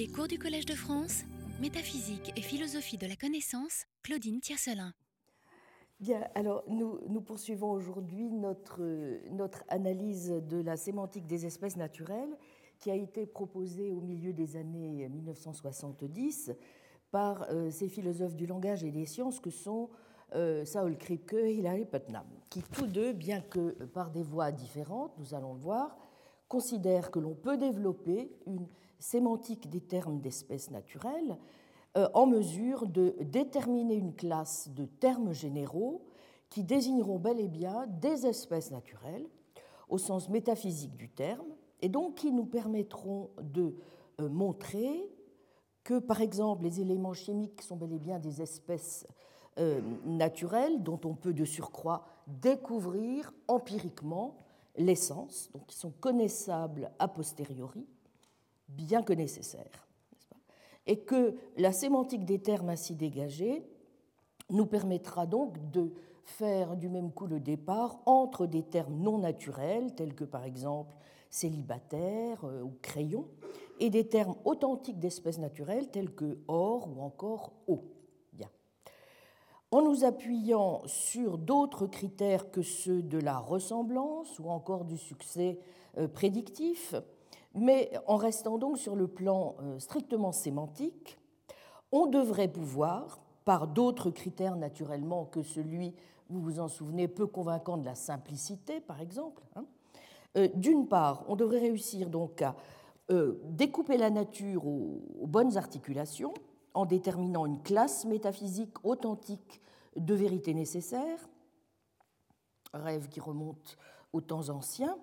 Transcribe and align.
Les 0.00 0.08
cours 0.08 0.28
du 0.28 0.38
Collège 0.38 0.64
de 0.64 0.72
France, 0.72 1.24
métaphysique 1.60 2.32
et 2.34 2.40
philosophie 2.40 2.96
de 2.96 3.06
la 3.06 3.16
connaissance, 3.16 3.84
Claudine 4.02 4.40
Tiercelin. 4.40 4.94
Bien, 6.00 6.22
alors 6.34 6.64
nous, 6.68 7.00
nous 7.06 7.20
poursuivons 7.20 7.70
aujourd'hui 7.70 8.30
notre, 8.30 8.80
notre 9.30 9.62
analyse 9.68 10.30
de 10.30 10.62
la 10.62 10.78
sémantique 10.78 11.26
des 11.26 11.44
espèces 11.44 11.76
naturelles 11.76 12.34
qui 12.78 12.90
a 12.90 12.94
été 12.94 13.26
proposée 13.26 13.92
au 13.92 14.00
milieu 14.00 14.32
des 14.32 14.56
années 14.56 15.06
1970 15.06 16.52
par 17.10 17.42
euh, 17.50 17.70
ces 17.70 17.90
philosophes 17.90 18.36
du 18.36 18.46
langage 18.46 18.82
et 18.82 18.90
des 18.90 19.04
sciences 19.04 19.38
que 19.38 19.50
sont 19.50 19.90
euh, 20.34 20.64
Saul 20.64 20.96
Kripke 20.96 21.34
et 21.34 21.56
Hilary 21.56 21.84
Putnam, 21.84 22.24
qui 22.48 22.62
tous 22.62 22.86
deux, 22.86 23.12
bien 23.12 23.42
que 23.42 23.72
par 23.84 24.10
des 24.10 24.22
voies 24.22 24.50
différentes, 24.50 25.12
nous 25.18 25.34
allons 25.34 25.52
le 25.52 25.60
voir, 25.60 25.98
considèrent 26.48 27.10
que 27.10 27.18
l'on 27.18 27.34
peut 27.34 27.58
développer 27.58 28.32
une 28.46 28.66
sémantique 29.00 29.68
des 29.68 29.80
termes 29.80 30.20
d'espèces 30.20 30.70
naturelles 30.70 31.36
euh, 31.96 32.08
en 32.14 32.26
mesure 32.26 32.86
de 32.86 33.16
déterminer 33.20 33.94
une 33.94 34.14
classe 34.14 34.68
de 34.68 34.84
termes 34.84 35.32
généraux 35.32 36.04
qui 36.48 36.62
désigneront 36.62 37.18
bel 37.18 37.40
et 37.40 37.48
bien 37.48 37.86
des 37.88 38.26
espèces 38.26 38.70
naturelles 38.70 39.26
au 39.88 39.98
sens 39.98 40.28
métaphysique 40.28 40.96
du 40.96 41.08
terme, 41.08 41.48
et 41.82 41.88
donc 41.88 42.14
qui 42.14 42.30
nous 42.30 42.44
permettront 42.44 43.30
de 43.42 43.74
euh, 44.20 44.28
montrer 44.28 45.10
que, 45.82 45.98
par 45.98 46.20
exemple, 46.20 46.62
les 46.62 46.80
éléments 46.80 47.14
chimiques 47.14 47.60
sont 47.62 47.76
bel 47.76 47.92
et 47.92 47.98
bien 47.98 48.20
des 48.20 48.40
espèces 48.40 49.06
euh, 49.58 49.80
naturelles 50.04 50.82
dont 50.82 51.00
on 51.04 51.14
peut 51.14 51.34
de 51.34 51.44
surcroît 51.44 52.04
découvrir 52.28 53.32
empiriquement 53.48 54.36
l'essence, 54.76 55.50
donc 55.52 55.66
qui 55.66 55.76
sont 55.76 55.90
connaissables 55.90 56.92
a 57.00 57.08
posteriori, 57.08 57.84
bien 58.76 59.02
que 59.02 59.12
nécessaires. 59.12 59.86
Et 60.86 61.00
que 61.00 61.36
la 61.56 61.72
sémantique 61.72 62.24
des 62.24 62.40
termes 62.40 62.70
ainsi 62.70 62.94
dégagés 62.94 63.64
nous 64.48 64.66
permettra 64.66 65.26
donc 65.26 65.70
de 65.70 65.92
faire 66.24 66.76
du 66.76 66.88
même 66.88 67.12
coup 67.12 67.26
le 67.26 67.40
départ 67.40 68.00
entre 68.06 68.46
des 68.46 68.62
termes 68.62 68.96
non 68.96 69.18
naturels, 69.18 69.94
tels 69.94 70.14
que 70.14 70.24
par 70.24 70.44
exemple 70.44 70.96
célibataire 71.28 72.44
euh, 72.44 72.62
ou 72.62 72.74
crayon, 72.82 73.26
et 73.78 73.88
des 73.88 74.08
termes 74.08 74.34
authentiques 74.44 74.98
d'espèces 74.98 75.38
naturelles, 75.38 75.90
tels 75.90 76.14
que 76.14 76.38
or 76.48 76.88
ou 76.88 77.00
encore 77.00 77.52
eau. 77.66 77.84
Bien. 78.32 78.48
En 79.70 79.82
nous 79.82 80.04
appuyant 80.04 80.82
sur 80.86 81.38
d'autres 81.38 81.86
critères 81.86 82.50
que 82.50 82.62
ceux 82.62 83.02
de 83.02 83.18
la 83.18 83.38
ressemblance 83.38 84.38
ou 84.38 84.50
encore 84.50 84.84
du 84.84 84.98
succès 84.98 85.58
euh, 85.98 86.08
prédictif, 86.08 86.94
mais 87.54 87.90
en 88.06 88.16
restant 88.16 88.58
donc 88.58 88.78
sur 88.78 88.96
le 88.96 89.08
plan 89.08 89.56
euh, 89.60 89.78
strictement 89.78 90.32
sémantique, 90.32 91.18
on 91.92 92.06
devrait 92.06 92.48
pouvoir, 92.48 93.20
par 93.44 93.66
d'autres 93.66 94.10
critères 94.10 94.56
naturellement 94.56 95.24
que 95.24 95.42
celui, 95.42 95.94
vous 96.28 96.40
vous 96.40 96.60
en 96.60 96.68
souvenez, 96.68 97.08
peu 97.08 97.26
convaincant 97.26 97.76
de 97.76 97.84
la 97.84 97.94
simplicité, 97.94 98.80
par 98.80 99.00
exemple, 99.00 99.42
hein, 99.56 99.64
euh, 100.36 100.48
d'une 100.54 100.86
part, 100.86 101.24
on 101.28 101.36
devrait 101.36 101.58
réussir 101.58 102.08
donc 102.08 102.42
à 102.42 102.54
euh, 103.10 103.40
découper 103.44 103.96
la 103.96 104.10
nature 104.10 104.66
aux, 104.66 105.26
bonnes 105.26 105.56
articulations 105.56 106.32
en 106.74 106.86
déterminant 106.86 107.46
une 107.46 107.60
classe 107.60 108.04
métaphysique 108.04 108.84
authentique 108.84 109.60
de 109.96 110.14
vérité 110.14 110.54
nécessaire, 110.54 111.28
rêve 112.72 113.08
qui 113.08 113.18
remonte 113.18 113.76
aux 114.12 114.20
temps 114.20 114.48
anciens, 114.50 114.96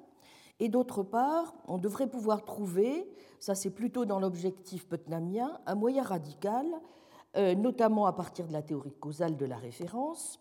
et 0.59 0.69
d'autre 0.69 1.03
part, 1.03 1.53
on 1.67 1.77
devrait 1.77 2.07
pouvoir 2.07 2.43
trouver, 2.43 3.07
ça 3.39 3.53
c'est 3.53 3.69
plutôt 3.69 4.05
dans 4.05 4.19
l'objectif 4.19 4.87
putnamien, 4.87 5.59
un 5.65 5.75
moyen 5.75 6.03
radical, 6.03 6.65
euh, 7.35 7.53
notamment 7.53 8.07
à 8.07 8.13
partir 8.13 8.47
de 8.47 8.53
la 8.53 8.63
théorie 8.63 8.93
causale 8.93 9.37
de 9.37 9.45
la 9.45 9.57
référence, 9.57 10.39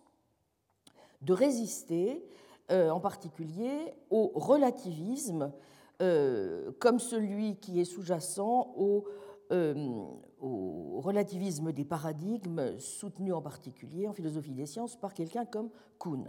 de 1.20 1.32
résister 1.32 2.26
euh, 2.70 2.90
en 2.90 3.00
particulier 3.00 3.94
au 4.10 4.32
relativisme 4.34 5.52
euh, 6.00 6.72
comme 6.78 6.98
celui 6.98 7.56
qui 7.56 7.80
est 7.80 7.84
sous-jacent 7.84 8.74
au, 8.76 9.04
au, 9.50 11.00
relativisme 11.00 11.72
des 11.72 11.84
paradigmes 11.84 12.78
soutenu 12.78 13.32
en 13.32 13.42
particulier 13.42 14.08
en 14.08 14.12
philosophie 14.12 14.54
des 14.54 14.66
sciences 14.66 14.96
par 14.96 15.14
quelqu'un 15.14 15.44
comme 15.44 15.70
Kuhn 15.98 16.26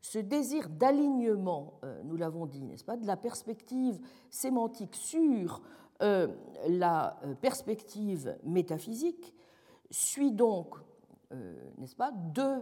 ce 0.00 0.18
désir 0.18 0.68
d'alignement, 0.68 1.74
euh, 1.84 2.00
nous 2.04 2.16
l'avons 2.16 2.46
dit, 2.46 2.62
n'est-ce 2.64 2.84
pas, 2.84 2.96
de 2.96 3.06
la 3.06 3.16
perspective 3.16 4.00
sémantique 4.30 4.94
sur 4.94 5.62
euh, 6.02 6.28
la 6.68 7.18
euh, 7.24 7.34
perspective 7.34 8.36
métaphysique 8.44 9.34
suit 9.90 10.32
donc, 10.32 10.76
n'est-ce 11.78 11.94
pas, 11.94 12.10
deux 12.12 12.60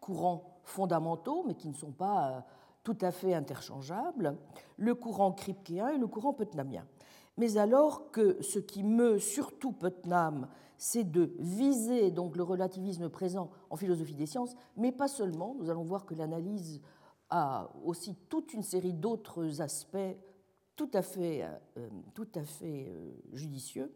courants 0.00 0.60
fondamentaux, 0.62 1.44
mais 1.46 1.54
qui 1.54 1.68
ne 1.68 1.74
sont 1.74 1.90
pas 1.90 2.44
tout 2.84 2.96
à 3.00 3.10
fait 3.10 3.34
interchangeables, 3.34 4.36
le 4.76 4.94
courant 4.94 5.32
kripkeien 5.32 5.88
et 5.88 5.98
le 5.98 6.06
courant 6.06 6.32
putnamien. 6.32 6.84
Mais 7.36 7.56
alors 7.56 8.10
que 8.12 8.40
ce 8.42 8.58
qui 8.58 8.84
meut 8.84 9.18
surtout 9.18 9.72
Putnam, 9.72 10.48
c'est 10.76 11.04
de 11.04 11.34
viser 11.38 12.10
donc 12.10 12.36
le 12.36 12.42
relativisme 12.42 13.08
présent 13.08 13.50
en 13.70 13.76
philosophie 13.76 14.14
des 14.14 14.26
sciences, 14.26 14.54
mais 14.76 14.92
pas 14.92 15.08
seulement. 15.08 15.54
Nous 15.58 15.70
allons 15.70 15.84
voir 15.84 16.06
que 16.06 16.14
l'analyse 16.14 16.80
a 17.30 17.70
aussi 17.84 18.16
toute 18.28 18.52
une 18.52 18.62
série 18.62 18.92
d'autres 18.92 19.60
aspects 19.60 20.16
tout 20.76 20.90
à 20.92 21.02
fait, 21.02 21.42
euh, 21.42 21.88
euh, 22.62 23.12
judicieux. 23.32 23.92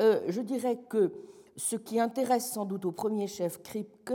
Euh, 0.00 0.22
je 0.28 0.40
dirais 0.40 0.78
que 0.88 1.12
ce 1.56 1.76
qui 1.76 2.00
intéresse 2.00 2.50
sans 2.50 2.64
doute 2.64 2.84
au 2.84 2.92
premier 2.92 3.28
chef 3.28 3.62
Kripke, 3.62 4.12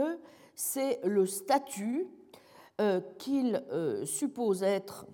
c'est 0.54 1.00
le 1.04 1.26
statut 1.26 2.06
qu'il 3.18 3.62
suppose 4.06 4.62
être 4.62 5.06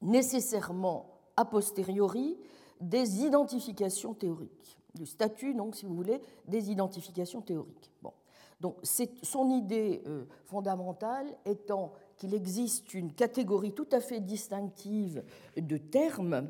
nécessairement 0.00 1.20
a 1.36 1.44
posteriori 1.44 2.38
des 2.80 3.24
identifications 3.24 4.14
théoriques, 4.14 4.78
du 4.94 5.06
statut, 5.06 5.54
donc, 5.54 5.76
si 5.76 5.86
vous 5.86 5.94
voulez, 5.94 6.20
des 6.46 6.70
identifications 6.70 7.40
théoriques. 7.40 7.90
Bon. 8.02 8.12
Donc, 8.60 8.76
son 9.22 9.50
idée 9.50 10.02
euh, 10.06 10.24
fondamentale 10.44 11.26
étant 11.44 11.92
qu'il 12.16 12.34
existe 12.34 12.94
une 12.94 13.12
catégorie 13.12 13.72
tout 13.72 13.88
à 13.90 14.00
fait 14.00 14.20
distinctive 14.20 15.24
de 15.56 15.76
termes, 15.76 16.48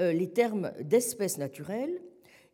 euh, 0.00 0.12
les 0.12 0.30
termes 0.30 0.72
d'espèces 0.80 1.38
naturelles, 1.38 2.00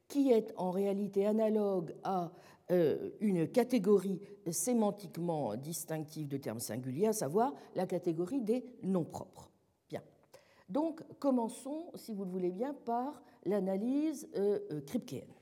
qui 0.09 0.33
est 0.33 0.55
en 0.57 0.71
réalité 0.71 1.27
analogue 1.27 1.95
à 2.03 2.31
euh, 2.71 3.11
une 3.21 3.49
catégorie 3.49 4.21
sémantiquement 4.51 5.55
distinctive 5.57 6.29
de 6.29 6.39
termes 6.39 6.61
singuliers, 6.61 7.09
à 7.09 7.13
savoir 7.13 7.53
la 7.75 7.87
catégorie 7.87 8.41
des 8.41 8.65
noms 8.83 9.05
propres. 9.05 9.49
Donc, 10.69 11.03
commençons, 11.19 11.91
si 11.95 12.13
vous 12.13 12.25
le 12.25 12.31
voulez 12.31 12.51
bien, 12.51 12.75
par 12.75 13.23
l'analyse 13.45 14.29
euh, 14.37 14.59
euh, 14.73 14.81
kripkeenne. 14.81 15.33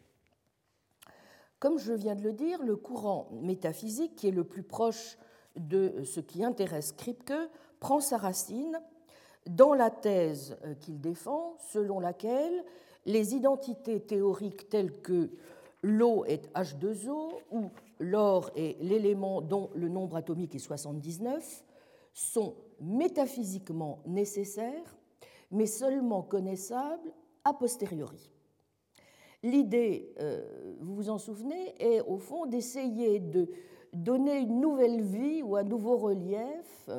Comme 1.59 1.79
je 1.79 1.93
viens 1.93 2.15
de 2.15 2.23
le 2.23 2.33
dire, 2.33 2.63
le 2.63 2.77
courant 2.77 3.29
métaphysique, 3.33 4.15
qui 4.17 4.29
est 4.29 4.33
le 4.33 4.45
plus 4.45 4.63
proche 4.63 5.19
de 5.57 6.05
ce 6.05 6.21
qui 6.21 6.45
intéresse 6.45 6.93
Kripke, 6.93 7.33
prend 7.81 8.01
sa 8.01 8.19
racine 8.19 8.79
dans 9.47 9.75
la 9.75 9.91
thèse 9.91 10.57
euh, 10.65 10.75
qu'il 10.75 11.01
défend, 11.01 11.57
selon 11.73 12.01
laquelle 12.01 12.65
les 13.07 13.35
identités 13.35 14.01
théoriques 14.01 14.69
telles 14.69 15.01
que 15.01 15.31
l'eau 15.83 16.25
est 16.27 16.53
H2O 16.55 17.31
ou 17.53 17.71
l'or 18.01 18.51
est 18.57 18.77
l'élément 18.83 19.41
dont 19.41 19.71
le 19.75 19.89
nombre 19.89 20.17
atomique 20.17 20.55
est 20.55 20.61
79 20.61 21.65
sont 22.13 22.55
métaphysiquement 22.81 24.01
nécessaires 24.07 24.97
mais 25.51 25.67
seulement 25.67 26.23
connaissable 26.23 27.13
a 27.47 27.55
posteriori. 27.55 28.31
L'idée, 29.43 30.13
euh, 30.21 30.75
vous 30.81 30.95
vous 30.97 31.11
en 31.11 31.19
souvenez, 31.19 31.75
est 31.79 32.01
au 32.01 32.19
fond 32.19 32.47
d'essayer 32.47 33.21
de 33.21 33.49
donner 33.93 34.41
une 34.41 34.61
nouvelle 34.61 35.01
vie 35.01 35.43
ou 35.43 35.57
un 35.57 35.63
nouveau 35.63 35.97
relief 35.97 36.91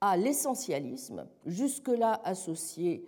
à 0.00 0.16
l'essentialisme, 0.16 1.26
jusque-là 1.46 2.20
associé 2.24 3.04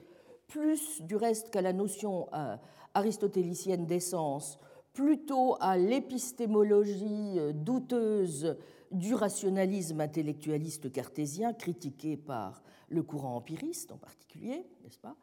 plus 0.50 1.00
du 1.02 1.16
reste 1.16 1.50
qu'à 1.50 1.62
la 1.62 1.72
notion 1.72 2.28
euh, 2.34 2.56
aristotélicienne 2.94 3.86
d'essence, 3.86 4.58
plutôt 4.92 5.56
à 5.60 5.78
l'épistémologie 5.78 7.38
euh, 7.38 7.52
douteuse 7.52 8.56
du 8.90 9.14
rationalisme 9.14 10.00
intellectualiste 10.00 10.90
cartésien, 10.90 11.52
critiqué 11.52 12.16
par 12.16 12.62
le 12.88 13.02
courant 13.04 13.36
empiriste 13.36 13.92
en 13.92 13.98
particulier, 13.98 14.66
n'est-ce 14.82 14.98
pas, 14.98 15.16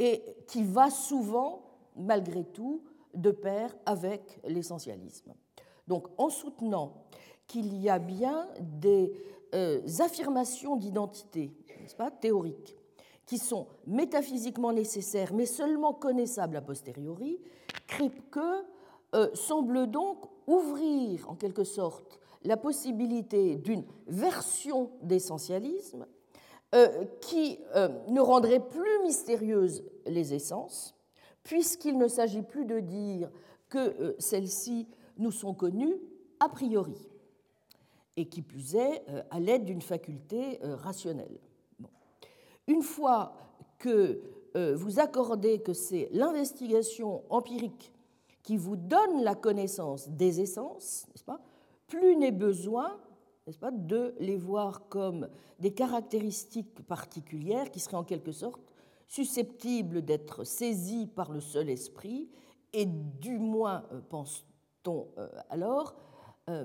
et 0.00 0.22
qui 0.46 0.64
va 0.64 0.88
souvent, 0.88 1.62
malgré 1.94 2.42
tout, 2.42 2.82
de 3.12 3.30
pair 3.30 3.76
avec 3.84 4.40
l'essentialisme. 4.44 5.34
Donc, 5.86 6.08
en 6.16 6.30
soutenant 6.30 7.04
qu'il 7.46 7.76
y 7.76 7.90
a 7.90 7.98
bien 7.98 8.48
des 8.60 9.12
euh, 9.54 9.82
affirmations 9.98 10.76
d'identité, 10.76 11.52
n'est-ce 11.82 11.96
pas, 11.96 12.10
théoriques, 12.10 12.78
qui 13.26 13.36
sont 13.36 13.66
métaphysiquement 13.86 14.72
nécessaires 14.72 15.34
mais 15.34 15.44
seulement 15.44 15.92
connaissables 15.92 16.56
a 16.56 16.62
posteriori, 16.62 17.38
Kripke 17.86 18.38
euh, 19.14 19.28
semble 19.34 19.90
donc 19.90 20.24
ouvrir 20.46 21.28
en 21.28 21.34
quelque 21.34 21.64
sorte 21.64 22.20
la 22.42 22.56
possibilité 22.56 23.56
d'une 23.56 23.84
version 24.06 24.92
d'essentialisme 25.02 26.06
qui 27.20 27.58
euh, 27.74 27.88
ne 28.08 28.20
rendrait 28.20 28.60
plus 28.60 29.02
mystérieuses 29.02 29.84
les 30.06 30.34
essences, 30.34 30.94
puisqu'il 31.42 31.98
ne 31.98 32.08
s'agit 32.08 32.42
plus 32.42 32.64
de 32.64 32.80
dire 32.80 33.30
que 33.68 34.14
celles-ci 34.18 34.86
nous 35.18 35.32
sont 35.32 35.54
connues 35.54 35.96
a 36.38 36.48
priori, 36.48 36.96
et 38.16 38.28
qui 38.28 38.42
plus 38.42 38.76
est 38.76 39.04
à 39.30 39.40
l'aide 39.40 39.64
d'une 39.64 39.82
faculté 39.82 40.58
rationnelle. 40.62 41.38
Une 42.66 42.82
fois 42.82 43.34
que 43.78 44.20
vous 44.54 44.98
accordez 44.98 45.60
que 45.60 45.72
c'est 45.72 46.08
l'investigation 46.12 47.22
empirique 47.30 47.92
qui 48.42 48.56
vous 48.56 48.76
donne 48.76 49.22
la 49.22 49.34
connaissance 49.34 50.08
des 50.08 50.40
essences, 50.40 51.06
n'est-ce 51.08 51.24
pas 51.24 51.40
Plus 51.86 52.16
n'est 52.16 52.32
besoin, 52.32 52.98
n'est-ce 53.46 53.58
pas, 53.58 53.70
de 53.70 54.14
les 54.18 54.36
voir 54.36 54.88
comme 54.88 55.28
des 55.58 55.72
caractéristiques 55.72 56.86
particulières 56.86 57.70
qui 57.70 57.80
seraient 57.80 57.96
en 57.96 58.04
quelque 58.04 58.32
sorte 58.32 58.60
susceptibles 59.06 60.02
d'être 60.02 60.44
saisies 60.44 61.06
par 61.06 61.32
le 61.32 61.40
seul 61.40 61.68
esprit 61.68 62.30
et 62.72 62.86
du 62.86 63.38
moins, 63.38 63.84
euh, 63.92 64.00
pense-t-on 64.08 65.08
euh, 65.18 65.28
alors, 65.48 65.96
euh, 66.48 66.64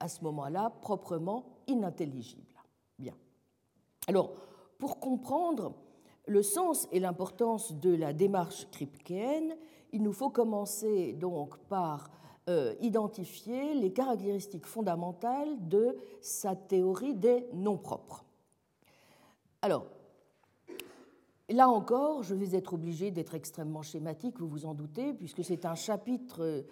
à 0.00 0.08
ce 0.08 0.22
moment-là, 0.24 0.70
proprement 0.80 1.44
inintelligibles. 1.66 2.62
Bien. 2.98 3.14
Alors, 4.08 4.32
pour 4.78 4.98
comprendre 4.98 5.74
le 6.26 6.42
sens 6.42 6.88
et 6.90 7.00
l'importance 7.00 7.72
de 7.74 7.94
la 7.94 8.12
démarche 8.12 8.68
kripkeenne, 8.70 9.56
il 9.92 10.02
nous 10.02 10.12
faut 10.12 10.30
commencer 10.30 11.12
donc 11.12 11.56
par 11.68 12.10
identifier 12.80 13.74
les 13.74 13.92
caractéristiques 13.92 14.66
fondamentales 14.66 15.68
de 15.68 15.96
sa 16.20 16.54
théorie 16.54 17.14
des 17.14 17.44
noms 17.52 17.76
propres. 17.76 18.24
Alors, 19.62 19.86
là 21.48 21.68
encore, 21.68 22.22
je 22.22 22.34
vais 22.34 22.56
être 22.56 22.74
obligé 22.74 23.10
d'être 23.10 23.34
extrêmement 23.34 23.82
schématique, 23.82 24.38
vous 24.38 24.48
vous 24.48 24.66
en 24.66 24.74
doutez, 24.74 25.12
puisque 25.12 25.44
c'est 25.44 25.64
un 25.64 25.74
chapitre, 25.74 26.64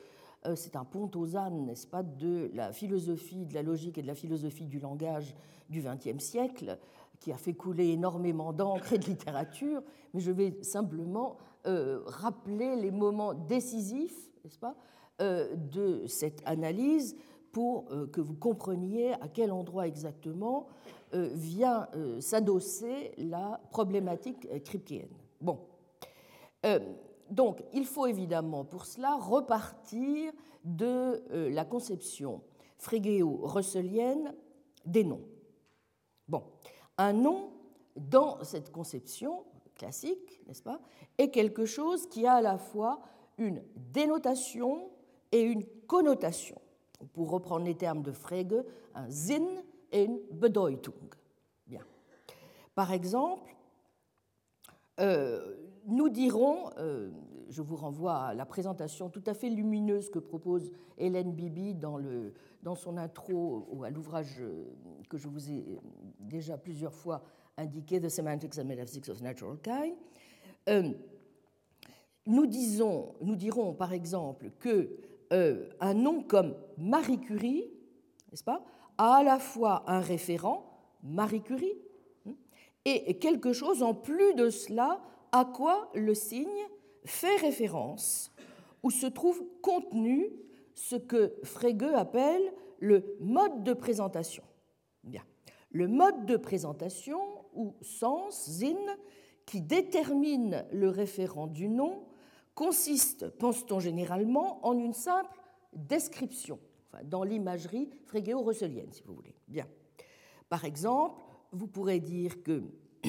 euh, 0.47 0.55
c'est 0.55 0.77
un 0.77 0.85
pont 0.85 1.11
aux 1.15 1.37
ânes, 1.37 1.67
n'est-ce 1.67 1.87
pas, 1.87 2.03
de 2.03 2.51
la 2.55 2.73
philosophie, 2.73 3.47
de 3.47 3.55
la 3.55 3.63
logique 3.63 3.99
et 3.99 4.03
de 4.03 4.07
la 4.07 4.15
philosophie 4.15 4.67
du 4.67 4.79
langage 4.79 5.35
du 5.71 5.83
XXe 5.83 6.23
siècle, 6.23 6.79
qui 7.21 7.33
a 7.33 7.37
fait 7.37 7.55
couler 7.55 7.89
énormément 7.89 8.53
d'encre 8.53 8.93
et 8.93 8.99
de 8.99 9.07
littérature, 9.07 9.83
mais 10.13 10.21
je 10.21 10.31
vais 10.31 10.63
simplement 10.63 11.37
euh, 11.67 12.03
rappeler 12.05 12.77
les 12.77 12.91
moments 12.91 13.33
décisifs, 13.33 14.31
n'est-ce 14.45 14.59
pas, 14.59 14.77
euh, 14.77 15.04
de 15.21 16.07
cette 16.07 16.43
analyse 16.45 17.17
pour 17.53 17.85
euh, 17.91 18.07
que 18.09 18.21
vous 18.21 18.35
compreniez 18.35 19.13
à 19.13 19.29
quel 19.33 19.53
endroit 19.53 19.87
exactement 19.87 20.67
vient 21.13 21.87
s'adosser 22.19 23.13
la 23.19 23.61
problématique 23.71 24.49
kripkeenne. 24.65 25.15
Bon. 25.41 25.61
donc, 27.31 27.63
il 27.73 27.85
faut 27.85 28.09
évidemment 28.09 28.65
pour 28.65 28.85
cela 28.85 29.15
repartir 29.15 30.33
de 30.65 31.23
la 31.31 31.65
conception 31.65 32.41
frégéo-russelienne 32.79 34.35
des 34.85 35.05
noms. 35.05 35.25
Bon. 36.29 36.43
Un 36.99 37.13
nom, 37.13 37.51
dans 37.97 38.43
cette 38.45 38.71
conception, 38.71 39.45
classique, 39.75 40.41
n'est-ce 40.47 40.63
pas, 40.63 40.81
est 41.19 41.31
quelque 41.31 41.65
chose 41.65 42.09
qui 42.09 42.27
a 42.27 42.35
à 42.35 42.43
la 42.43 42.59
fois 42.59 43.01
une 43.39 43.63
dénotation 43.93 44.91
et 45.35 45.43
une 45.43 45.65
connotation. 45.89 46.61
Pour 47.13 47.31
reprendre 47.31 47.67
les 47.67 47.75
termes 47.75 48.03
de 48.03 48.13
Frege, 48.13 48.65
un 48.95 49.11
Sinn 49.11 49.47
et 49.91 50.05
une 50.05 50.21
Bedeutung. 50.31 51.13
Bien. 51.67 51.83
Par 52.75 52.93
exemple, 52.93 53.55
euh, 55.01 55.57
nous 55.87 56.09
dirons, 56.09 56.71
euh, 56.79 57.11
je 57.49 57.63
vous 57.63 57.75
renvoie 57.75 58.17
à 58.17 58.35
la 58.35 58.47
présentation 58.47 59.11
tout 59.11 59.25
à 59.27 59.35
fait 59.35 59.51
lumineuse 59.51 60.09
que 60.09 60.21
propose 60.21 60.71
Hélène 60.97 61.33
Bibi 61.33 61.75
dans, 61.75 61.99
le, 61.99 62.33
dans 62.63 62.77
son 62.77 62.97
intro 62.97 63.67
ou 63.71 63.83
à 63.83 63.91
l'ouvrage 63.91 64.41
que 65.11 65.19
je 65.19 65.27
vous 65.27 65.51
ai 65.51 65.65
déjà 66.21 66.57
plusieurs 66.57 66.95
fois 66.95 67.23
indiqué 67.57 68.01
The 68.01 68.09
Semantics 68.09 68.57
and 68.59 68.65
Metaphysics 68.65 69.09
of 69.09 69.21
Natural 69.21 69.59
Kind. 69.59 69.97
Euh, 70.69 70.93
nous, 72.27 72.47
disons, 72.47 73.15
nous 73.21 73.37
dirons 73.37 73.75
par 73.75 73.93
exemple 73.93 74.51
que 74.59 74.97
euh, 75.35 75.69
un 75.81 75.95
nom 75.95 76.23
comme 76.23 76.55
Marie 76.79 77.21
Curie, 77.21 77.69
n'est-ce 78.31 78.45
pas, 78.45 78.65
a 78.97 79.17
à 79.17 79.23
la 79.23 79.39
fois 79.39 79.83
un 79.87 80.01
référent, 80.01 80.95
Marie 81.03 81.43
Curie, 81.43 81.77
hein, 82.27 82.35
et 82.85 83.19
quelque 83.19 83.53
chose 83.53 83.83
en 83.83 83.95
plus 83.95 84.35
de 84.35 84.49
cela 84.49 85.01
à 85.33 85.45
quoi 85.45 85.91
le 85.95 86.15
signe 86.15 86.47
fait 87.05 87.37
référence, 87.37 88.33
où 88.85 88.91
se 88.91 89.07
trouve 89.07 89.43
contenu 89.61 90.31
ce 90.75 90.97
que 90.97 91.35
Frege 91.43 91.95
appelle 91.95 92.53
le 92.79 93.17
mode 93.21 93.65
de 93.65 93.73
présentation. 93.73 94.45
Bien. 95.03 95.23
Le 95.71 95.89
mode 95.89 96.27
de 96.27 96.37
présentation 96.37 97.19
ou 97.55 97.75
sens, 97.81 98.49
zin, 98.49 98.77
qui 99.47 99.61
détermine 99.61 100.65
le 100.73 100.89
référent 100.89 101.47
du 101.47 101.69
nom, 101.69 102.05
consiste, 102.55 103.29
pense-t-on 103.31 103.81
généralement, 103.81 104.65
en 104.67 104.79
une 104.79 104.93
simple 104.93 105.39
description, 105.73 106.59
dans 107.05 107.25
l'imagerie 107.25 107.91
frégéo-russelienne, 108.07 108.93
si 108.93 109.03
vous 109.03 109.15
voulez. 109.15 109.35
Bien. 109.49 109.67
Par 110.49 110.65
exemple, 110.65 111.23
vous 111.53 111.67
pourrez 111.67 112.01
dire 112.01 112.43
que 112.43 112.63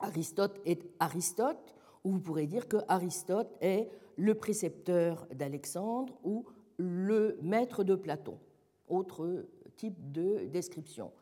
Aristote 0.00 0.60
est 0.64 0.82
Aristote, 0.98 1.74
ou 2.04 2.12
vous 2.12 2.20
pourrez 2.20 2.46
dire 2.46 2.68
que 2.68 2.78
Aristote 2.88 3.56
est 3.60 3.88
le 4.16 4.34
précepteur 4.34 5.26
d'Alexandre 5.34 6.14
ou 6.24 6.46
le 6.78 7.38
maître 7.42 7.84
de 7.84 7.94
Platon, 7.94 8.38
autre 8.88 9.46
type 9.76 10.12
de 10.12 10.46
description. 10.46 11.12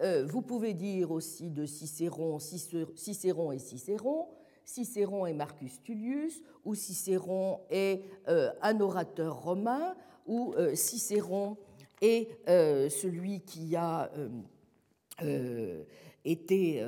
Euh, 0.00 0.26
vous 0.26 0.42
pouvez 0.42 0.74
dire 0.74 1.10
aussi 1.10 1.50
de 1.50 1.66
Cicéron, 1.66 2.38
Cicéron 2.38 3.52
et 3.52 3.58
Cicéron, 3.58 4.28
Cicéron 4.64 5.26
et 5.26 5.32
Marcus 5.32 5.82
Tullius, 5.82 6.42
ou 6.64 6.74
Cicéron 6.74 7.60
est 7.70 8.02
euh, 8.28 8.50
un 8.62 8.80
orateur 8.80 9.42
romain, 9.42 9.94
ou 10.26 10.54
euh, 10.56 10.74
Cicéron 10.74 11.56
est 12.00 12.28
celui 12.90 13.40
qui 13.40 13.76
a 13.76 14.10
été 16.24 16.84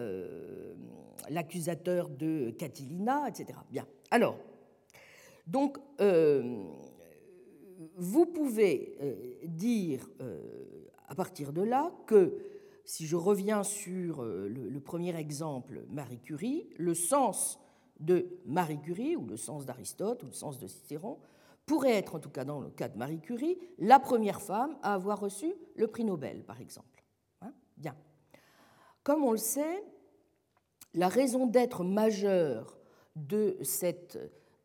l'accusateur 1.30 2.10
de 2.10 2.50
Catilina, 2.50 3.26
etc. 3.28 3.58
Bien. 3.70 3.86
Alors, 4.10 4.36
donc, 5.46 5.78
vous 7.96 8.26
pouvez 8.26 9.38
dire 9.44 10.06
à 11.08 11.14
partir 11.14 11.54
de 11.54 11.62
là 11.62 11.92
que 12.06 12.36
si 12.86 13.06
je 13.06 13.16
reviens 13.16 13.64
sur 13.64 14.22
euh, 14.22 14.48
le, 14.48 14.80
premier 14.80 15.16
exemple, 15.16 15.84
Marie 15.90 16.20
Curie, 16.20 16.68
le 16.78 16.94
sens 16.94 17.58
de 18.00 18.40
Marie 18.44 18.80
Curie, 18.80 19.16
ou 19.16 19.26
le 19.26 19.36
sens 19.36 19.64
d'Aristote, 19.64 20.22
ou 20.22 20.26
le 20.26 20.32
sens 20.32 20.58
de 20.58 20.66
Cicéron, 20.66 21.18
pourrait 21.66 21.94
être, 21.94 22.14
en 22.14 22.20
tout 22.20 22.30
cas 22.30 22.44
dans 22.44 22.60
le 22.60 22.70
cas 22.70 22.88
de 22.88 22.96
Marie 22.96 23.20
Curie, 23.20 23.58
la 23.78 23.98
première 23.98 24.40
femme 24.40 24.76
à 24.82 24.94
avoir 24.94 25.20
reçu 25.20 25.54
le 25.74 25.86
prix 25.88 26.04
Nobel, 26.04 26.44
par 26.44 26.60
exemple. 26.60 27.02
Hein 27.42 27.52
Bien. 27.76 27.96
Comme 29.02 29.24
on 29.24 29.32
le 29.32 29.38
sait, 29.38 29.84
la 30.94 31.08
raison 31.08 31.46
d'être 31.46 31.84
majeure 31.84 32.78
de 33.16 33.56
cette 33.62 34.18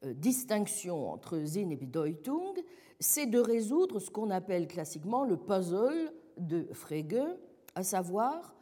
euh, 0.03 0.13
distinction 0.13 1.11
entre 1.11 1.43
Sinn 1.45 1.71
et 1.71 1.75
Bedeutung, 1.75 2.55
c'est 2.99 3.25
de 3.25 3.39
résoudre 3.39 3.99
ce 3.99 4.11
qu'on 4.11 4.29
appelle 4.29 4.67
classiquement 4.67 5.23
le 5.23 5.37
puzzle 5.37 6.13
de 6.37 6.67
Frege, 6.73 7.37
à 7.75 7.83
savoir 7.83 8.55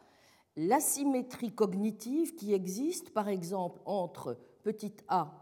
l'asymétrie 0.56 1.52
cognitive 1.52 2.34
qui 2.34 2.52
existe, 2.52 3.10
par 3.10 3.28
exemple, 3.28 3.80
entre 3.84 4.38
petite 4.62 5.04
a, 5.08 5.32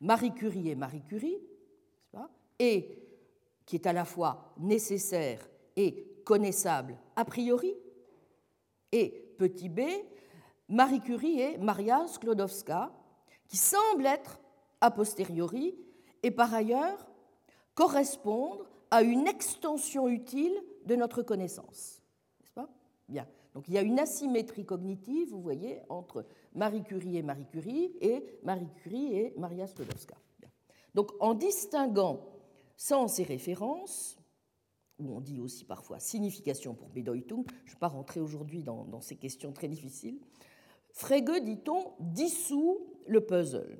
Marie 0.00 0.32
Curie 0.32 0.70
et 0.70 0.74
Marie 0.74 1.02
Curie, 1.02 1.38
et 2.58 2.98
qui 3.64 3.76
est 3.76 3.86
à 3.86 3.92
la 3.92 4.04
fois 4.04 4.54
nécessaire 4.58 5.48
et 5.76 6.22
connaissable 6.24 6.96
a 7.16 7.24
priori, 7.24 7.74
et 8.92 9.34
petit 9.38 9.68
b, 9.68 9.80
Marie 10.68 11.00
Curie 11.00 11.40
et 11.40 11.58
Maria 11.58 12.06
Sklodowska, 12.06 12.92
qui 13.46 13.56
semble 13.56 14.06
être 14.06 14.40
a 14.80 14.90
posteriori 14.90 15.76
et 16.22 16.30
par 16.30 16.52
ailleurs 16.54 17.08
correspondre 17.74 18.68
à 18.90 19.02
une 19.02 19.26
extension 19.26 20.08
utile 20.08 20.54
de 20.86 20.96
notre 20.96 21.22
connaissance. 21.22 22.02
Bien. 23.08 23.26
Donc 23.54 23.68
il 23.68 23.74
y 23.74 23.78
a 23.78 23.82
une 23.82 23.98
asymétrie 23.98 24.66
cognitive, 24.66 25.30
vous 25.30 25.40
voyez, 25.40 25.80
entre 25.88 26.26
Marie 26.54 26.82
Curie 26.82 27.16
et 27.16 27.22
Marie 27.22 27.46
Curie 27.46 27.92
et 28.00 28.24
Marie 28.42 28.68
Curie 28.82 29.14
et 29.14 29.34
Maria 29.36 29.66
Sklodowska. 29.66 30.16
Donc 30.94 31.12
en 31.20 31.34
distinguant 31.34 32.20
sens 32.76 33.18
et 33.18 33.24
référence, 33.24 34.18
ou 34.98 35.14
on 35.14 35.20
dit 35.20 35.40
aussi 35.40 35.64
parfois 35.64 36.00
signification 36.00 36.74
pour 36.74 36.88
Bedeutung, 36.88 37.44
je 37.64 37.70
ne 37.70 37.74
vais 37.74 37.78
pas 37.78 37.88
rentrer 37.88 38.20
aujourd'hui 38.20 38.62
dans, 38.62 38.84
dans, 38.84 39.00
ces 39.00 39.16
questions 39.16 39.52
très 39.52 39.68
difficiles, 39.68 40.18
Frege, 40.92 41.42
dit-on, 41.42 41.92
dissout 42.00 42.78
le 43.06 43.20
puzzle. 43.20 43.78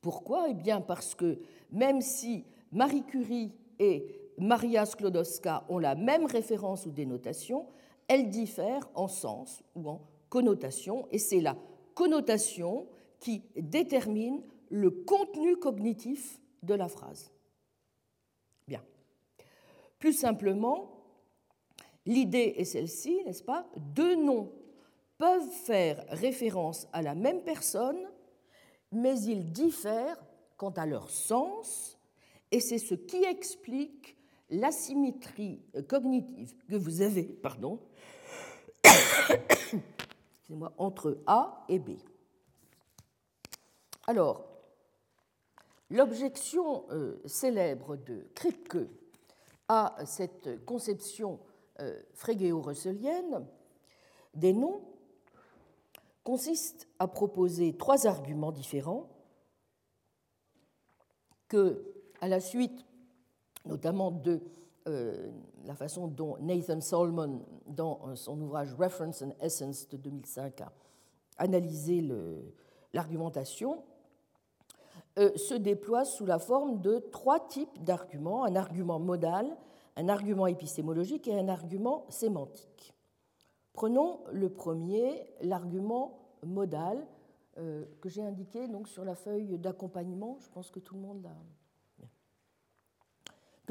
Pourquoi? 0.00 0.46
Eh 0.48 0.54
bien 0.54 0.80
parce 0.80 1.14
que 1.14 1.40
même 1.70 2.00
si 2.00 2.44
Marie 2.70 3.02
Curie 3.02 3.52
et 3.78 4.32
Maria 4.38 4.86
Sklodowska 4.86 5.64
ont 5.68 5.78
la 5.78 5.94
même 5.94 6.24
référence 6.24 6.86
ou 6.86 6.90
dénotation, 6.90 7.66
elles 8.08 8.30
diffèrent 8.30 8.88
en 8.94 9.08
sens 9.08 9.62
ou 9.74 9.88
en 9.88 10.00
connotation, 10.28 11.06
et 11.10 11.18
c'est 11.18 11.40
la 11.40 11.56
connotation 11.94 12.88
qui 13.20 13.42
détermine 13.56 14.42
le 14.70 14.90
contenu 14.90 15.56
cognitif 15.56 16.40
de 16.62 16.74
la 16.74 16.88
phrase. 16.88 17.30
Bien. 18.66 18.82
Plus 19.98 20.12
simplement, 20.12 20.90
l'idée 22.06 22.54
est 22.56 22.64
celle-ci, 22.64 23.22
n'est-ce 23.24 23.42
pas? 23.42 23.68
Deux 23.76 24.16
noms 24.16 24.52
peuvent 25.18 25.50
faire 25.64 26.04
référence 26.08 26.88
à 26.92 27.02
la 27.02 27.14
même 27.14 27.42
personne, 27.42 28.08
mais 28.90 29.20
ils 29.20 29.52
diffèrent 29.52 30.20
quant 30.56 30.70
à 30.70 30.86
leur 30.86 31.10
sens, 31.10 31.98
et 32.50 32.60
c'est 32.60 32.78
ce 32.78 32.94
qui 32.94 33.24
explique 33.24 34.16
l'asymétrie 34.50 35.62
cognitive 35.88 36.54
que 36.68 36.76
vous 36.76 37.02
avez 37.02 37.24
pardon, 37.24 37.78
entre 40.78 41.18
A 41.26 41.64
et 41.68 41.78
B. 41.78 41.90
Alors, 44.06 44.44
l'objection 45.90 46.84
euh, 46.90 47.20
célèbre 47.26 47.96
de 47.96 48.28
Kripke 48.34 48.88
à 49.68 49.96
cette 50.04 50.64
conception 50.64 51.40
euh, 51.80 52.00
frégéo-russellienne 52.14 53.46
des 54.34 54.52
noms 54.52 54.82
consiste 56.24 56.88
à 56.98 57.08
proposer 57.08 57.76
trois 57.76 58.06
arguments 58.06 58.52
différents 58.52 59.08
que, 61.48 61.84
à 62.20 62.28
la 62.28 62.40
suite 62.40 62.86
notamment 63.64 64.10
de 64.10 64.40
euh, 64.86 65.30
la 65.64 65.74
façon 65.74 66.08
dont 66.08 66.36
Nathan 66.40 66.80
Solomon, 66.80 67.42
dans 67.66 68.14
son 68.16 68.40
ouvrage 68.40 68.74
Reference 68.74 69.22
and 69.22 69.32
Essence 69.40 69.88
de 69.88 69.96
2005, 69.96 70.60
a 70.62 70.72
analysé 71.38 72.06
l'argumentation, 72.92 73.82
euh, 75.18 75.36
se 75.36 75.54
déploie 75.54 76.04
sous 76.04 76.24
la 76.24 76.38
forme 76.38 76.80
de 76.80 76.98
trois 76.98 77.40
types 77.40 77.82
d'arguments, 77.82 78.44
un 78.44 78.56
argument 78.56 78.98
modal, 78.98 79.56
un 79.96 80.08
argument 80.08 80.46
épistémologique 80.46 81.28
et 81.28 81.38
un 81.38 81.48
argument 81.48 82.06
sémantique. 82.08 82.94
Prenons 83.74 84.20
le 84.32 84.48
premier, 84.48 85.26
l'argument 85.42 86.18
modal, 86.44 87.06
euh, 87.58 87.84
que 88.00 88.08
j'ai 88.08 88.22
indiqué 88.22 88.68
donc, 88.68 88.88
sur 88.88 89.04
la 89.04 89.14
feuille 89.14 89.58
d'accompagnement. 89.58 90.38
Je 90.40 90.48
pense 90.48 90.70
que 90.70 90.80
tout 90.80 90.94
le 90.94 91.00
monde 91.00 91.22
l'a. 91.22 91.36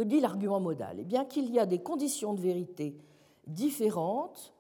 Dit 0.04 0.20
l'argument 0.20 0.60
modal? 0.60 0.98
Eh 1.00 1.04
bien 1.04 1.26
qu'il 1.26 1.52
y 1.52 1.60
a 1.60 1.66
des 1.66 1.80
conditions 1.80 2.34
de 2.34 2.42
vérité 2.42 2.98
différentes 3.48 4.54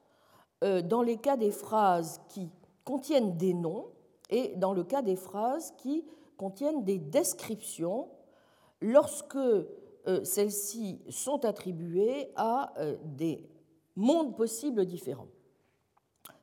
euh, 0.63 0.81
dans 0.81 1.01
les 1.01 1.17
cas 1.17 1.37
des 1.37 1.51
phrases 1.51 2.21
qui 2.29 2.49
contiennent 2.83 3.37
des 3.37 3.53
noms 3.53 3.87
et 4.29 4.55
dans 4.57 4.73
le 4.73 4.83
cas 4.83 5.01
des 5.01 5.15
phrases 5.15 5.73
qui 5.77 6.05
contiennent 6.37 6.83
des 6.83 6.97
descriptions 6.97 8.09
lorsque 8.81 9.35
euh, 9.35 10.23
celles-ci 10.23 11.01
sont 11.09 11.45
attribuées 11.45 12.29
à 12.35 12.73
euh, 12.79 12.97
des 13.03 13.47
mondes 13.95 14.35
possibles 14.35 14.85
différents. 14.85 15.27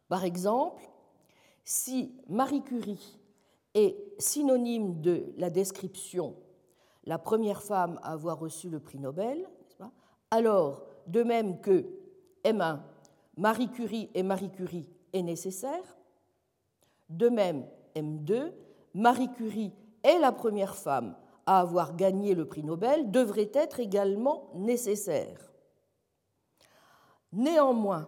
Par 0.09 0.25
exemple, 0.25 0.83
si 1.65 2.15
Marie 2.29 2.63
Curie 2.63 3.19
est 3.75 3.97
synonyme 4.19 5.01
de 5.01 5.33
la 5.37 5.51
description 5.51 6.35
la 7.05 7.19
première 7.19 7.63
femme 7.63 7.99
à 8.03 8.13
avoir 8.13 8.39
reçu 8.39 8.69
le 8.69 8.81
prix 8.81 8.99
Nobel, 8.99 9.49
alors, 10.31 10.85
de 11.07 11.23
même 11.23 11.61
que 11.61 11.87
M1, 12.45 12.81
Marie 13.37 13.71
Curie 13.71 14.11
et 14.15 14.23
Marie 14.23 14.51
Curie 14.51 14.91
est 15.13 15.23
nécessaire, 15.23 15.97
de 17.09 17.29
même 17.29 17.67
M2, 17.97 18.53
Marie 18.95 19.33
Curie 19.33 19.73
est 20.03 20.19
la 20.19 20.33
première 20.33 20.75
femme 20.75 21.17
à 21.47 21.61
avoir 21.61 21.97
gagné 21.97 22.35
le 22.35 22.47
prix 22.47 22.63
Nobel, 22.63 23.11
devrait 23.11 23.51
être 23.55 23.81
également 23.81 24.51
nécessaire. 24.55 25.51
Néanmoins, 27.33 28.07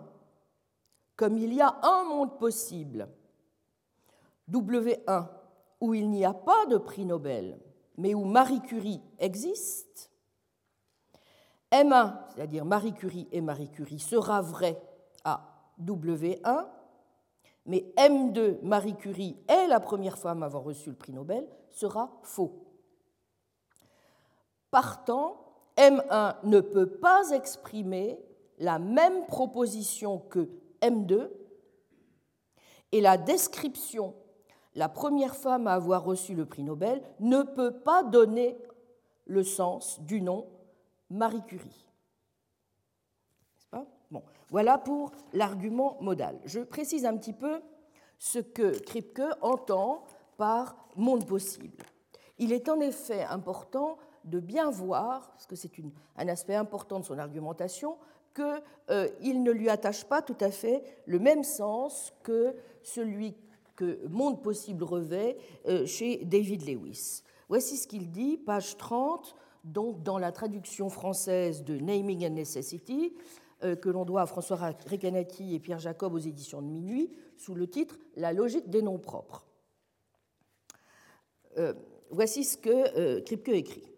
comme 1.16 1.38
il 1.38 1.54
y 1.54 1.62
a 1.62 1.80
un 1.82 2.04
monde 2.04 2.38
possible, 2.38 3.08
W1, 4.50 5.26
où 5.80 5.94
il 5.94 6.10
n'y 6.10 6.24
a 6.24 6.34
pas 6.34 6.66
de 6.66 6.76
prix 6.76 7.06
Nobel, 7.06 7.58
mais 8.00 8.14
où 8.14 8.24
Marie 8.24 8.62
Curie 8.62 9.02
existe, 9.18 10.10
M1, 11.70 12.14
c'est-à-dire 12.34 12.64
Marie 12.64 12.94
Curie 12.94 13.28
et 13.30 13.42
Marie 13.42 13.70
Curie, 13.70 13.98
sera 13.98 14.40
vrai 14.40 14.80
à 15.22 15.70
W1, 15.82 16.66
mais 17.66 17.92
M2, 17.98 18.62
Marie 18.62 18.96
Curie 18.96 19.36
est 19.46 19.66
la 19.66 19.80
première 19.80 20.18
femme 20.18 20.42
à 20.42 20.46
avoir 20.46 20.62
reçu 20.62 20.88
le 20.88 20.96
prix 20.96 21.12
Nobel, 21.12 21.46
sera 21.68 22.18
faux. 22.22 22.64
Partant, 24.70 25.36
M1 25.76 26.36
ne 26.44 26.60
peut 26.60 26.88
pas 26.88 27.30
exprimer 27.32 28.18
la 28.58 28.78
même 28.78 29.26
proposition 29.26 30.18
que 30.18 30.48
M2 30.80 31.30
et 32.92 33.00
la 33.02 33.18
description 33.18 34.14
la 34.74 34.88
première 34.88 35.36
femme 35.36 35.66
à 35.66 35.74
avoir 35.74 36.04
reçu 36.04 36.34
le 36.34 36.46
prix 36.46 36.62
Nobel, 36.62 37.02
ne 37.18 37.42
peut 37.42 37.72
pas 37.72 38.02
donner 38.02 38.56
le 39.26 39.42
sens 39.44 40.00
du 40.00 40.20
nom 40.20 40.46
Marie 41.10 41.44
Curie. 41.46 41.86
voilà 44.50 44.78
pour 44.78 45.12
l'argument 45.32 45.96
modal. 46.00 46.40
Je 46.44 46.60
précise 46.60 47.04
un 47.04 47.16
petit 47.16 47.32
peu 47.32 47.60
ce 48.18 48.38
que 48.40 48.78
Kripke 48.80 49.22
entend 49.40 50.04
par 50.36 50.76
monde 50.96 51.26
possible. 51.26 51.84
Il 52.38 52.52
est 52.52 52.68
en 52.68 52.80
effet 52.80 53.22
important 53.24 53.98
de 54.24 54.40
bien 54.40 54.70
voir, 54.70 55.30
parce 55.30 55.46
que 55.46 55.56
c'est 55.56 55.70
un 56.16 56.28
aspect 56.28 56.54
important 56.54 57.00
de 57.00 57.04
son 57.04 57.18
argumentation, 57.18 57.96
qu'il 58.34 58.62
euh, 58.90 59.08
ne 59.22 59.50
lui 59.50 59.68
attache 59.68 60.04
pas 60.04 60.22
tout 60.22 60.36
à 60.40 60.50
fait 60.50 60.84
le 61.06 61.18
même 61.18 61.42
sens 61.42 62.12
que 62.22 62.54
celui 62.82 63.36
que 63.80 64.06
Monde 64.08 64.42
possible 64.42 64.84
revêt 64.84 65.38
euh, 65.66 65.86
chez 65.86 66.18
David 66.18 66.68
Lewis. 66.68 67.22
Voici 67.48 67.78
ce 67.78 67.88
qu'il 67.88 68.10
dit, 68.10 68.36
page 68.36 68.76
30, 68.76 69.34
donc 69.64 70.02
dans 70.02 70.18
la 70.18 70.32
traduction 70.32 70.90
française 70.90 71.64
de 71.64 71.78
Naming 71.78 72.26
and 72.26 72.34
Necessity, 72.34 73.14
euh, 73.64 73.76
que 73.76 73.88
l'on 73.88 74.04
doit 74.04 74.20
à 74.22 74.26
François 74.26 74.74
Recanati 74.86 75.54
et 75.54 75.60
Pierre 75.60 75.78
Jacob 75.78 76.12
aux 76.12 76.18
éditions 76.18 76.60
de 76.60 76.66
Minuit, 76.66 77.10
sous 77.38 77.54
le 77.54 77.66
titre 77.66 77.98
La 78.16 78.34
logique 78.34 78.68
des 78.68 78.82
noms 78.82 78.98
propres. 78.98 79.46
Euh, 81.56 81.72
voici 82.10 82.44
ce 82.44 82.58
que 82.58 83.20
Kripke 83.20 83.48
écrit. 83.48 83.90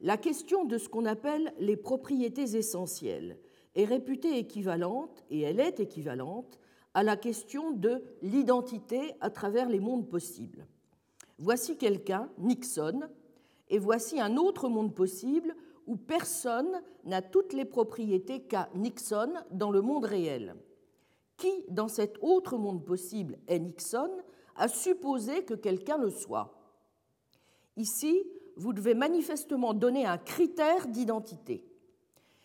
La 0.00 0.16
question 0.16 0.64
de 0.64 0.76
ce 0.76 0.88
qu'on 0.88 1.06
appelle 1.06 1.54
les 1.60 1.76
propriétés 1.76 2.56
essentielles 2.56 3.38
est 3.76 3.84
réputée 3.84 4.38
équivalente, 4.38 5.24
et 5.30 5.42
elle 5.42 5.60
est 5.60 5.78
équivalente, 5.78 6.59
à 6.94 7.02
la 7.02 7.16
question 7.16 7.70
de 7.70 8.02
l'identité 8.22 9.14
à 9.20 9.30
travers 9.30 9.68
les 9.68 9.80
mondes 9.80 10.08
possibles. 10.08 10.66
Voici 11.38 11.76
quelqu'un, 11.76 12.28
Nixon, 12.38 13.00
et 13.68 13.78
voici 13.78 14.20
un 14.20 14.36
autre 14.36 14.68
monde 14.68 14.94
possible 14.94 15.54
où 15.86 15.96
personne 15.96 16.82
n'a 17.04 17.22
toutes 17.22 17.52
les 17.52 17.64
propriétés 17.64 18.42
qu'a 18.42 18.68
Nixon 18.74 19.32
dans 19.50 19.70
le 19.70 19.80
monde 19.80 20.04
réel. 20.04 20.56
Qui, 21.36 21.64
dans 21.68 21.88
cet 21.88 22.18
autre 22.20 22.58
monde 22.58 22.84
possible, 22.84 23.38
est 23.46 23.58
Nixon, 23.58 24.10
a 24.56 24.68
supposé 24.68 25.44
que 25.44 25.54
quelqu'un 25.54 25.96
le 25.96 26.10
soit 26.10 26.56
Ici, 27.76 28.22
vous 28.56 28.72
devez 28.72 28.94
manifestement 28.94 29.72
donner 29.72 30.04
un 30.04 30.18
critère 30.18 30.86
d'identité. 30.86 31.64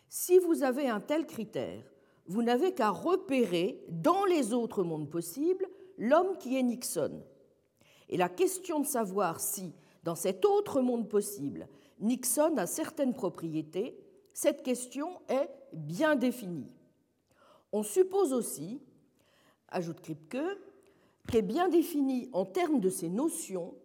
Si 0.07 0.39
vous 0.39 0.63
avez 0.63 0.87
un 0.87 1.01
tel 1.01 1.25
critère, 1.25 1.83
vous 2.27 2.43
n'avez 2.43 2.73
qu'à 2.73 2.89
repérer 2.89 3.83
dans 3.89 4.25
les 4.25 4.53
autres 4.53 4.83
mondes 4.83 5.09
possibles 5.09 5.67
l'homme 5.97 6.37
qui 6.37 6.57
est 6.57 6.63
Nixon. 6.63 7.23
Et 8.09 8.17
la 8.17 8.29
question 8.29 8.79
de 8.79 8.85
savoir 8.85 9.39
si, 9.39 9.73
dans 10.03 10.15
cet 10.15 10.45
autre 10.45 10.81
monde 10.81 11.09
possible, 11.09 11.67
Nixon 11.99 12.57
a 12.57 12.67
certaines 12.67 13.13
propriétés, 13.13 13.97
cette 14.33 14.63
question 14.63 15.21
est 15.29 15.49
bien 15.73 16.15
définie. 16.15 16.71
On 17.71 17.83
suppose 17.83 18.33
aussi 18.33 18.81
ajoute 19.69 20.01
Kripke, 20.01 20.37
qu'est 21.29 21.41
bien 21.41 21.69
définie 21.69 22.29
en 22.33 22.45
termes 22.45 22.79
de 22.79 22.89
ces 22.89 23.09
notions 23.09 23.75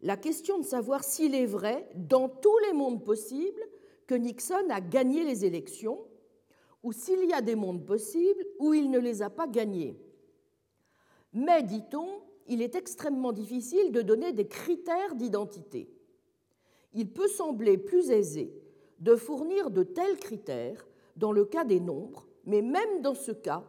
la 0.00 0.16
question 0.16 0.58
de 0.58 0.64
savoir 0.64 1.02
s'il 1.02 1.34
est 1.34 1.46
vrai, 1.46 1.88
dans 1.96 2.28
tous 2.28 2.56
les 2.66 2.72
mondes 2.72 3.04
possibles, 3.04 3.60
que 4.06 4.14
Nixon 4.14 4.70
a 4.70 4.80
gagné 4.80 5.24
les 5.24 5.44
élections, 5.44 5.98
ou 6.82 6.92
s'il 6.92 7.24
y 7.24 7.32
a 7.32 7.40
des 7.40 7.54
mondes 7.54 7.84
possibles 7.84 8.46
où 8.58 8.74
il 8.74 8.90
ne 8.90 8.98
les 8.98 9.22
a 9.22 9.30
pas 9.30 9.46
gagnés. 9.46 9.98
Mais, 11.32 11.62
dit-on, 11.62 12.06
il 12.46 12.62
est 12.62 12.74
extrêmement 12.74 13.32
difficile 13.32 13.92
de 13.92 14.02
donner 14.02 14.32
des 14.32 14.46
critères 14.46 15.14
d'identité. 15.14 15.90
Il 16.94 17.12
peut 17.12 17.28
sembler 17.28 17.76
plus 17.78 18.10
aisé 18.10 18.52
de 18.98 19.14
fournir 19.14 19.70
de 19.70 19.82
tels 19.82 20.18
critères 20.18 20.86
dans 21.16 21.32
le 21.32 21.44
cas 21.44 21.64
des 21.64 21.80
nombres, 21.80 22.26
mais 22.44 22.62
même 22.62 23.02
dans 23.02 23.14
ce 23.14 23.32
cas, 23.32 23.64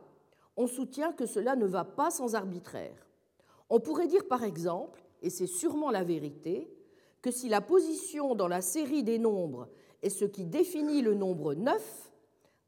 on 0.56 0.68
soutient 0.68 1.12
que 1.12 1.26
cela 1.26 1.56
ne 1.56 1.66
va 1.66 1.84
pas 1.84 2.10
sans 2.10 2.36
arbitraire. 2.36 3.08
On 3.70 3.80
pourrait 3.80 4.08
dire 4.08 4.28
par 4.28 4.44
exemple, 4.44 5.04
et 5.22 5.30
c'est 5.30 5.48
sûrement 5.48 5.92
la 5.92 6.04
vérité, 6.04 6.72
que 7.22 7.32
si 7.32 7.50
la 7.50 7.62
position 7.62 8.34
dans 8.36 8.48
la 8.48 8.62
série 8.62 9.04
des 9.04 9.20
nombres 9.20 9.68
est 10.02 10.10
ce 10.10 10.26
qui 10.26 10.46
définit 10.46 11.02
le 11.02 11.14
nombre 11.14 11.54
9, 11.54 12.09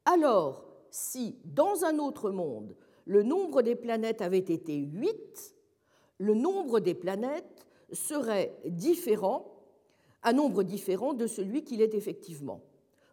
alors 0.04 0.64
si 0.90 1.38
dans 1.44 1.84
un 1.84 1.98
autre 1.98 2.30
monde 2.30 2.76
le 3.04 3.22
nombre 3.22 3.62
des 3.62 3.74
planètes 3.74 4.22
avait 4.22 4.38
été 4.38 4.76
8, 4.76 5.54
le 6.18 6.34
nombre 6.34 6.80
des 6.80 6.94
planètes 6.94 7.66
serait 7.92 8.56
différent, 8.64 9.52
un 10.22 10.32
nombre 10.32 10.62
différent 10.62 11.12
de 11.12 11.26
celui 11.26 11.64
qu'il 11.64 11.82
est 11.82 11.94
effectivement. 11.94 12.60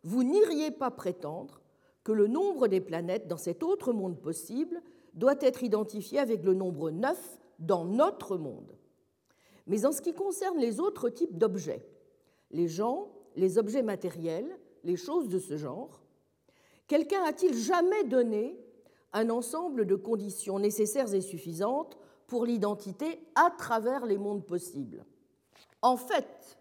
Vous 0.04 0.24
n'iriez 0.24 0.72
pas 0.72 0.92
prétendre 0.92 1.62
que 2.04 2.12
le 2.12 2.28
nombre 2.28 2.68
des 2.68 2.82
planètes 2.82 3.28
dans 3.28 3.38
cet 3.38 3.64
autre 3.64 3.94
monde 3.94 4.20
possible 4.20 4.82
doit 5.14 5.36
être 5.42 5.64
identifié 5.64 6.20
avec 6.20 6.44
le 6.44 6.54
nombre 6.54 6.92
9 6.92 7.40
dans 7.60 7.84
notre 7.84 8.38
monde. 8.38 8.78
Mais 9.68 9.86
en 9.86 9.92
ce 9.92 10.02
qui 10.02 10.14
concerne 10.14 10.60
les 10.60 10.80
autres 10.80 11.10
types 11.10 11.38
d'objets, 11.38 11.86
les 12.52 12.68
gens, 12.68 13.10
les 13.36 13.58
objets 13.58 13.84
matériels, 13.84 14.58
les 14.84 14.96
choses 14.96 15.28
de 15.28 15.40
ce 15.40 15.58
genre, 15.58 15.99
quelqu'un 16.90 17.24
a-t-il 17.24 17.56
jamais 17.56 18.04
donné 18.04 18.60
un 19.14 19.30
ensemble 19.30 19.86
de 19.86 19.96
conditions 19.96 20.60
nécessaires 20.60 21.14
et 21.14 21.22
suffisantes 21.22 21.98
pour 22.28 22.46
l'identité 22.46 23.24
à 23.36 23.50
travers 23.52 24.06
les 24.06 24.18
mondes 24.18 24.46
possibles? 24.46 25.06
En 25.82 25.96
fait, 25.96 26.58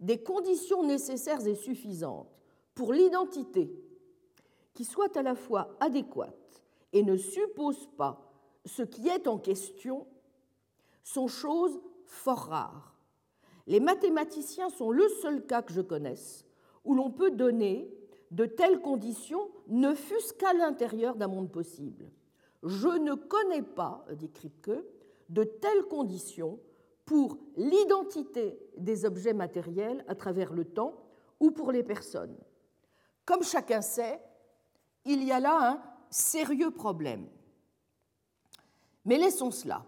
des 0.00 0.22
conditions 0.22 0.82
nécessaires 0.82 1.46
et 1.46 1.54
suffisantes 1.54 2.28
pour 2.74 2.92
l'identité 2.92 3.70
qui 4.72 4.84
soient 4.84 5.16
à 5.18 5.22
la 5.22 5.34
fois 5.34 5.76
adéquates 5.80 6.62
et 6.92 7.02
ne 7.02 7.16
supposent 7.16 7.90
pas 7.96 8.32
ce 8.64 8.82
qui 8.82 9.08
est 9.08 9.26
en 9.26 9.38
question 9.38 10.06
sont 11.02 11.28
choses 11.28 11.80
fort 12.04 12.46
rares. 12.46 12.96
Les 13.66 13.80
mathématiciens 13.80 14.70
sont 14.70 14.90
le 14.90 15.08
seul 15.20 15.44
cas 15.44 15.62
que 15.62 15.72
je 15.72 15.80
connaisse 15.80 16.44
où 16.84 16.94
l'on 16.94 17.10
peut 17.10 17.32
donner 17.32 17.90
de 18.36 18.44
telles 18.44 18.82
conditions, 18.82 19.48
ne 19.66 19.94
fût-ce 19.94 20.34
qu'à 20.34 20.52
l'intérieur 20.52 21.16
d'un 21.16 21.26
monde 21.26 21.50
possible. 21.50 22.10
Je 22.62 22.88
ne 22.88 23.14
connais 23.14 23.62
pas, 23.62 24.04
dit 24.12 24.30
Kripke, 24.30 24.84
de 25.30 25.42
telles 25.42 25.84
conditions 25.84 26.60
pour 27.06 27.38
l'identité 27.56 28.58
des 28.76 29.06
objets 29.06 29.32
matériels 29.32 30.04
à 30.06 30.14
travers 30.14 30.52
le 30.52 30.66
temps 30.66 31.02
ou 31.40 31.50
pour 31.50 31.72
les 31.72 31.82
personnes. 31.82 32.36
Comme 33.24 33.42
chacun 33.42 33.80
sait, 33.80 34.20
il 35.06 35.24
y 35.24 35.32
a 35.32 35.40
là 35.40 35.72
un 35.72 35.82
sérieux 36.10 36.70
problème. 36.70 37.26
Mais 39.06 39.16
laissons 39.16 39.50
cela. 39.50 39.82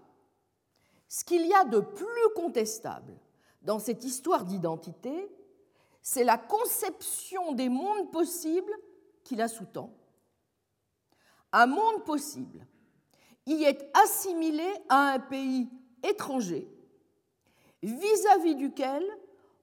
Ce 1.07 1.23
qu'il 1.23 1.47
y 1.47 1.53
a 1.53 1.65
de 1.65 1.81
plus 1.81 2.35
contestable 2.35 3.13
dans 3.61 3.79
cette 3.79 4.05
histoire 4.05 4.47
d'identité, 4.47 5.31
c'est 6.09 6.25
la 6.25 6.39
conception 6.39 7.53
des 7.53 7.69
mondes 7.69 8.11
possibles 8.11 8.73
qui 9.25 9.37
la 9.37 9.47
sous-tend. 9.47 9.93
Un 11.53 11.67
monde 11.67 12.03
possible 12.07 12.67
y 13.45 13.65
est 13.65 13.91
assimilé 13.95 14.65
à 14.89 15.13
un 15.13 15.19
pays 15.19 15.69
étranger 16.03 16.67
vis-à-vis 17.83 18.55
duquel 18.55 19.05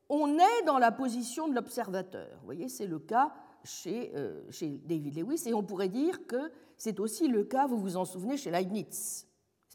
on 0.07 0.37
est 0.37 0.61
dans 0.67 0.77
la 0.77 0.91
position 0.91 1.47
de 1.47 1.55
l'observateur. 1.55 2.37
Vous 2.41 2.45
voyez, 2.45 2.69
c'est 2.69 2.85
le 2.85 2.99
cas 2.99 3.33
chez, 3.63 4.11
euh, 4.13 4.43
David 4.83 5.17
Lewis 5.17 5.41
et 5.47 5.55
on 5.55 5.63
pourrait 5.63 5.89
dire 5.89 6.27
que 6.27 6.51
c'est 6.77 6.99
aussi 6.99 7.27
le 7.27 7.43
cas, 7.43 7.65
vous 7.65 7.79
vous 7.79 7.97
en 7.97 8.05
souvenez, 8.05 8.37
chez 8.37 8.51
Leibniz, 8.51 9.27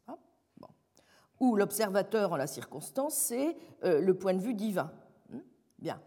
pas? 0.07 0.17
Où 1.41 1.57
l'observateur 1.57 2.31
en 2.31 2.37
la 2.37 2.47
circonstance, 2.47 3.17
c'est 3.17 3.57
euh, 3.83 4.01
le 4.01 4.17
point 4.17 4.35
de 4.35 4.41
vue 4.41 4.55
divin. 4.55 4.93
Hmm? 5.31 5.41
Bien. 5.81 6.01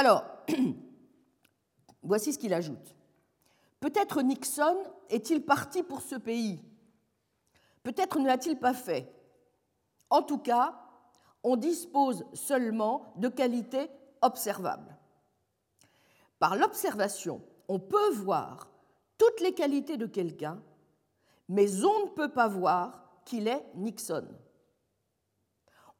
Alors, 0.00 0.24
voici 2.02 2.32
ce 2.32 2.38
qu'il 2.38 2.54
ajoute. 2.54 2.96
Peut-être 3.80 4.22
Nixon 4.22 4.78
est-il 5.10 5.44
parti 5.44 5.82
pour 5.82 6.00
ce 6.00 6.14
pays. 6.14 6.58
Peut-être 7.82 8.18
ne 8.18 8.26
l'a-t-il 8.26 8.58
pas 8.58 8.72
fait. 8.72 9.12
En 10.08 10.22
tout 10.22 10.38
cas, 10.38 10.74
on 11.42 11.56
dispose 11.56 12.24
seulement 12.32 13.12
de 13.16 13.28
qualités 13.28 13.90
observables. 14.22 14.96
Par 16.38 16.56
l'observation, 16.56 17.42
on 17.68 17.78
peut 17.78 18.10
voir 18.12 18.70
toutes 19.18 19.42
les 19.42 19.52
qualités 19.52 19.98
de 19.98 20.06
quelqu'un, 20.06 20.62
mais 21.46 21.84
on 21.84 22.06
ne 22.06 22.10
peut 22.12 22.32
pas 22.32 22.48
voir 22.48 23.20
qu'il 23.26 23.48
est 23.48 23.66
Nixon. 23.74 24.28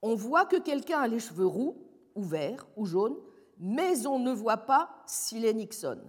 On 0.01 0.15
voit 0.15 0.47
que 0.47 0.57
quelqu'un 0.57 1.01
a 1.01 1.07
les 1.07 1.21
cheveux 1.21 1.47
roux, 1.47 1.77
ou 2.15 2.23
verts, 2.23 2.67
ou 2.77 2.87
jaunes, 2.87 3.19
mais 3.61 4.07
on 4.07 4.19
ne 4.19 4.33
voit 4.33 4.57
pas 4.57 4.91
s'il 5.07 5.45
est 5.45 5.53
Nixon. 5.53 6.01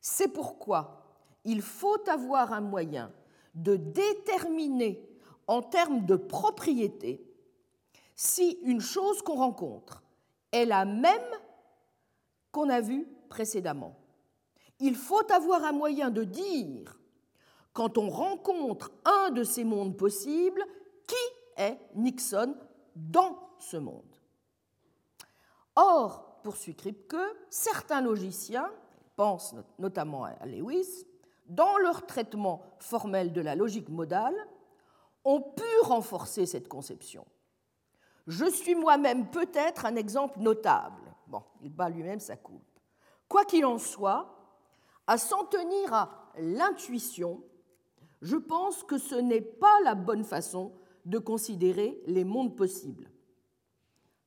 C'est 0.00 0.28
pourquoi 0.28 1.02
il 1.44 1.62
faut 1.62 2.08
avoir 2.08 2.52
un 2.52 2.60
moyen 2.60 3.12
de 3.54 3.76
déterminer 3.76 5.08
en 5.46 5.62
termes 5.62 6.04
de 6.06 6.16
propriété 6.16 7.22
si 8.16 8.58
une 8.62 8.80
chose 8.80 9.22
qu'on 9.22 9.36
rencontre 9.36 10.02
est 10.52 10.64
la 10.64 10.84
même 10.84 11.20
qu'on 12.50 12.70
a 12.70 12.80
vue 12.80 13.06
précédemment. 13.28 13.96
Il 14.80 14.96
faut 14.96 15.30
avoir 15.30 15.64
un 15.64 15.72
moyen 15.72 16.10
de 16.10 16.24
dire, 16.24 16.98
quand 17.72 17.98
on 17.98 18.08
rencontre 18.08 18.90
un 19.04 19.30
de 19.30 19.44
ces 19.44 19.64
mondes 19.64 19.96
possibles, 19.96 20.64
qui 21.06 21.62
est 21.62 21.78
Nixon 21.94 22.56
dans 22.94 23.38
ce 23.58 23.76
monde. 23.76 24.15
Or, 25.76 26.40
poursuit 26.42 26.74
Kripke, 26.74 27.16
certains 27.50 28.00
logiciens, 28.00 28.70
pensent 29.14 29.54
notamment 29.78 30.24
à 30.24 30.46
Lewis, 30.46 31.06
dans 31.46 31.76
leur 31.78 32.06
traitement 32.06 32.62
formel 32.78 33.32
de 33.32 33.40
la 33.40 33.54
logique 33.54 33.88
modale, 33.88 34.34
ont 35.24 35.40
pu 35.40 35.64
renforcer 35.82 36.46
cette 36.46 36.68
conception. 36.68 37.26
Je 38.26 38.46
suis 38.46 38.74
moi-même 38.74 39.28
peut-être 39.30 39.86
un 39.86 39.96
exemple 39.96 40.40
notable. 40.40 41.14
Bon, 41.26 41.42
il 41.62 41.70
bat 41.70 41.88
lui-même 41.88 42.20
sa 42.20 42.36
coupe. 42.36 42.62
Quoi 43.28 43.44
qu'il 43.44 43.66
en 43.66 43.78
soit, 43.78 44.36
à 45.06 45.18
s'en 45.18 45.44
tenir 45.44 45.92
à 45.92 46.10
l'intuition, 46.38 47.42
je 48.22 48.36
pense 48.36 48.82
que 48.82 48.98
ce 48.98 49.14
n'est 49.14 49.40
pas 49.40 49.80
la 49.84 49.94
bonne 49.94 50.24
façon 50.24 50.72
de 51.04 51.18
considérer 51.18 52.00
les 52.06 52.24
mondes 52.24 52.56
possibles. 52.56 53.10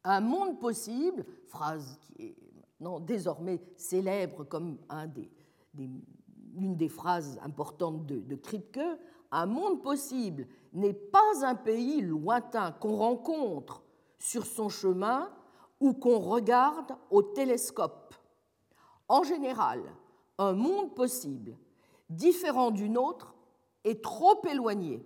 Un 0.04 0.22
monde 0.22 0.60
possible, 0.60 1.26
phrase 1.48 1.98
qui 2.02 2.24
est 2.24 2.36
maintenant 2.80 3.00
désormais 3.00 3.62
célèbre 3.76 4.44
comme 4.46 4.78
un 4.90 5.08
des, 5.08 5.30
une 5.78 6.76
des 6.76 6.90
phrases 6.90 7.40
importantes 7.44 8.06
de, 8.06 8.20
de 8.20 8.36
Kripke, 8.36 8.80
un 9.32 9.46
monde 9.46 9.82
possible 9.82 10.48
n'est 10.74 10.94
pas 10.94 11.46
un 11.46 11.56
pays 11.56 12.02
lointain 12.02 12.72
qu'on 12.72 12.96
rencontre 12.96 13.84
sur 14.18 14.46
son 14.46 14.70
chemin 14.70 15.30
ou 15.80 15.94
qu'on 15.94 16.20
regarde 16.20 16.96
au 17.10 17.22
télescope. 17.22 18.16
En 19.08 19.24
général, 19.24 19.82
un 20.38 20.54
monde 20.54 20.96
possible, 20.96 21.58
différent 22.10 22.72
d'une 22.72 22.98
autre, 22.98 23.36
est 23.84 24.04
trop 24.04 24.42
éloigné. 24.46 25.06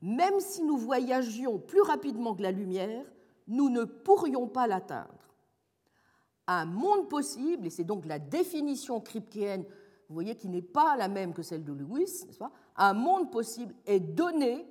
Même 0.00 0.40
si 0.40 0.62
nous 0.62 0.76
voyagions 0.76 1.58
plus 1.58 1.80
rapidement 1.82 2.34
que 2.34 2.42
la 2.42 2.52
lumière, 2.52 3.04
nous 3.48 3.70
ne 3.70 3.84
pourrions 3.84 4.46
pas 4.46 4.66
l'atteindre. 4.66 5.34
Un 6.46 6.64
monde 6.64 7.08
possible, 7.08 7.66
et 7.66 7.70
c'est 7.70 7.84
donc 7.84 8.06
la 8.06 8.18
définition 8.18 9.00
kripkeenne, 9.00 9.64
vous 10.08 10.14
voyez, 10.14 10.36
qui 10.36 10.48
n'est 10.48 10.62
pas 10.62 10.96
la 10.96 11.08
même 11.08 11.34
que 11.34 11.42
celle 11.42 11.64
de 11.64 11.72
Lewis, 11.72 12.24
pas? 12.38 12.52
Un 12.76 12.94
monde 12.94 13.30
possible 13.30 13.74
est 13.84 14.00
donné 14.00 14.66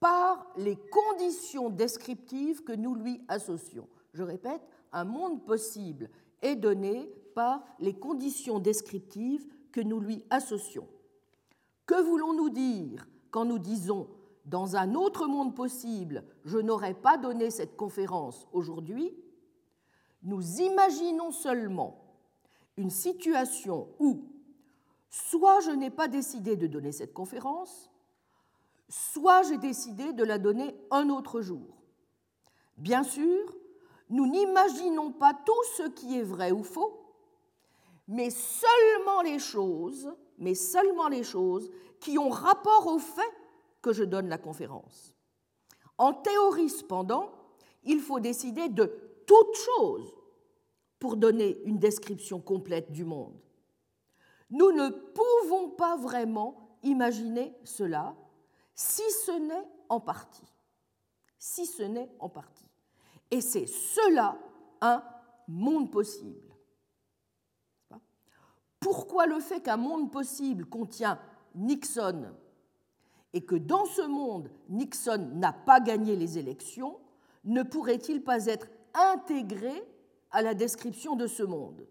par 0.00 0.46
les 0.56 0.76
conditions 0.76 1.68
descriptives 1.68 2.62
que 2.62 2.72
nous 2.72 2.94
lui 2.94 3.22
associons. 3.28 3.88
Je 4.14 4.22
répète, 4.22 4.62
un 4.92 5.04
monde 5.04 5.44
possible 5.44 6.08
est 6.40 6.56
donné 6.56 7.12
par 7.34 7.62
les 7.78 7.94
conditions 7.94 8.58
descriptives 8.58 9.46
que 9.72 9.80
nous 9.80 10.00
lui 10.00 10.24
associons. 10.30 10.88
Que 11.84 12.00
voulons-nous 12.02 12.50
dire 12.50 13.06
quand 13.30 13.44
nous 13.44 13.58
disons 13.58 14.08
dans 14.48 14.76
un 14.76 14.94
autre 14.94 15.26
monde 15.26 15.54
possible, 15.54 16.24
je 16.44 16.58
n'aurais 16.58 16.94
pas 16.94 17.18
donné 17.18 17.50
cette 17.50 17.76
conférence 17.76 18.48
aujourd'hui 18.52 19.14
Nous 20.22 20.60
imaginons 20.60 21.30
seulement 21.30 22.02
une 22.76 22.90
situation 22.90 23.88
où 23.98 24.24
soit 25.10 25.60
je 25.60 25.70
n'ai 25.70 25.90
pas 25.90 26.08
décidé 26.08 26.56
de 26.56 26.66
donner 26.66 26.92
cette 26.92 27.12
conférence, 27.12 27.90
soit 28.88 29.42
j'ai 29.42 29.58
décidé 29.58 30.12
de 30.12 30.24
la 30.24 30.38
donner 30.38 30.74
un 30.90 31.10
autre 31.10 31.40
jour. 31.42 31.76
Bien 32.78 33.02
sûr, 33.02 33.54
nous 34.08 34.26
n'imaginons 34.26 35.12
pas 35.12 35.34
tout 35.34 35.64
ce 35.76 35.88
qui 35.88 36.18
est 36.18 36.22
vrai 36.22 36.52
ou 36.52 36.62
faux, 36.62 37.04
mais 38.06 38.30
seulement 38.30 39.20
les 39.22 39.38
choses, 39.38 40.10
mais 40.38 40.54
seulement 40.54 41.08
les 41.08 41.22
choses 41.22 41.70
qui 42.00 42.18
ont 42.18 42.30
rapport 42.30 42.86
au 42.86 42.98
fait 42.98 43.37
que 43.82 43.92
je 43.92 44.04
donne 44.04 44.28
la 44.28 44.38
conférence. 44.38 45.14
En 45.96 46.12
théorie, 46.12 46.70
cependant, 46.70 47.32
il 47.84 48.00
faut 48.00 48.20
décider 48.20 48.68
de 48.68 48.86
toute 49.26 49.56
chose 49.56 50.14
pour 50.98 51.16
donner 51.16 51.60
une 51.64 51.78
description 51.78 52.40
complète 52.40 52.92
du 52.92 53.04
monde. 53.04 53.38
Nous 54.50 54.72
ne 54.72 54.88
pouvons 54.88 55.70
pas 55.70 55.96
vraiment 55.96 56.78
imaginer 56.82 57.54
cela, 57.64 58.16
si 58.74 59.02
ce 59.24 59.32
n'est 59.32 59.68
en 59.88 60.00
partie. 60.00 60.52
Si 61.38 61.66
ce 61.66 61.82
n'est 61.82 62.10
en 62.18 62.28
partie. 62.28 62.68
Et 63.30 63.40
c'est 63.40 63.66
cela 63.66 64.38
un 64.80 65.02
monde 65.46 65.90
possible. 65.90 66.54
Pourquoi 68.80 69.26
le 69.26 69.40
fait 69.40 69.60
qu'un 69.60 69.76
monde 69.76 70.10
possible 70.10 70.66
contient 70.66 71.20
Nixon 71.54 72.32
et 73.32 73.44
que 73.44 73.54
dans 73.54 73.84
ce 73.84 74.02
monde, 74.02 74.50
Nixon 74.68 75.30
n'a 75.34 75.52
pas 75.52 75.80
gagné 75.80 76.16
les 76.16 76.38
élections, 76.38 76.98
ne 77.44 77.62
pourrait-il 77.62 78.22
pas 78.22 78.46
être 78.46 78.68
intégré 78.94 79.72
à 80.30 80.42
la 80.42 80.54
description 80.54 81.16
de 81.16 81.26
ce 81.26 81.42
monde? 81.42 81.86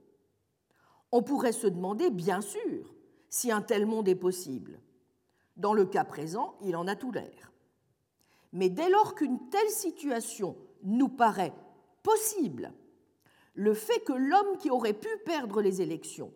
On 1.12 1.23
pourrait 1.23 1.52
se 1.52 1.67
demander, 1.67 2.10
bien 2.10 2.41
sûr, 2.41 2.93
si 3.30 3.52
un 3.52 3.62
tel 3.62 3.86
monde 3.86 4.08
est 4.08 4.15
possible. 4.15 4.80
Dans 5.56 5.73
le 5.73 5.86
cas 5.86 6.04
présent, 6.04 6.56
il 6.62 6.76
en 6.76 6.88
a 6.88 6.95
tout 6.95 7.12
l'air. 7.12 7.52
Mais 8.54 8.69
dès 8.69 8.89
lors 8.89 9.15
qu'une 9.15 9.50
telle 9.50 9.69
situation 9.69 10.56
nous 10.84 11.10
paraît 11.10 11.54
possible, 12.04 12.73
le 13.54 13.73
fait 13.73 14.00
que 14.02 14.13
l'homme 14.13 14.58
qui 14.60 14.69
aurait 14.69 14.93
pu 14.93 15.10
perdre 15.26 15.62
les 15.62 15.82
élections 15.82 16.32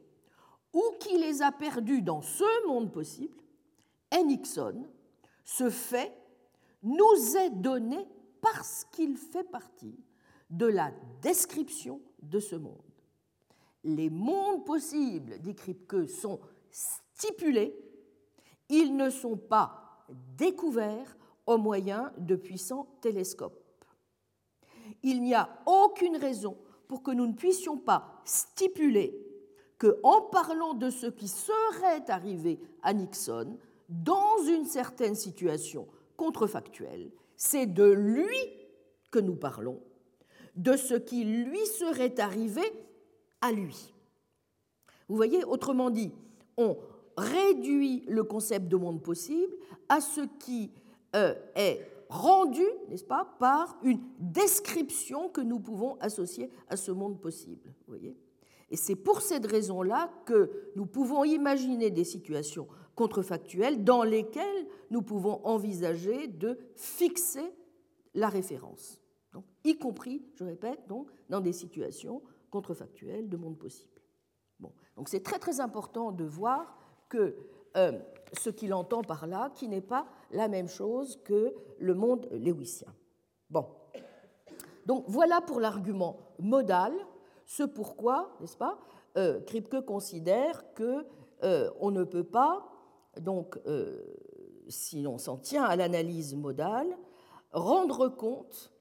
ou 0.74 0.84
qui 1.00 1.18
les 1.18 1.42
a 1.42 1.52
perdues 1.52 2.02
dans 2.02 2.22
ce 2.22 2.68
monde 2.68 2.92
possible 2.92 3.41
Nixon, 4.19 4.86
ce 5.43 5.69
fait 5.69 6.13
nous 6.84 7.38
est 7.38 7.50
donné 7.50 8.08
parce 8.41 8.86
qu'il 8.91 9.17
fait 9.17 9.43
partie 9.43 9.97
de 10.50 10.65
la 10.65 10.91
description 11.21 12.02
de 12.21 12.39
ce 12.39 12.56
monde. 12.56 12.82
Les 13.84 14.10
mondes 14.10 14.65
possibles, 14.65 15.39
dit 15.39 15.56
Kripke, 15.56 16.08
sont 16.08 16.39
stipulés, 16.69 17.76
ils 18.69 18.95
ne 18.95 19.10
sont 19.10 19.38
pas 19.38 20.06
découverts 20.38 21.17
au 21.45 21.58
moyen 21.58 22.12
de 22.17 22.36
puissants 22.36 22.88
télescopes. 23.02 23.58
Il 25.04 25.21
n'y 25.21 25.34
a 25.34 25.50
aucune 25.65 26.17
raison 26.17 26.58
pour 26.88 27.02
que 27.02 27.12
nous 27.12 27.28
ne 27.28 27.34
puissions 27.34 27.78
pas 27.78 28.21
stipuler 28.26 29.17
que, 29.78 30.00
en 30.04 30.21
parlant 30.21 30.74
de 30.74 30.89
ce 30.89 31.08
qui 31.08 31.28
serait 31.28 32.10
arrivé 32.10 32.60
à 32.84 32.93
Nixon, 32.93 33.58
dans 33.92 34.44
une 34.48 34.66
certaine 34.66 35.16
situation 35.16 35.88
contrefactuelle, 36.16 37.12
c'est 37.36 37.66
de 37.66 37.84
lui 37.84 38.38
que 39.12 39.20
nous 39.20 39.36
parlons, 39.36 39.80
de 40.56 40.78
ce 40.78 40.94
qui 40.96 41.26
lui 41.26 41.66
serait 41.66 42.20
arrivé 42.20 42.62
à 43.42 43.52
lui. 43.52 43.94
Vous 45.10 45.16
voyez, 45.18 45.44
autrement 45.44 45.90
dit, 45.90 46.14
on 46.58 46.78
réduit 47.18 48.06
le 48.08 48.24
concept 48.24 48.70
de 48.70 48.78
monde 48.78 49.04
possible 49.04 49.54
à 49.90 50.00
ce 50.00 50.22
qui 50.40 50.72
euh, 51.16 51.36
est 51.56 51.86
rendu, 52.08 52.64
n'est-ce 52.88 53.04
pas, 53.04 53.26
par 53.40 53.78
une 53.84 54.00
description 54.20 55.28
que 55.28 55.42
nous 55.42 55.60
pouvons 55.60 55.98
associer 56.00 56.50
à 56.70 56.78
ce 56.78 56.92
monde 56.92 57.20
possible. 57.20 57.74
Vous 57.88 57.94
voyez 57.94 58.16
Et 58.70 58.78
c'est 58.78 58.96
pour 58.96 59.22
cette 59.22 59.46
raison-là 59.46 60.10
que 60.26 60.50
nous 60.78 60.86
pouvons 60.86 61.26
imaginer 61.26 61.90
des 61.90 62.06
situations 62.06 62.68
contrefactuelles 63.02 63.84
dans 63.84 64.04
lesquelles 64.04 64.68
nous 64.92 65.02
pouvons 65.02 65.44
envisager 65.44 66.28
de 66.28 66.60
fixer 66.76 67.52
la 68.14 68.30
référence, 68.30 69.02
donc, 69.34 69.44
y 69.64 69.76
compris, 69.76 70.24
je 70.36 70.44
répète, 70.44 70.88
donc, 70.88 71.10
dans 71.28 71.42
des 71.42 71.52
situations 71.54 72.22
contrefactuelles 72.52 73.28
de 73.28 73.38
monde 73.38 73.58
possible. 73.58 74.00
Bon, 74.60 74.72
donc 74.96 75.10
c'est 75.10 75.24
très 75.24 75.40
très 75.40 75.62
important 75.62 76.12
de 76.12 76.26
voir 76.26 76.78
que 77.10 77.36
euh, 77.76 77.98
ce 78.34 78.52
qu'il 78.52 78.72
entend 78.72 79.02
par 79.02 79.26
là, 79.26 79.52
qui 79.56 79.68
n'est 79.68 79.82
pas 79.82 80.06
la 80.30 80.48
même 80.48 80.68
chose 80.68 81.20
que 81.24 81.56
le 81.80 81.96
monde 81.96 82.28
léwissien. 82.32 82.94
Bon, 83.50 83.66
donc 84.86 85.06
voilà 85.08 85.42
pour 85.42 85.60
l'argument 85.60 86.18
modal, 86.38 86.94
ce 87.46 87.64
pourquoi, 87.64 88.38
n'est-ce 88.42 88.58
pas, 88.58 88.78
euh, 89.18 89.42
Kripke 89.42 89.82
considère 89.86 90.72
que 90.76 91.08
euh, 91.44 91.72
on 91.80 91.90
ne 91.90 92.04
peut 92.04 92.24
pas 92.24 92.71
donc, 93.19 93.60
euh, 93.67 94.02
si 94.67 95.02
l'on 95.02 95.17
s'en 95.17 95.38
tient 95.38 95.63
à 95.63 95.76
l'analyse 95.76 96.36
modale, 96.36 96.88
rendre 97.52 98.08
compte 98.08 98.71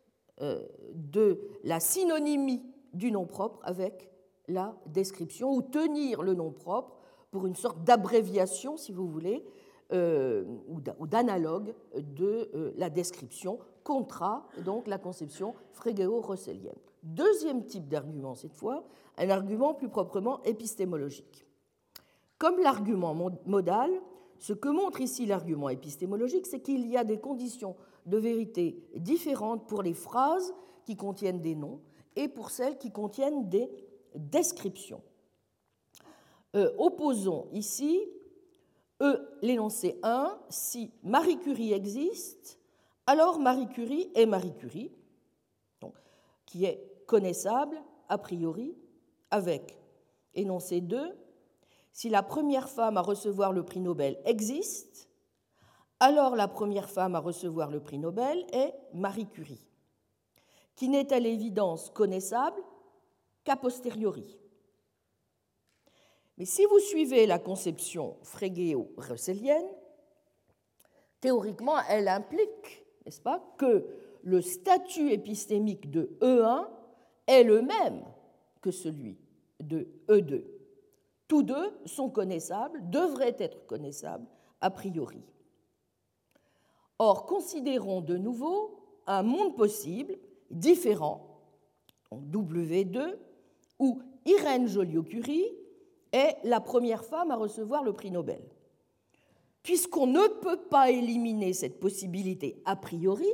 euh, 0.41 0.67
de 0.95 1.41
la 1.65 1.81
synonymie 1.81 2.63
du 2.95 3.11
nom 3.11 3.27
propre 3.27 3.61
avec 3.63 4.11
la 4.49 4.77
description, 4.87 5.53
ou 5.53 5.63
tenir 5.63 6.23
le 6.23 6.35
nom 6.35 6.51
propre 6.51 6.99
pour 7.31 7.47
une 7.47 7.55
sorte 7.55 7.85
d'abréviation, 7.85 8.77
si 8.77 8.93
vous 8.93 9.07
voulez, 9.07 9.45
euh, 9.93 10.45
ou 10.69 11.07
d'analogue 11.07 11.75
de 11.97 12.73
la 12.77 12.91
description, 12.91 13.59
contra 13.85 14.47
donc 14.65 14.87
la 14.87 14.99
conception 14.99 15.55
frégéo-russellienne. 15.73 16.79
Deuxième 17.03 17.65
type 17.65 17.89
d'argument, 17.89 18.35
cette 18.35 18.55
fois, 18.55 18.85
un 19.17 19.31
argument 19.31 19.75
plus 19.75 19.89
proprement 19.89 20.43
épistémologique. 20.43 21.47
Comme 22.39 22.59
l'argument 22.59 23.15
modal, 23.47 23.91
ce 24.41 24.55
que 24.55 24.71
montre 24.71 25.03
ici 25.03 25.27
l'argument 25.27 25.69
épistémologique, 25.69 26.47
c'est 26.47 26.61
qu'il 26.61 26.89
y 26.89 26.97
a 26.97 27.05
des 27.05 27.19
conditions 27.19 27.77
de 28.07 28.17
vérité 28.17 28.83
différentes 28.97 29.69
pour 29.69 29.83
les 29.83 29.93
phrases 29.93 30.55
qui 30.87 30.97
contiennent 30.97 31.43
des 31.43 31.55
noms 31.55 31.83
et 32.17 32.27
pour 32.27 32.51
celles 32.51 32.79
qui 32.79 32.91
contiennent 32.91 33.51
des 33.51 33.71
descriptions. 34.15 35.03
Euh, 36.57 36.73
opposons 36.79 37.49
ici 37.53 38.01
e, 39.03 39.29
l'énoncé 39.43 40.01
1, 40.03 40.39
si 40.49 40.91
Marie 41.03 41.39
Curie 41.39 41.75
existe, 41.75 42.59
alors 43.07 43.39
Marie 43.39 43.69
Curie 43.69 44.11
est 44.15 44.27
Marie 44.27 44.55
Curie, 44.55 44.91
qui 46.47 46.65
est 46.65 46.83
connaissable 47.07 47.77
a 48.09 48.17
priori, 48.17 48.75
avec 49.31 49.77
énoncé 50.35 50.81
2, 50.81 51.15
si 51.93 52.09
la 52.09 52.23
première 52.23 52.69
femme 52.69 52.97
à 52.97 53.03
recevoir 53.03 53.53
le 53.53 53.65
prix 53.65 53.81
Nobel 53.81 54.19
existe, 54.25 55.09
alors 55.99 56.35
la 56.35 56.49
première 56.49 56.89
femme 56.89 57.15
à 57.15 57.21
recevoir 57.21 57.71
le 57.71 57.81
prix 57.81 57.99
Nobel 57.99 58.47
est 58.53 58.75
Marie 58.95 59.29
Curie, 59.29 59.69
qui 60.77 60.89
n'est 60.89 61.13
à 61.13 61.21
l'évidence 61.21 61.91
connaissable 61.91 62.63
qu'a 63.45 63.57
posteriori. 63.57 64.39
Mais 66.39 66.47
si 66.47 66.65
vous 66.65 66.79
suivez 66.79 67.27
la 67.27 67.39
conception 67.39 68.17
frégéo-russellienne, 68.23 69.69
théoriquement, 71.21 71.79
elle 71.89 72.09
implique, 72.09 72.87
n'est-ce 73.05 73.21
pas, 73.21 73.43
que 73.59 73.87
le 74.23 74.41
statut 74.41 75.11
épistémique 75.11 75.91
de 75.91 76.17
E1 76.23 76.67
est 77.27 77.45
le 77.45 77.61
même 77.61 78.05
que 78.63 78.71
celui 78.71 79.19
de 79.61 79.87
E2. 80.09 80.60
Tous 81.31 81.45
deux 81.45 81.73
sont 81.87 82.11
connaissables, 82.11 82.91
devraient 82.91 83.37
être 83.39 83.65
connaissables 83.67 84.27
a 84.61 84.69
priori. 84.69 85.23
Or, 86.99 87.25
considérons 87.25 88.01
de 88.01 88.17
nouveau 88.17 88.81
un 89.07 89.23
monde 89.23 89.55
possible, 89.55 90.19
différent, 90.51 91.41
en 92.11 92.21
W2, 92.21 93.17
où 93.79 94.03
Irène 94.27 94.67
Joliot-Curie 94.67 95.47
est 96.11 96.37
la 96.43 96.59
première 96.61 97.05
femme 97.05 97.31
à 97.31 97.37
recevoir 97.37 97.85
le 97.85 97.93
prix 97.93 98.11
Nobel. 98.11 98.43
Puisqu'on 99.63 100.09
ne 100.09 100.27
peut 100.41 100.65
pas 100.69 100.91
éliminer 100.91 101.53
cette 101.53 101.79
possibilité 101.79 102.61
a 102.65 102.75
priori, 102.75 103.29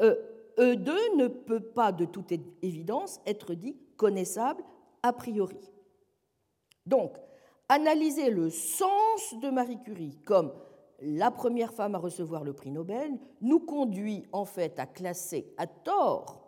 E2 0.00 0.90
e 0.90 1.16
ne 1.18 1.28
peut 1.28 1.60
pas 1.60 1.92
de 1.92 2.04
toute 2.04 2.32
évidence 2.62 3.20
être 3.26 3.54
dit 3.54 3.76
connaissable 3.96 4.64
a 5.04 5.12
priori. 5.12 5.70
Donc, 6.86 7.16
analyser 7.68 8.30
le 8.30 8.50
sens 8.50 9.34
de 9.40 9.50
Marie 9.50 9.80
Curie 9.82 10.18
comme 10.24 10.52
la 11.00 11.30
première 11.30 11.72
femme 11.72 11.94
à 11.94 11.98
recevoir 11.98 12.44
le 12.44 12.52
prix 12.52 12.70
Nobel 12.70 13.18
nous 13.40 13.60
conduit 13.60 14.24
en 14.32 14.44
fait 14.44 14.78
à 14.78 14.86
classer 14.86 15.52
à 15.58 15.66
tort 15.66 16.46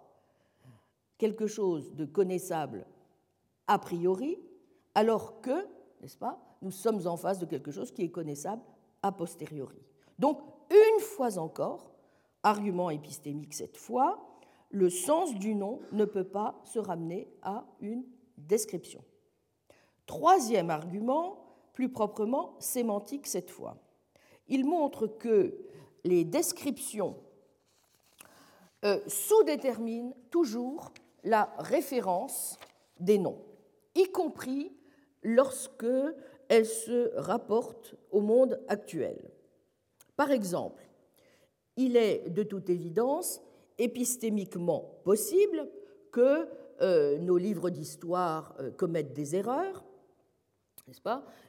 quelque 1.18 1.46
chose 1.46 1.94
de 1.94 2.04
connaissable 2.04 2.86
a 3.66 3.78
priori, 3.78 4.38
alors 4.94 5.40
que, 5.40 5.66
n'est-ce 6.00 6.16
pas, 6.16 6.40
nous 6.62 6.70
sommes 6.70 7.06
en 7.06 7.16
face 7.16 7.38
de 7.38 7.46
quelque 7.46 7.70
chose 7.70 7.92
qui 7.92 8.02
est 8.02 8.10
connaissable 8.10 8.62
a 9.02 9.12
posteriori. 9.12 9.82
Donc, 10.18 10.40
une 10.70 11.00
fois 11.00 11.38
encore, 11.38 11.92
argument 12.42 12.90
épistémique 12.90 13.54
cette 13.54 13.76
fois, 13.76 14.24
le 14.70 14.90
sens 14.90 15.34
du 15.34 15.54
nom 15.54 15.80
ne 15.92 16.04
peut 16.04 16.24
pas 16.24 16.60
se 16.64 16.78
ramener 16.78 17.28
à 17.42 17.64
une 17.80 18.04
description. 18.36 19.02
Troisième 20.08 20.70
argument, 20.70 21.38
plus 21.74 21.90
proprement 21.90 22.56
sémantique 22.60 23.26
cette 23.26 23.50
fois. 23.50 23.76
Il 24.48 24.64
montre 24.64 25.06
que 25.06 25.54
les 26.02 26.24
descriptions 26.24 27.14
euh, 28.86 29.00
sous-déterminent 29.06 30.16
toujours 30.30 30.92
la 31.24 31.52
référence 31.58 32.58
des 32.98 33.18
noms, 33.18 33.44
y 33.94 34.10
compris 34.10 34.72
lorsque 35.22 35.84
elles 36.48 36.66
se 36.66 37.14
rapportent 37.16 37.94
au 38.10 38.22
monde 38.22 38.64
actuel. 38.68 39.30
Par 40.16 40.30
exemple, 40.30 40.88
il 41.76 41.98
est 41.98 42.30
de 42.30 42.44
toute 42.44 42.70
évidence 42.70 43.42
épistémiquement 43.76 45.00
possible 45.04 45.68
que 46.12 46.48
euh, 46.80 47.18
nos 47.18 47.36
livres 47.36 47.68
d'histoire 47.68 48.54
euh, 48.58 48.70
commettent 48.70 49.12
des 49.12 49.36
erreurs, 49.36 49.84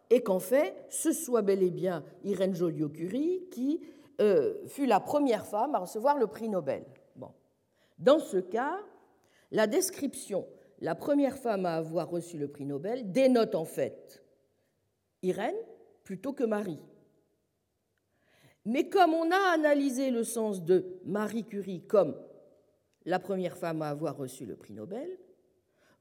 Et 0.10 0.21
qu'en 0.21 0.39
fait, 0.39 0.75
ce 0.89 1.12
soit 1.12 1.41
bel 1.41 1.63
et 1.63 1.71
bien 1.71 2.04
Irène 2.23 2.56
Joliot-Curie 2.56 3.47
qui 3.52 3.82
euh, 4.21 4.67
fut 4.67 4.86
la 4.86 4.99
première 4.99 5.45
femme 5.45 5.75
à 5.75 5.80
recevoir 5.80 6.17
le 6.17 6.28
prix 6.28 6.49
Nobel. 6.49 6.86
Dans 7.99 8.19
ce 8.19 8.38
cas, 8.38 8.80
la 9.52 9.67
description, 9.67 10.47
la 10.80 10.95
première 10.95 11.38
femme 11.38 11.65
à 11.65 11.75
avoir 11.75 12.10
reçu 12.10 12.38
le 12.38 12.47
prix 12.47 12.65
Nobel, 12.65 13.12
dénote 13.12 13.56
en 13.56 13.65
fait 13.65 14.23
Irène 15.21 15.56
plutôt 16.04 16.32
que 16.32 16.45
Marie. 16.45 16.80
Mais 18.65 18.88
comme 18.89 19.13
on 19.13 19.30
a 19.32 19.54
analysé 19.54 20.12
le 20.12 20.23
sens 20.23 20.63
de 20.63 20.99
Marie 21.04 21.43
Curie 21.43 21.82
comme 21.86 22.15
la 23.06 23.19
première 23.19 23.58
femme 23.58 23.82
à 23.82 23.89
avoir 23.89 24.15
reçu 24.15 24.45
le 24.45 24.56
prix 24.56 24.73
Nobel, 24.73 25.10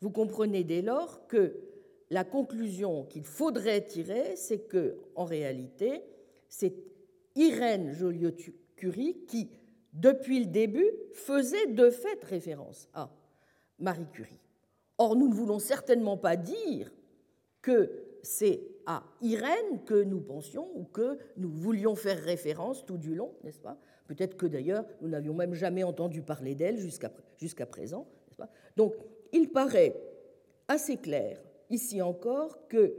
vous 0.01 0.11
comprenez 0.11 0.63
dès 0.63 0.83
lors 0.83 1.27
que 1.27 1.57
la 2.11 2.25
conclusion 2.25 3.05
qu'il 3.05 3.25
faudrait 3.25 3.85
tirer, 3.85 4.37
c'est 4.37 4.61
que, 4.61 4.97
en 5.15 5.25
réalité, 5.25 6.03
c'est 6.49 6.75
Irène 7.37 7.93
Joliot-Curie 7.93 9.25
qui, 9.27 9.51
depuis 9.93 10.41
le 10.41 10.47
début, 10.47 10.91
faisait 11.13 11.67
de 11.67 11.91
fait 11.91 12.23
référence 12.25 12.89
à 12.95 13.11
Marie 13.79 14.09
Curie. 14.13 14.41
Or, 14.97 15.17
nous 15.17 15.29
ne 15.29 15.35
voulons 15.35 15.59
certainement 15.59 16.17
pas 16.17 16.37
dire 16.37 16.93
que 17.63 17.91
c'est 18.23 18.61
à 18.87 19.05
Irène 19.21 19.85
que 19.85 20.03
nous 20.03 20.21
pensions 20.21 20.69
ou 20.75 20.85
que 20.85 21.19
nous 21.37 21.51
voulions 21.51 21.95
faire 21.95 22.19
référence 22.19 22.85
tout 22.85 22.97
du 22.97 23.15
long, 23.15 23.35
n'est-ce 23.45 23.61
pas? 23.61 23.79
Peut-être 24.07 24.37
que 24.37 24.47
d'ailleurs, 24.47 24.87
nous 25.03 25.09
n'avions 25.09 25.35
même 25.35 25.53
jamais 25.55 25.83
entendu 25.83 26.23
parler 26.23 26.55
d'elle 26.55 26.79
jusqu'à 26.79 27.67
présent. 27.67 28.09
Pas? 28.37 28.49
Donc, 28.77 28.95
il 29.33 29.51
paraît 29.51 29.95
assez 30.69 30.97
clair, 30.97 31.39
ici 31.71 32.03
encore, 32.03 32.67
que 32.69 32.95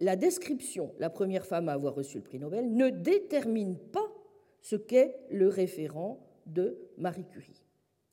la 0.00 0.16
description, 0.16 0.92
la 0.98 1.10
première 1.10 1.46
femme 1.46 1.68
à 1.68 1.72
avoir 1.72 1.94
reçu 1.94 2.18
le 2.18 2.24
prix 2.24 2.38
Nobel, 2.38 2.74
ne 2.74 2.90
détermine 2.90 3.76
pas 3.78 4.12
ce 4.60 4.76
qu'est 4.76 5.16
le 5.30 5.48
référent 5.48 6.20
de 6.46 6.78
Marie 6.98 7.26
Curie. 7.26 7.62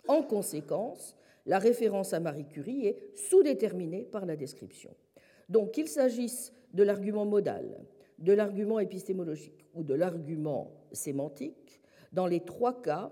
En 0.07 0.23
conséquence, 0.23 1.15
la 1.45 1.59
référence 1.59 2.13
à 2.13 2.19
Marie 2.19 2.47
Curie 2.47 2.85
est 2.87 3.15
sous-déterminée 3.15 4.03
par 4.03 4.25
la 4.25 4.35
description. 4.35 4.95
Donc 5.49 5.71
qu'il 5.71 5.87
s'agisse 5.87 6.53
de 6.73 6.83
l'argument 6.83 7.25
modal, 7.25 7.85
de 8.19 8.33
l'argument 8.33 8.79
épistémologique 8.79 9.65
ou 9.73 9.83
de 9.83 9.93
l'argument 9.93 10.71
sémantique, 10.91 11.81
dans 12.11 12.27
les 12.27 12.41
trois 12.41 12.81
cas, 12.81 13.11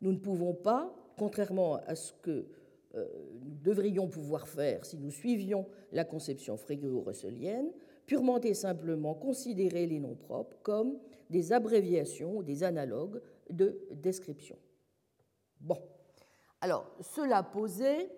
nous 0.00 0.12
ne 0.12 0.18
pouvons 0.18 0.54
pas, 0.54 0.94
contrairement 1.18 1.76
à 1.86 1.94
ce 1.94 2.12
que 2.22 2.46
nous 2.94 3.56
devrions 3.62 4.08
pouvoir 4.08 4.48
faire 4.48 4.84
si 4.84 4.98
nous 4.98 5.10
suivions 5.10 5.66
la 5.92 6.04
conception 6.04 6.56
frégéo-russelienne, 6.56 7.70
purement 8.06 8.40
et 8.40 8.54
simplement 8.54 9.14
considérer 9.14 9.86
les 9.86 9.98
noms 9.98 10.14
propres 10.14 10.56
comme 10.62 10.98
des 11.30 11.52
abréviations 11.52 12.36
ou 12.36 12.42
des 12.42 12.62
analogues 12.62 13.20
de 13.50 13.78
description. 13.92 14.58
Bon. 15.60 15.78
Alors, 16.60 16.90
cela 17.00 17.42
posé, 17.42 18.08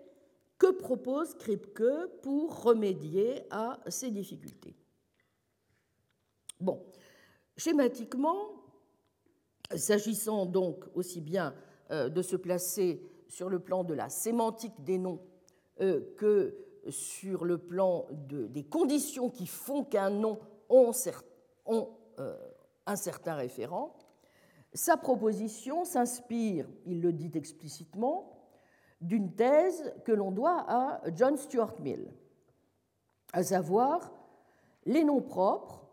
que 0.57 0.71
propose 0.71 1.33
Kripke 1.35 2.21
pour 2.21 2.63
remédier 2.63 3.43
à 3.49 3.79
ces 3.87 4.09
difficultés? 4.09 4.75
Bon, 6.59 6.83
schématiquement, 7.55 8.63
s'agissant 9.75 10.45
donc 10.45 10.85
aussi 10.95 11.21
bien 11.21 11.53
euh, 11.91 12.09
de 12.09 12.21
se 12.21 12.35
placer 12.35 13.01
sur 13.27 13.49
le 13.49 13.59
plan 13.59 13.83
de 13.83 13.93
la 13.93 14.09
sémantique 14.09 14.83
des 14.83 14.97
noms 14.97 15.19
euh, 15.81 16.01
que 16.17 16.57
sur 16.89 17.43
le 17.43 17.57
plan 17.57 18.05
des 18.11 18.63
conditions 18.63 19.29
qui 19.29 19.45
font 19.45 19.83
qu'un 19.83 20.09
nom 20.09 20.39
ont, 20.69 20.91
euh, 22.19 22.37
un 22.85 22.95
certain 22.95 23.35
référent, 23.35 23.95
sa 24.73 24.95
proposition 24.95 25.83
s'inspire, 25.83 26.67
il 26.85 27.01
le 27.01 27.11
dit 27.11 27.31
explicitement, 27.35 28.33
d'une 29.01 29.33
thèse 29.33 29.93
que 30.05 30.11
l'on 30.11 30.31
doit 30.31 30.65
à 30.67 31.01
John 31.13 31.37
Stuart 31.37 31.75
Mill, 31.81 32.11
à 33.33 33.43
savoir 33.43 34.11
les 34.85 35.03
noms 35.03 35.21
propres 35.21 35.85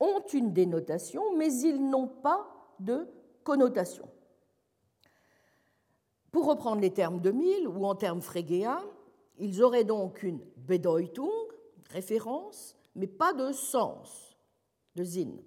ont 0.00 0.22
une 0.32 0.52
dénotation, 0.52 1.36
mais 1.36 1.52
ils 1.60 1.88
n'ont 1.88 2.08
pas 2.08 2.46
de 2.80 3.06
connotation. 3.44 4.08
Pour 6.32 6.46
reprendre 6.46 6.80
les 6.80 6.92
termes 6.92 7.20
de 7.20 7.30
Mill, 7.30 7.68
ou 7.68 7.84
en 7.84 7.94
termes 7.94 8.22
frégéens, 8.22 8.82
ils 9.38 9.62
auraient 9.62 9.84
donc 9.84 10.22
une 10.22 10.40
Bedeutung, 10.56 11.30
référence, 11.90 12.74
mais 12.94 13.06
pas 13.06 13.34
de 13.34 13.52
sens, 13.52 14.36
de 14.96 15.04
Sinn. 15.04 15.42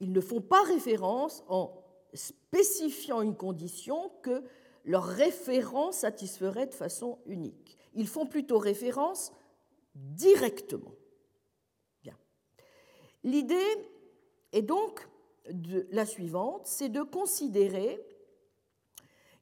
Ils 0.00 0.12
ne 0.12 0.20
font 0.20 0.42
pas 0.42 0.62
référence 0.62 1.42
en 1.48 1.82
spécifiant 2.12 3.22
une 3.22 3.36
condition 3.36 4.10
que 4.22 4.44
leur 4.84 5.04
référence 5.04 5.96
satisferait 5.96 6.66
de 6.66 6.74
façon 6.74 7.18
unique. 7.26 7.78
Ils 7.94 8.08
font 8.08 8.26
plutôt 8.26 8.58
référence 8.58 9.32
directement. 9.94 10.92
L'idée 13.24 13.88
est 14.52 14.62
donc 14.62 15.08
la 15.90 16.04
suivante, 16.04 16.66
c'est 16.66 16.90
de 16.90 17.02
considérer 17.02 18.04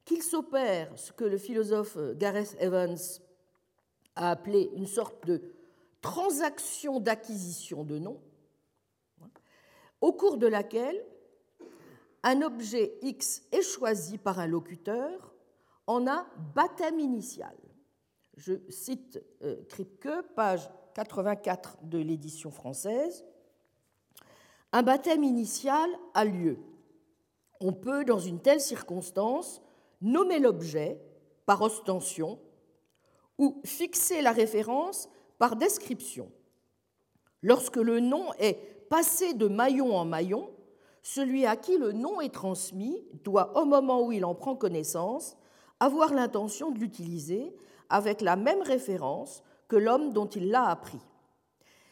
qu'il 0.04 0.22
s'opère 0.22 0.98
ce 0.98 1.12
que 1.12 1.24
le 1.24 1.38
philosophe 1.38 1.96
Gareth 2.14 2.56
Evans 2.58 2.98
a 4.16 4.30
appelé 4.30 4.70
une 4.74 4.86
sorte 4.86 5.26
de 5.26 5.42
transaction 6.00 7.00
d'acquisition 7.00 7.84
de 7.84 7.98
nom, 7.98 8.20
au 10.00 10.12
cours 10.12 10.36
de 10.36 10.46
laquelle 10.46 11.02
un 12.24 12.42
objet 12.42 12.98
X 13.02 13.42
est 13.52 13.62
choisi 13.62 14.18
par 14.18 14.38
un 14.38 14.46
locuteur 14.46 15.34
en 15.86 16.06
a 16.06 16.26
baptême 16.54 16.98
initial. 16.98 17.56
Je 18.36 18.54
cite 18.68 19.22
euh, 19.42 19.62
Kripke, 19.68 20.22
page 20.34 20.68
84 20.94 21.78
de 21.82 21.98
l'édition 21.98 22.50
française. 22.50 23.24
Un 24.72 24.82
baptême 24.82 25.22
initial 25.22 25.90
a 26.14 26.24
lieu. 26.24 26.58
On 27.60 27.72
peut, 27.72 28.04
dans 28.04 28.18
une 28.18 28.40
telle 28.40 28.60
circonstance, 28.60 29.62
nommer 30.02 30.38
l'objet 30.38 31.00
par 31.46 31.62
ostension 31.62 32.38
ou 33.38 33.60
fixer 33.64 34.20
la 34.20 34.32
référence 34.32 35.08
par 35.38 35.56
description. 35.56 36.30
Lorsque 37.42 37.76
le 37.76 38.00
nom 38.00 38.32
est 38.38 38.88
passé 38.88 39.34
de 39.34 39.48
maillon 39.48 39.96
en 39.96 40.04
maillon, 40.04 40.50
celui 41.02 41.46
à 41.46 41.56
qui 41.56 41.78
le 41.78 41.92
nom 41.92 42.20
est 42.20 42.32
transmis 42.32 43.04
doit, 43.24 43.58
au 43.60 43.64
moment 43.64 44.06
où 44.06 44.12
il 44.12 44.24
en 44.24 44.34
prend 44.34 44.54
connaissance, 44.54 45.36
avoir 45.80 46.14
l'intention 46.14 46.70
de 46.70 46.78
l'utiliser 46.78 47.56
avec 47.88 48.20
la 48.20 48.36
même 48.36 48.62
référence 48.62 49.42
que 49.66 49.76
l'homme 49.76 50.12
dont 50.12 50.26
il 50.26 50.50
l'a 50.50 50.68
appris. 50.68 51.00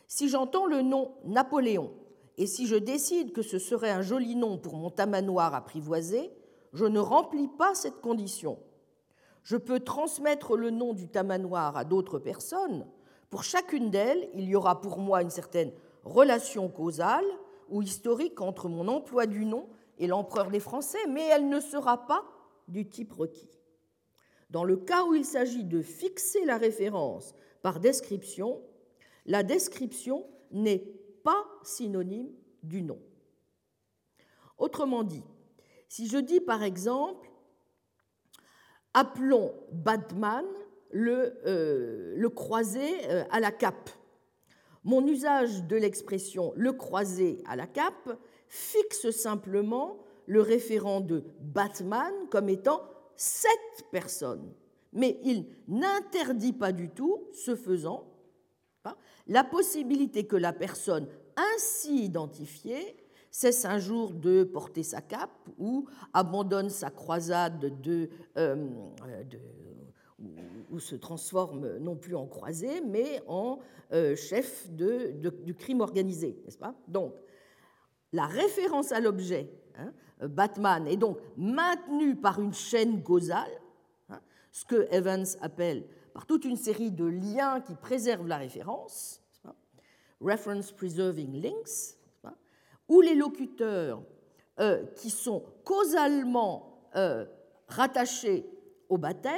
Si 0.06 0.28
j'entends 0.28 0.66
le 0.66 0.82
nom 0.82 1.12
Napoléon 1.24 1.92
et 2.38 2.46
si 2.46 2.66
je 2.66 2.76
décide 2.76 3.32
que 3.32 3.42
ce 3.42 3.58
serait 3.58 3.90
un 3.90 4.02
joli 4.02 4.36
nom 4.36 4.58
pour 4.58 4.76
mon 4.76 4.90
tamanoir 4.90 5.54
apprivoisé, 5.54 6.30
je 6.72 6.84
ne 6.84 7.00
remplis 7.00 7.48
pas 7.48 7.74
cette 7.74 8.00
condition. 8.00 8.58
Je 9.42 9.56
peux 9.56 9.80
transmettre 9.80 10.56
le 10.56 10.70
nom 10.70 10.92
du 10.92 11.08
tamanoir 11.08 11.76
à 11.76 11.84
d'autres 11.84 12.18
personnes, 12.18 12.86
Pour 13.30 13.44
chacune 13.44 13.90
d'elles, 13.90 14.28
il 14.34 14.48
y 14.48 14.56
aura 14.56 14.80
pour 14.80 14.98
moi 14.98 15.22
une 15.22 15.30
certaine 15.30 15.72
relation 16.02 16.68
causale 16.68 17.24
ou 17.68 17.80
historique 17.80 18.40
entre 18.40 18.68
mon 18.68 18.88
emploi 18.88 19.26
du 19.26 19.44
nom 19.46 19.68
et 19.98 20.08
l'empereur 20.08 20.50
des 20.50 20.58
Français, 20.58 20.98
mais 21.08 21.26
elle 21.28 21.48
ne 21.48 21.60
sera 21.60 22.06
pas 22.08 22.24
du 22.66 22.88
type 22.88 23.12
requis. 23.12 23.60
Dans 24.50 24.64
le 24.64 24.76
cas 24.76 25.04
où 25.04 25.14
il 25.14 25.24
s'agit 25.24 25.62
de 25.62 25.80
fixer 25.80 26.44
la 26.44 26.58
référence 26.58 27.34
par 27.62 27.78
description, 27.78 28.60
la 29.26 29.44
description 29.44 30.26
n'est 30.50 30.92
pas 31.22 31.46
synonyme 31.62 32.32
du 32.64 32.82
nom. 32.82 32.98
Autrement 34.58 35.04
dit, 35.04 35.24
si 35.90 36.06
je 36.06 36.18
dis 36.18 36.40
par 36.40 36.62
exemple, 36.62 37.28
appelons 38.94 39.52
Batman 39.72 40.44
le, 40.92 41.34
euh, 41.46 42.28
croisé 42.30 43.10
euh, 43.10 43.24
à 43.30 43.40
la 43.40 43.50
cape, 43.50 43.90
mon 44.84 45.04
usage 45.06 45.64
de 45.64 45.76
l'expression 45.76 46.52
le 46.56 46.72
croisé 46.72 47.42
à 47.46 47.56
la 47.56 47.66
cape 47.66 48.16
fixe 48.46 49.10
simplement 49.10 49.98
le 50.26 50.40
référent 50.40 51.00
de 51.00 51.24
Batman 51.40 52.12
comme 52.30 52.48
étant 52.48 52.82
cette 53.16 53.90
personne, 53.90 54.54
mais 54.92 55.18
il 55.24 55.44
n'interdit 55.66 56.52
pas 56.52 56.70
du 56.70 56.88
tout, 56.88 57.26
ce 57.32 57.56
faisant, 57.56 58.06
hein, 58.84 58.94
la 59.26 59.42
possibilité 59.42 60.24
que 60.24 60.36
la 60.36 60.52
personne 60.52 61.08
ainsi 61.36 62.04
identifiée 62.04 62.96
cesse 63.30 63.64
un 63.64 63.78
jour 63.78 64.12
de 64.12 64.44
porter 64.44 64.82
sa 64.82 65.00
cape 65.00 65.48
ou 65.58 65.86
abandonne 66.12 66.70
sa 66.70 66.90
croisade 66.90 67.80
de, 67.80 68.10
euh, 68.36 68.68
ou, 70.70 70.78
se 70.78 70.96
transforme 70.96 71.78
non 71.78 71.96
plus 71.96 72.14
en 72.14 72.26
croisé, 72.26 72.80
mais 72.80 73.22
en 73.26 73.58
euh, 73.92 74.16
chef 74.16 74.68
du 74.70 75.54
crime 75.54 75.80
organisé, 75.80 76.40
n'est-ce 76.44 76.58
pas? 76.58 76.74
Donc, 76.88 77.14
la 78.12 78.26
référence 78.26 78.92
à 78.92 79.00
l'objet, 79.00 79.50
hein, 79.76 79.92
Batman, 80.28 80.86
est 80.86 80.96
donc 80.96 81.18
maintenue 81.36 82.16
par 82.16 82.40
une 82.40 82.52
chaîne 82.52 83.02
causale, 83.02 83.50
hein, 84.08 84.20
ce 84.50 84.64
que 84.64 84.92
Evans 84.92 85.26
appelle 85.40 85.86
par 86.12 86.26
toute 86.26 86.44
une 86.44 86.56
série 86.56 86.90
de 86.90 87.04
liens 87.04 87.60
qui 87.60 87.74
préservent 87.74 88.26
la 88.26 88.38
référence, 88.38 89.22
reference 90.20 90.72
preserving 90.72 91.40
links, 91.40 91.96
où 92.90 93.00
les 93.00 93.14
locuteurs 93.14 94.02
euh, 94.58 94.84
qui 94.96 95.08
sont 95.08 95.44
causalement 95.64 96.84
euh, 96.96 97.24
rattachés 97.68 98.44
au 98.90 98.98
baptême 98.98 99.32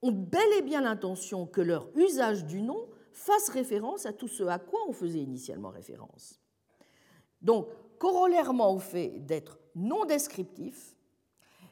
ont 0.00 0.12
bel 0.12 0.50
et 0.56 0.62
bien 0.62 0.80
l'intention 0.80 1.46
que 1.46 1.60
leur 1.60 1.88
usage 1.96 2.46
du 2.46 2.62
nom 2.62 2.88
fasse 3.12 3.48
référence 3.48 4.06
à 4.06 4.12
tout 4.12 4.28
ce 4.28 4.44
à 4.44 4.58
quoi 4.58 4.80
on 4.88 4.92
faisait 4.92 5.18
initialement 5.18 5.70
référence. 5.70 6.40
Donc, 7.42 7.68
corollairement 7.98 8.72
au 8.72 8.78
fait 8.78 9.18
d'être 9.18 9.58
non 9.74 10.04
descriptifs, 10.04 10.96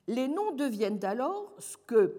les 0.09 0.29
noms 0.29 0.53
deviennent 0.53 1.05
alors 1.05 1.53
ce 1.59 1.77
que 1.77 2.15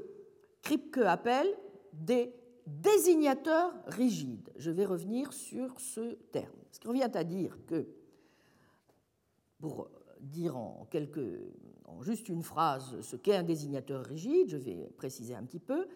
Kripke 0.61 0.99
appelle 0.99 1.53
des 1.91 2.33
désignateurs 2.65 3.73
rigides. 3.87 4.49
Je 4.55 4.71
vais 4.71 4.85
revenir 4.85 5.33
sur 5.33 5.79
ce 5.79 6.13
terme. 6.31 6.47
Ce 6.71 6.79
qui 6.79 6.87
revient 6.87 7.11
à 7.13 7.23
dire 7.23 7.57
que, 7.67 7.87
pour 9.63 9.87
dire 10.19 10.57
en, 10.57 10.85
juste 12.01 12.27
une 12.27 12.43
phrase 12.43 12.99
ce 12.99 13.15
qu'est 13.15 13.37
un 13.37 13.43
désignateur 13.43 14.03
rigide, 14.03 14.49
je 14.49 14.57
vais 14.57 14.89
préciser 14.97 15.35
un 15.35 15.43
petit 15.43 15.61
peu, 15.61 15.87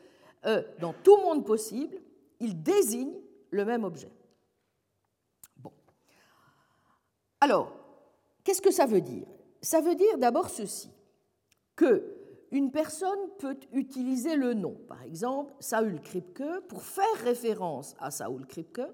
euh, 0.45 0.63
dans 0.79 0.93
tout 0.93 1.17
monde 1.17 1.45
possible, 1.45 1.97
il 2.39 2.63
désigne 2.63 3.19
le 3.49 3.65
même 3.65 3.83
objet. 3.83 4.09
Bon. 5.57 5.73
Alors, 7.41 7.73
qu'est-ce 8.45 8.61
que 8.61 8.71
ça 8.71 8.85
veut 8.85 9.01
dire? 9.01 9.27
Ça 9.61 9.81
veut 9.81 9.95
dire 9.95 10.17
d'abord 10.17 10.49
ceci, 10.49 10.89
que 11.75 12.15
une 12.51 12.71
personne 12.71 13.19
peut 13.37 13.59
utiliser 13.73 14.37
le 14.37 14.53
nom, 14.53 14.77
par 14.87 15.03
exemple 15.03 15.53
Saul 15.59 15.99
Kripke, 16.01 16.61
pour 16.69 16.83
faire 16.83 17.21
référence 17.21 17.97
à 17.99 18.11
Saul 18.11 18.47
Kripke, 18.47 18.87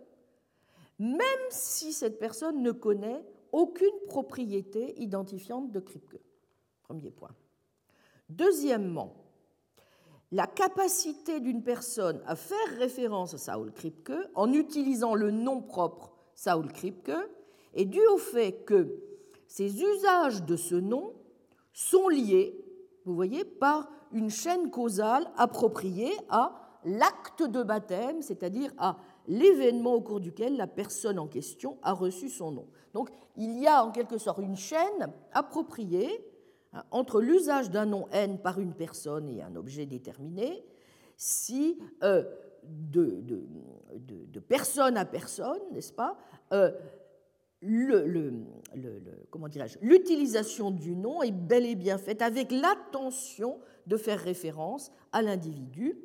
même 0.98 1.20
si 1.52 1.94
cette 1.94 2.18
personne 2.18 2.64
ne 2.64 2.72
connaît 2.72 3.24
aucune 3.54 4.00
propriété 4.08 5.00
identifiante 5.00 5.72
de 5.72 5.80
Kripke. 5.80 6.20
Premier 6.84 7.12
point. 7.12 7.32
Deuxièmement, 8.28 9.14
la 10.32 10.48
capacité 10.48 11.40
d'une 11.40 11.64
personne 11.64 12.22
à 12.26 12.36
faire 12.36 12.78
référence 12.80 13.36
à 13.36 13.38
Saul 13.38 13.72
Kripke 13.72 14.12
en 14.34 14.52
utilisant 14.52 15.14
le 15.14 15.30
nom 15.30 15.62
propre 15.62 16.12
Saul 16.34 16.72
Kripke 16.74 17.12
est 17.76 17.86
due 17.86 18.08
au 18.08 18.18
fait 18.18 18.64
que 18.66 19.00
ces 19.48 19.84
usages 19.84 20.44
de 20.44 20.56
ce 20.56 20.76
nom 20.76 21.14
sont 21.72 22.10
liés, 22.10 22.60
vous 23.06 23.14
voyez, 23.14 23.46
par 23.46 23.88
une 24.12 24.32
chaîne 24.32 24.72
causale 24.72 25.30
appropriée 25.38 26.14
à 26.30 26.80
l'acte 26.86 27.44
de 27.44 27.62
baptême, 27.62 28.22
c'est-à-dire 28.24 28.72
à 28.78 28.98
l'événement 29.28 29.94
au 29.94 30.02
cours 30.02 30.20
duquel 30.20 30.58
la 30.58 30.68
personne 30.68 31.20
en 31.20 31.28
question 31.28 31.78
a 31.82 31.94
reçu 31.94 32.30
son 32.30 32.52
nom. 32.52 32.68
Donc 32.94 33.10
il 33.36 33.60
y 33.60 33.68
a 33.68 33.84
en 33.84 33.92
quelque 33.92 34.18
sorte 34.18 34.40
une 34.40 34.56
chaîne 34.56 35.12
appropriée 35.32 36.26
hein, 36.74 36.84
entre 36.92 37.22
l'usage 37.22 37.70
d'un 37.72 37.86
nom 37.86 38.08
N 38.12 38.40
par 38.40 38.60
une 38.60 38.74
personne 38.74 39.30
et 39.30 39.42
un 39.42 39.56
objet 39.56 39.86
déterminé, 39.86 40.64
si 41.18 41.80
euh, 42.04 42.24
de, 42.64 43.22
de, 43.22 44.40
personne 44.40 44.98
à 44.98 45.06
personne, 45.06 45.62
n'est-ce 45.72 45.94
pas, 45.94 46.18
euh, 46.52 46.72
l'utilisation 49.82 50.72
du 50.72 50.96
nom 50.96 51.24
est 51.24 51.32
bel 51.32 51.66
et 51.66 51.76
bien 51.76 51.98
faite 51.98 52.22
avec 52.22 52.52
l'attention 52.52 53.58
de 53.88 53.98
faire 53.98 54.20
référence 54.20 54.92
à 55.12 55.22
l'individu 55.22 55.98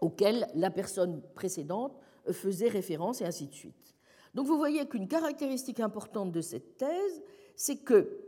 auquel 0.00 0.46
la 0.54 0.70
personne 0.70 1.20
précédente 1.34 1.96
faisait 2.32 2.68
référence 2.68 3.20
et 3.20 3.24
ainsi 3.24 3.46
de 3.46 3.54
suite. 3.54 3.94
Donc 4.34 4.46
vous 4.46 4.56
voyez 4.56 4.86
qu'une 4.86 5.08
caractéristique 5.08 5.80
importante 5.80 6.32
de 6.32 6.40
cette 6.40 6.76
thèse, 6.76 7.22
c'est 7.56 7.76
que 7.76 8.20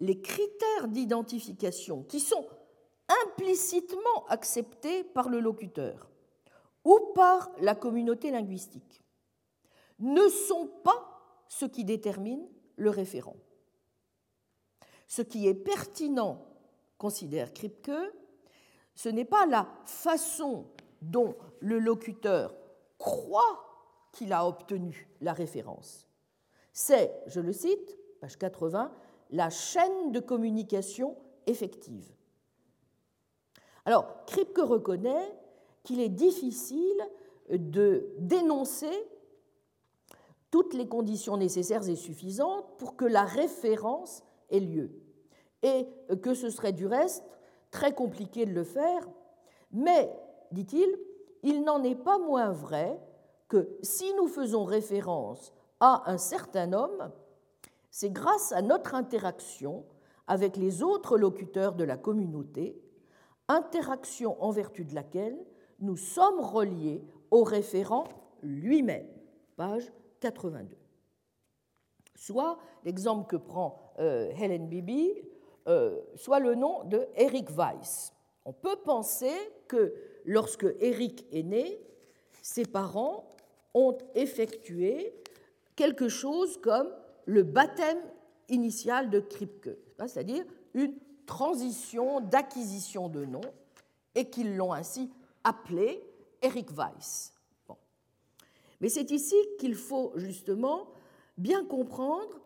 les 0.00 0.20
critères 0.20 0.88
d'identification 0.88 2.02
qui 2.02 2.20
sont 2.20 2.46
implicitement 3.26 4.26
acceptés 4.28 5.04
par 5.04 5.28
le 5.28 5.40
locuteur 5.40 6.10
ou 6.84 6.98
par 7.14 7.50
la 7.60 7.74
communauté 7.74 8.30
linguistique 8.30 9.02
ne 9.98 10.28
sont 10.28 10.68
pas 10.82 11.44
ce 11.48 11.66
qui 11.66 11.84
détermine 11.84 12.46
le 12.76 12.90
référent. 12.90 13.36
Ce 15.06 15.22
qui 15.22 15.46
est 15.46 15.54
pertinent, 15.54 16.44
considère 16.98 17.52
Kripke, 17.52 17.92
ce 18.94 19.08
n'est 19.08 19.24
pas 19.24 19.46
la 19.46 19.68
façon 19.84 20.66
dont 21.02 21.36
le 21.60 21.78
locuteur 21.78 22.54
croit 23.04 23.62
qu'il 24.12 24.32
a 24.32 24.48
obtenu 24.48 25.10
la 25.20 25.34
référence. 25.34 26.08
C'est, 26.72 27.14
je 27.26 27.38
le 27.38 27.52
cite, 27.52 27.98
page 28.18 28.38
80, 28.38 28.90
la 29.30 29.50
chaîne 29.50 30.10
de 30.10 30.20
communication 30.20 31.14
effective. 31.46 32.10
Alors, 33.84 34.24
Kripke 34.24 34.56
reconnaît 34.56 35.36
qu'il 35.82 36.00
est 36.00 36.08
difficile 36.08 37.02
de 37.50 38.08
dénoncer 38.20 39.06
toutes 40.50 40.72
les 40.72 40.88
conditions 40.88 41.36
nécessaires 41.36 41.86
et 41.86 41.96
suffisantes 41.96 42.64
pour 42.78 42.96
que 42.96 43.04
la 43.04 43.24
référence 43.24 44.22
ait 44.48 44.60
lieu, 44.60 44.90
et 45.62 45.86
que 46.22 46.32
ce 46.32 46.48
serait 46.48 46.72
du 46.72 46.86
reste 46.86 47.22
très 47.70 47.92
compliqué 47.92 48.46
de 48.46 48.54
le 48.54 48.64
faire, 48.64 49.06
mais, 49.72 50.10
dit-il, 50.52 50.88
il 51.44 51.62
n'en 51.62 51.82
est 51.84 51.94
pas 51.94 52.18
moins 52.18 52.50
vrai 52.50 52.98
que 53.48 53.68
si 53.82 54.12
nous 54.14 54.26
faisons 54.26 54.64
référence 54.64 55.52
à 55.78 56.10
un 56.10 56.18
certain 56.18 56.72
homme, 56.72 57.12
c'est 57.90 58.10
grâce 58.10 58.50
à 58.52 58.62
notre 58.62 58.94
interaction 58.94 59.84
avec 60.26 60.56
les 60.56 60.82
autres 60.82 61.18
locuteurs 61.18 61.74
de 61.74 61.84
la 61.84 61.98
communauté, 61.98 62.80
interaction 63.48 64.42
en 64.42 64.50
vertu 64.50 64.84
de 64.84 64.94
laquelle 64.94 65.36
nous 65.80 65.98
sommes 65.98 66.40
reliés 66.40 67.04
au 67.30 67.44
référent 67.44 68.04
lui-même. 68.42 69.06
Page 69.56 69.92
82. 70.20 70.76
Soit 72.14 72.58
l'exemple 72.84 73.26
que 73.26 73.36
prend 73.36 73.92
euh, 73.98 74.32
Helen 74.38 74.66
Bibi, 74.66 75.12
euh, 75.68 76.00
soit 76.14 76.40
le 76.40 76.54
nom 76.54 76.84
de 76.84 77.06
Eric 77.16 77.50
Weiss. 77.50 78.12
On 78.46 78.52
peut 78.52 78.76
penser 78.84 79.32
que 79.68 79.94
lorsque 80.24 80.66
Eric 80.80 81.26
est 81.32 81.42
né, 81.42 81.80
ses 82.42 82.64
parents 82.64 83.34
ont 83.74 83.96
effectué 84.14 85.14
quelque 85.76 86.08
chose 86.08 86.58
comme 86.60 86.88
le 87.26 87.42
baptême 87.42 87.98
initial 88.48 89.10
de 89.10 89.20
Kripke, 89.20 89.70
c'est-à-dire 89.98 90.44
une 90.74 90.94
transition 91.26 92.20
d'acquisition 92.20 93.08
de 93.08 93.24
nom, 93.24 93.40
et 94.14 94.30
qu'ils 94.30 94.56
l'ont 94.56 94.72
ainsi 94.72 95.10
appelé 95.42 96.00
Eric 96.42 96.70
Weiss. 96.72 97.32
Mais 98.80 98.88
c'est 98.88 99.10
ici 99.10 99.36
qu'il 99.58 99.74
faut 99.74 100.12
justement 100.16 100.88
bien 101.38 101.64
comprendre 101.64 102.40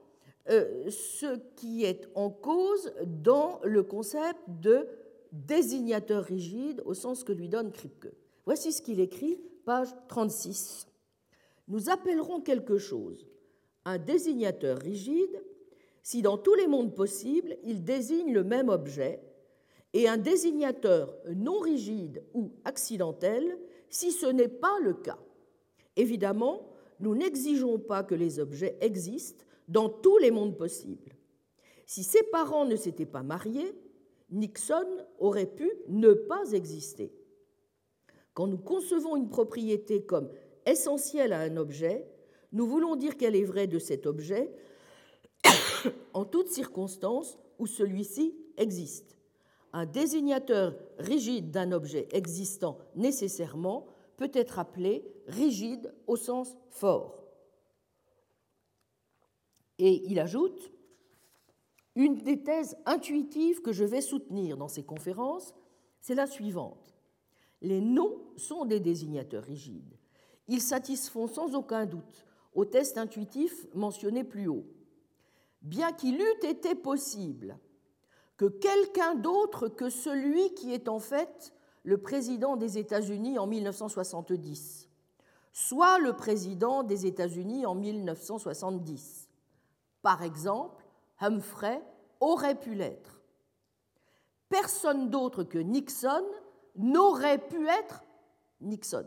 euh, 0.49 0.89
ce 0.91 1.37
qui 1.57 1.85
est 1.85 2.09
en 2.15 2.31
cause 2.31 2.93
dans 3.05 3.61
le 3.65 3.83
concept 3.83 4.41
de 4.47 4.89
désignateur 5.33 6.25
rigide 6.25 6.83
au 6.85 6.95
sens 6.95 7.25
que 7.25 7.33
lui 7.33 7.49
donne 7.49 7.73
Kripke. 7.73 8.13
Voici 8.45 8.73
ce 8.73 8.83
qu'il 8.83 9.01
écrit, 9.01 9.39
page 9.65 9.89
36. 10.09 10.87
Nous 11.69 11.91
appellerons 11.91 12.41
quelque 12.41 12.79
chose 12.79 13.27
un 13.85 13.99
désignateur 13.99 14.79
rigide 14.79 15.43
si 16.03 16.21
dans 16.21 16.37
tous 16.37 16.55
les 16.55 16.67
mondes 16.67 16.95
possibles 16.95 17.57
il 17.65 17.85
désigne 17.85 18.33
le 18.33 18.45
même 18.45 18.69
objet, 18.69 19.21
et 19.95 20.07
un 20.07 20.19
désignateur 20.19 21.15
non 21.35 21.59
rigide 21.59 22.23
ou 22.35 22.53
accidentel 22.65 23.59
si 23.89 24.13
ce 24.13 24.27
n'est 24.27 24.49
pas 24.49 24.79
le 24.83 24.93
cas. 24.93 25.19
Évidemment, 25.97 26.71
nous 27.01 27.15
n'exigeons 27.15 27.79
pas 27.79 28.03
que 28.05 28.15
les 28.15 28.39
objets 28.39 28.77
existent 28.83 29.45
dans 29.67 29.89
tous 29.89 30.19
les 30.19 30.31
mondes 30.31 30.57
possibles. 30.57 31.17
Si 31.87 32.05
ses 32.05 32.23
parents 32.25 32.67
ne 32.67 32.77
s'étaient 32.77 33.07
pas 33.07 33.23
mariés, 33.23 33.75
Nixon 34.31 34.87
aurait 35.19 35.47
pu 35.47 35.71
ne 35.89 36.13
pas 36.13 36.53
exister. 36.53 37.13
Quand 38.35 38.47
nous 38.47 38.59
concevons 38.59 39.17
une 39.17 39.29
propriété 39.29 40.03
comme 40.03 40.31
essentielle 40.67 41.33
à 41.33 41.41
un 41.41 41.57
objet, 41.57 42.07
nous 42.53 42.67
voulons 42.67 42.97
dire 42.97 43.17
qu'elle 43.17 43.37
est 43.37 43.45
vraie 43.45 43.67
de 43.67 43.79
cet 43.79 44.07
objet 44.07 44.53
en 46.15 46.25
toutes 46.25 46.51
circonstances 46.51 47.39
où 47.59 47.67
celui-ci 47.67 48.35
existe. 48.57 49.17
Un 49.73 49.87
désignateur 49.87 50.77
rigide 50.99 51.51
d'un 51.51 51.73
objet 51.73 52.09
existant 52.13 52.79
nécessairement 52.97 53.87
peut 54.17 54.31
être 54.33 54.59
appelé 54.59 55.05
rigide 55.27 55.93
au 56.07 56.17
sens 56.17 56.57
fort. 56.71 57.25
Et 59.79 60.03
il 60.11 60.19
ajoute, 60.19 60.73
une 61.99 62.15
des 62.15 62.43
thèses 62.45 62.77
intuitives 62.87 63.61
que 63.61 63.73
je 63.73 63.85
vais 63.85 64.01
soutenir 64.01 64.57
dans 64.57 64.69
ces 64.69 64.85
conférences, 64.85 65.53
c'est 66.01 66.15
la 66.15 66.29
suivante. 66.29 66.95
Les 67.61 67.81
noms 67.81 68.23
sont 68.37 68.65
des 68.65 68.79
désignateurs 68.79 69.43
rigides. 69.43 69.99
Ils 70.47 70.63
satisfont 70.63 71.27
sans 71.27 71.57
aucun 71.57 71.87
doute 71.87 72.25
au 72.55 72.65
test 72.65 72.99
intuitif 72.99 73.67
mentionné 73.75 74.23
plus 74.23 74.47
haut. 74.47 74.65
Bien 75.61 75.91
qu'il 75.93 76.21
eût 76.21 76.47
été 76.47 76.77
possible 76.77 77.59
que 78.37 78.47
quelqu'un 78.47 79.17
d'autre 79.17 79.67
que 79.67 79.91
celui 79.91 80.55
qui 80.55 80.73
est 80.73 80.89
en 80.89 81.01
fait 81.01 81.53
le 81.83 81.99
président 81.99 82.57
des 82.57 82.79
États-Unis 82.79 83.41
en 83.41 83.49
1970 83.49 84.89
soit 85.53 85.99
le 85.99 86.13
président 86.13 86.85
des 86.85 87.07
États-Unis 87.07 87.67
en 87.67 87.75
1970. 87.75 89.29
Par 90.03 90.23
exemple, 90.23 90.88
Humphrey 91.21 91.83
aurait 92.21 92.59
pu 92.59 92.75
l'être. 92.75 93.23
Personne 94.49 95.11
d'autre 95.11 95.45
que 95.45 95.59
Nixon 95.59 96.25
n'aurait 96.77 97.39
pu 97.39 97.67
être 97.69 98.05
Nixon. 98.61 99.07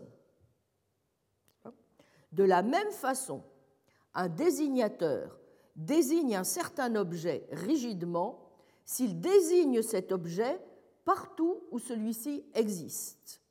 De 2.32 2.44
la 2.44 2.62
même 2.62 2.92
façon, 2.92 3.44
un 4.14 4.30
désignateur 4.30 5.40
désigne 5.76 6.36
un 6.36 6.44
certain 6.44 6.96
objet 6.96 7.48
rigidement 7.52 8.52
s'il 8.86 9.20
désigne 9.20 9.82
cet 9.82 10.12
objet 10.12 10.60
partout 11.06 11.64
où 11.72 11.80
celui-ci 11.80 12.46
existe. 12.54 13.42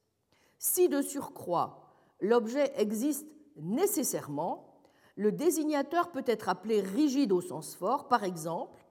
Si 0.59 0.89
de 0.89 1.03
surcroît 1.03 1.81
l'objet 2.21 2.73
existe 2.77 3.27
nécessairement, 3.57 4.70
le 5.17 5.33
désignateur 5.33 6.11
peut 6.11 6.25
être 6.27 6.49
appelé 6.49 6.81
rigide 6.81 7.33
au 7.33 7.41
sens 7.41 7.75
fort. 7.75 8.09
Par 8.09 8.25
exemple, 8.25 8.85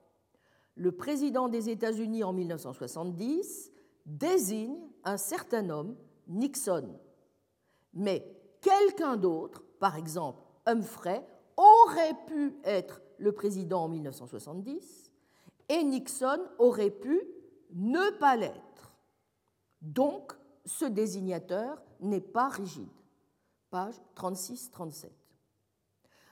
le 0.74 0.92
président 0.92 1.48
des 1.48 1.68
États-Unis 1.68 2.24
en 2.24 2.32
1970 2.32 3.72
désigne 4.06 4.78
un 5.04 5.16
certain 5.16 5.68
homme, 5.70 5.96
Nixon. 6.28 6.98
Mais 7.94 8.24
quelqu'un 8.60 9.16
d'autre 9.16 9.64
par 9.78 9.96
exemple, 9.96 10.42
Humphrey 10.66 11.26
aurait 11.56 12.16
pu 12.26 12.54
être 12.64 13.00
le 13.18 13.32
président 13.32 13.84
en 13.84 13.88
1970 13.88 15.10
et 15.68 15.82
Nixon 15.84 16.40
aurait 16.58 16.90
pu 16.90 17.20
ne 17.72 18.10
pas 18.18 18.36
l'être. 18.36 18.96
Donc, 19.80 20.32
ce 20.64 20.84
désignateur 20.84 21.82
n'est 22.00 22.20
pas 22.20 22.48
rigide. 22.48 22.88
Page 23.70 23.94
36-37. 24.16 25.06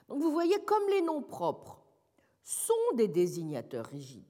Donc 0.09 0.21
vous 0.21 0.31
voyez, 0.31 0.59
comme 0.65 0.87
les 0.89 1.01
noms 1.01 1.21
propres 1.21 1.81
sont 2.43 2.73
des 2.95 3.07
désignateurs 3.07 3.85
rigides, 3.85 4.25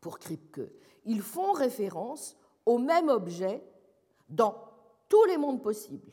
pour 0.00 0.18
Kripke, 0.18 0.62
ils 1.04 1.22
font 1.22 1.52
référence 1.52 2.36
au 2.66 2.78
même 2.78 3.08
objet 3.08 3.62
dans 4.28 4.56
tous 5.08 5.24
les 5.24 5.36
mondes 5.36 5.62
possibles. 5.62 6.12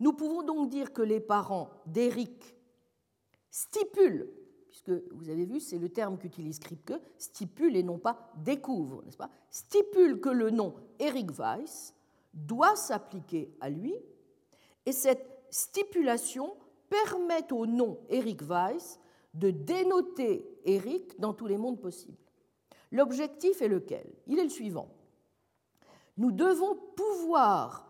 Nous 0.00 0.12
pouvons 0.12 0.42
donc 0.42 0.68
dire 0.68 0.92
que 0.92 1.02
les 1.02 1.20
parents 1.20 1.70
d'Éric 1.86 2.56
stipulent, 3.50 4.30
puisque 4.70 4.90
vous 5.12 5.28
avez 5.28 5.44
vu, 5.44 5.60
c'est 5.60 5.78
le 5.78 5.88
terme 5.88 6.18
qu'utilise 6.18 6.58
Kripke, 6.58 6.94
stipule 7.16 7.76
et 7.76 7.82
non 7.82 7.98
pas 7.98 8.32
découvre, 8.36 9.02
n'est-ce 9.04 9.16
pas? 9.16 9.30
Stipule 9.50 10.20
que 10.20 10.28
le 10.28 10.50
nom 10.50 10.74
Eric 10.98 11.30
Weiss 11.38 11.94
doit 12.32 12.76
s'appliquer 12.76 13.54
à 13.60 13.70
lui, 13.70 13.94
et 14.86 14.92
cette 14.92 15.44
stipulation 15.50 16.56
permet 16.88 17.52
au 17.52 17.66
nom 17.66 17.98
Eric 18.08 18.42
Weiss 18.42 19.00
de 19.34 19.50
dénoter 19.50 20.48
Eric 20.64 21.18
dans 21.20 21.34
tous 21.34 21.46
les 21.46 21.56
mondes 21.56 21.80
possibles. 21.80 22.18
L'objectif 22.90 23.60
est 23.60 23.68
lequel? 23.68 24.10
Il 24.26 24.38
est 24.38 24.44
le 24.44 24.48
suivant. 24.48 24.88
Nous 26.16 26.32
devons 26.32 26.76
pouvoir 26.96 27.86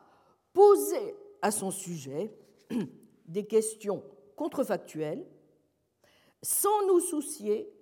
poser 0.53 1.15
à 1.41 1.51
son 1.51 1.71
sujet 1.71 2.37
des 3.27 3.47
questions 3.47 4.03
contrefactuelles 4.37 5.27
sans 6.43 6.87
nous 6.87 7.01
soucier 7.01 7.73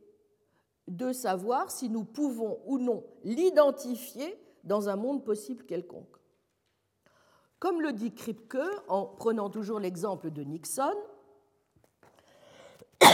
de 0.89 1.13
savoir 1.13 1.71
si 1.71 1.89
nous 1.89 2.05
pouvons 2.05 2.61
ou 2.65 2.79
non 2.79 3.05
l'identifier 3.25 4.39
dans 4.65 4.89
un 4.89 4.97
monde 4.97 5.25
possible 5.25 5.65
quelconque. 5.65 6.17
Comme 7.59 7.81
le 7.81 7.93
dit 7.93 8.15
Kripke 8.15 8.59
en 8.89 9.07
prenant 9.07 9.49
toujours 9.49 9.81
l'exemple 9.81 10.31
de 10.31 10.43
Nixon, 10.43 10.95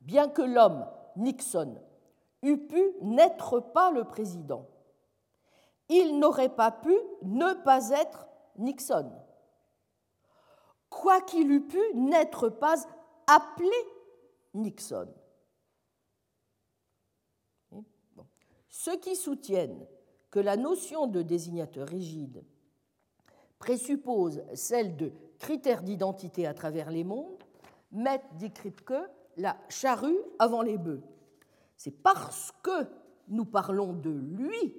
bien 0.00 0.28
que 0.28 0.42
l'homme, 0.42 0.86
Nixon, 1.16 1.80
eût 2.42 2.58
pu 2.58 2.82
n'être 3.02 3.60
pas 3.60 3.90
le 3.90 4.04
président, 4.04 4.68
il 5.88 6.18
n'aurait 6.18 6.54
pas 6.54 6.70
pu 6.70 6.94
ne 7.22 7.54
pas 7.64 7.90
être 7.90 8.28
Nixon. 8.56 9.10
Quoi 10.88 11.20
qu'il 11.22 11.50
eût 11.50 11.66
pu 11.66 11.80
n'être 11.94 12.48
pas 12.48 12.76
appelé 13.26 13.76
Nixon. 14.54 15.12
Ceux 18.68 18.96
qui 18.98 19.16
soutiennent 19.16 19.86
que 20.30 20.40
la 20.40 20.56
notion 20.56 21.06
de 21.06 21.22
désignateur 21.22 21.88
rigide 21.88 22.44
présuppose 23.58 24.42
celle 24.54 24.96
de 24.96 25.12
critères 25.38 25.82
d'identité 25.82 26.46
à 26.46 26.54
travers 26.54 26.90
les 26.90 27.04
mondes 27.04 27.44
mettent, 27.92 28.36
dit 28.36 28.52
Kripke, 28.52 28.94
la 29.36 29.56
charrue 29.68 30.18
avant 30.38 30.62
les 30.62 30.78
bœufs. 30.78 31.02
C'est 31.76 32.02
parce 32.02 32.52
que 32.62 32.86
nous 33.28 33.44
parlons 33.44 33.92
de 33.92 34.10
lui 34.10 34.74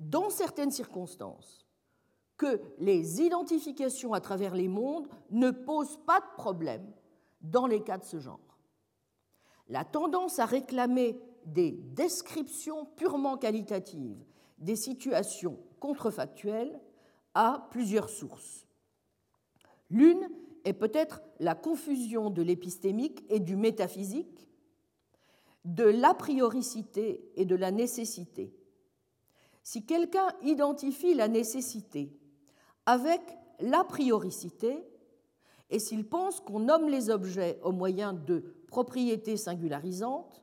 dans 0.00 0.30
certaines 0.30 0.70
circonstances, 0.70 1.66
que 2.36 2.60
les 2.78 3.22
identifications 3.22 4.14
à 4.14 4.20
travers 4.20 4.54
les 4.54 4.68
mondes 4.68 5.06
ne 5.30 5.50
posent 5.50 5.98
pas 6.06 6.20
de 6.20 6.36
problème 6.36 6.84
dans 7.40 7.66
les 7.66 7.82
cas 7.82 7.98
de 7.98 8.04
ce 8.04 8.18
genre. 8.18 8.58
La 9.68 9.84
tendance 9.84 10.38
à 10.38 10.44
réclamer 10.44 11.20
des 11.46 11.70
descriptions 11.70 12.84
purement 12.96 13.36
qualitatives 13.36 14.24
des 14.62 14.76
situations 14.76 15.58
contrefactuelles 15.78 16.80
a 17.34 17.68
plusieurs 17.70 18.08
sources. 18.08 18.66
L'une 19.90 20.28
est 20.64 20.72
peut-être 20.72 21.20
la 21.38 21.54
confusion 21.54 22.30
de 22.30 22.40
l'épistémique 22.40 23.24
et 23.28 23.40
du 23.40 23.56
métaphysique, 23.56 24.48
de 25.64 25.84
l'a 25.84 26.14
prioricité 26.14 27.30
et 27.36 27.44
de 27.44 27.54
la 27.54 27.70
nécessité 27.70 28.54
si 29.62 29.84
quelqu'un 29.84 30.28
identifie 30.42 31.14
la 31.14 31.28
nécessité 31.28 32.12
avec 32.86 33.20
la 33.60 33.84
prioricité, 33.84 34.84
et 35.70 35.78
s'il 35.78 36.06
pense 36.06 36.40
qu'on 36.40 36.60
nomme 36.60 36.88
les 36.88 37.10
objets 37.10 37.60
au 37.62 37.72
moyen 37.72 38.12
de 38.12 38.40
propriétés 38.66 39.36
singularisantes, 39.36 40.42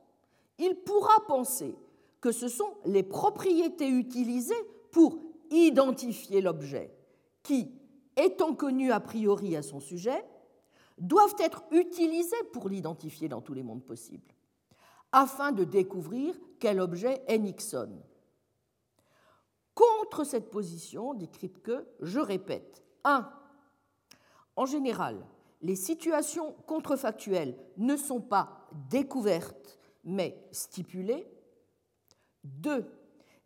il 0.58 0.74
pourra 0.74 1.26
penser 1.28 1.76
que 2.20 2.32
ce 2.32 2.48
sont 2.48 2.76
les 2.84 3.02
propriétés 3.02 3.88
utilisées 3.88 4.54
pour 4.92 5.18
identifier 5.50 6.40
l'objet 6.40 6.94
qui, 7.42 7.72
étant 8.16 8.54
connus 8.54 8.92
a 8.92 9.00
priori 9.00 9.56
à 9.56 9.62
son 9.62 9.80
sujet, 9.80 10.24
doivent 10.98 11.36
être 11.38 11.64
utilisés 11.70 12.42
pour 12.52 12.68
l'identifier 12.68 13.28
dans 13.28 13.40
tous 13.40 13.54
les 13.54 13.62
mondes 13.62 13.84
possibles, 13.84 14.34
afin 15.12 15.52
de 15.52 15.64
découvrir 15.64 16.38
quel 16.58 16.78
objet 16.78 17.22
est 17.26 17.38
Nixon. 17.38 18.02
Contre 19.74 20.24
cette 20.24 20.50
position, 20.50 21.14
dit 21.14 21.30
Kripke, 21.30 21.72
je 22.00 22.20
répète 22.20 22.84
1. 23.04 23.32
En 24.56 24.66
général, 24.66 25.24
les 25.62 25.76
situations 25.76 26.52
contrefactuelles 26.66 27.56
ne 27.78 27.96
sont 27.96 28.20
pas 28.20 28.68
découvertes, 28.90 29.78
mais 30.04 30.46
stipulées. 30.52 31.26
2. 32.44 32.84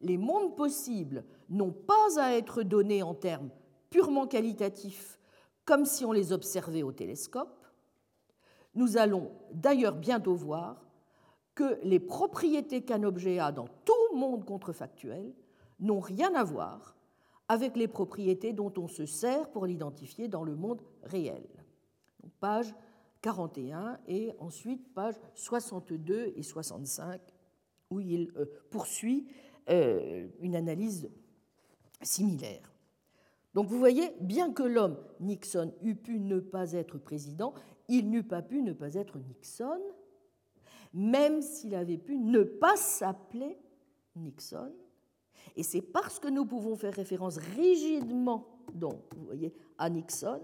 Les 0.00 0.18
mondes 0.18 0.56
possibles 0.56 1.24
n'ont 1.48 1.72
pas 1.72 2.20
à 2.20 2.32
être 2.32 2.62
donnés 2.62 3.02
en 3.02 3.14
termes 3.14 3.50
purement 3.90 4.26
qualitatifs, 4.26 5.18
comme 5.64 5.86
si 5.86 6.04
on 6.04 6.12
les 6.12 6.32
observait 6.32 6.82
au 6.82 6.92
télescope. 6.92 7.66
Nous 8.74 8.96
allons 8.96 9.30
d'ailleurs 9.52 9.96
bientôt 9.96 10.34
voir 10.34 10.84
que 11.54 11.78
les 11.84 12.00
propriétés 12.00 12.82
qu'un 12.82 13.04
objet 13.04 13.38
a 13.38 13.52
dans 13.52 13.68
tout 13.84 13.94
monde 14.14 14.44
contrefactuel 14.44 15.34
n'ont 15.80 16.00
rien 16.00 16.34
à 16.34 16.44
voir 16.44 16.96
avec 17.48 17.76
les 17.76 17.88
propriétés 17.88 18.52
dont 18.52 18.72
on 18.78 18.88
se 18.88 19.06
sert 19.06 19.50
pour 19.50 19.66
l'identifier 19.66 20.28
dans 20.28 20.44
le 20.44 20.54
monde 20.54 20.82
réel. 21.02 21.46
page 22.40 22.74
41 23.20 23.98
et 24.06 24.32
ensuite 24.38 24.92
page 24.94 25.14
62 25.34 26.32
et 26.36 26.42
65 26.42 27.20
où 27.90 28.00
il 28.00 28.32
euh, 28.36 28.46
poursuit 28.70 29.26
euh, 29.70 30.28
une 30.40 30.56
analyse 30.56 31.10
similaire. 32.02 32.72
Donc 33.54 33.68
vous 33.68 33.78
voyez, 33.78 34.12
bien 34.20 34.52
que 34.52 34.62
l'homme 34.62 34.98
Nixon 35.20 35.72
eût 35.82 35.94
pu 35.94 36.18
ne 36.18 36.40
pas 36.40 36.72
être 36.72 36.98
président, 36.98 37.54
il 37.88 38.10
n'eût 38.10 38.24
pas 38.24 38.42
pu 38.42 38.62
ne 38.62 38.72
pas 38.72 38.94
être 38.94 39.18
Nixon, 39.18 39.80
même 40.92 41.40
s'il 41.40 41.74
avait 41.74 41.98
pu 41.98 42.18
ne 42.18 42.42
pas 42.42 42.76
s'appeler 42.76 43.58
Nixon. 44.16 44.72
Et 45.56 45.62
c'est 45.62 45.82
parce 45.82 46.18
que 46.18 46.28
nous 46.28 46.46
pouvons 46.46 46.74
faire 46.74 46.94
référence 46.94 47.36
rigidement 47.36 48.54
donc, 48.72 49.02
vous 49.16 49.24
voyez, 49.24 49.52
à 49.78 49.90
Nixon 49.90 50.40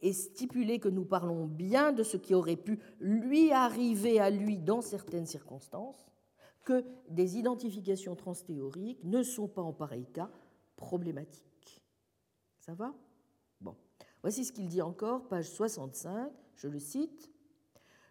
et 0.00 0.12
stipuler 0.12 0.78
que 0.78 0.88
nous 0.88 1.04
parlons 1.04 1.46
bien 1.46 1.92
de 1.92 2.02
ce 2.02 2.16
qui 2.16 2.34
aurait 2.34 2.56
pu 2.56 2.78
lui 3.00 3.50
arriver 3.52 4.20
à 4.20 4.30
lui 4.30 4.58
dans 4.58 4.80
certaines 4.80 5.26
circonstances, 5.26 6.08
que 6.68 6.84
des 7.08 7.38
identifications 7.38 8.14
transthéoriques 8.14 9.02
ne 9.02 9.22
sont 9.22 9.48
pas 9.48 9.62
en 9.62 9.72
pareil 9.72 10.04
cas 10.04 10.30
problématiques. 10.76 11.82
Ça 12.58 12.74
va? 12.74 12.94
Bon. 13.62 13.74
Voici 14.20 14.44
ce 14.44 14.52
qu'il 14.52 14.68
dit 14.68 14.82
encore, 14.82 15.28
page 15.28 15.48
65, 15.48 16.30
je 16.56 16.68
le 16.68 16.78
cite. 16.78 17.30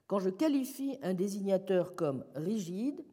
Quand 0.08 0.18
je 0.18 0.32
qualifie 0.32 0.98
un 1.04 1.14
désignateur 1.14 1.96
comme 1.96 2.26
rigide, 2.34 3.06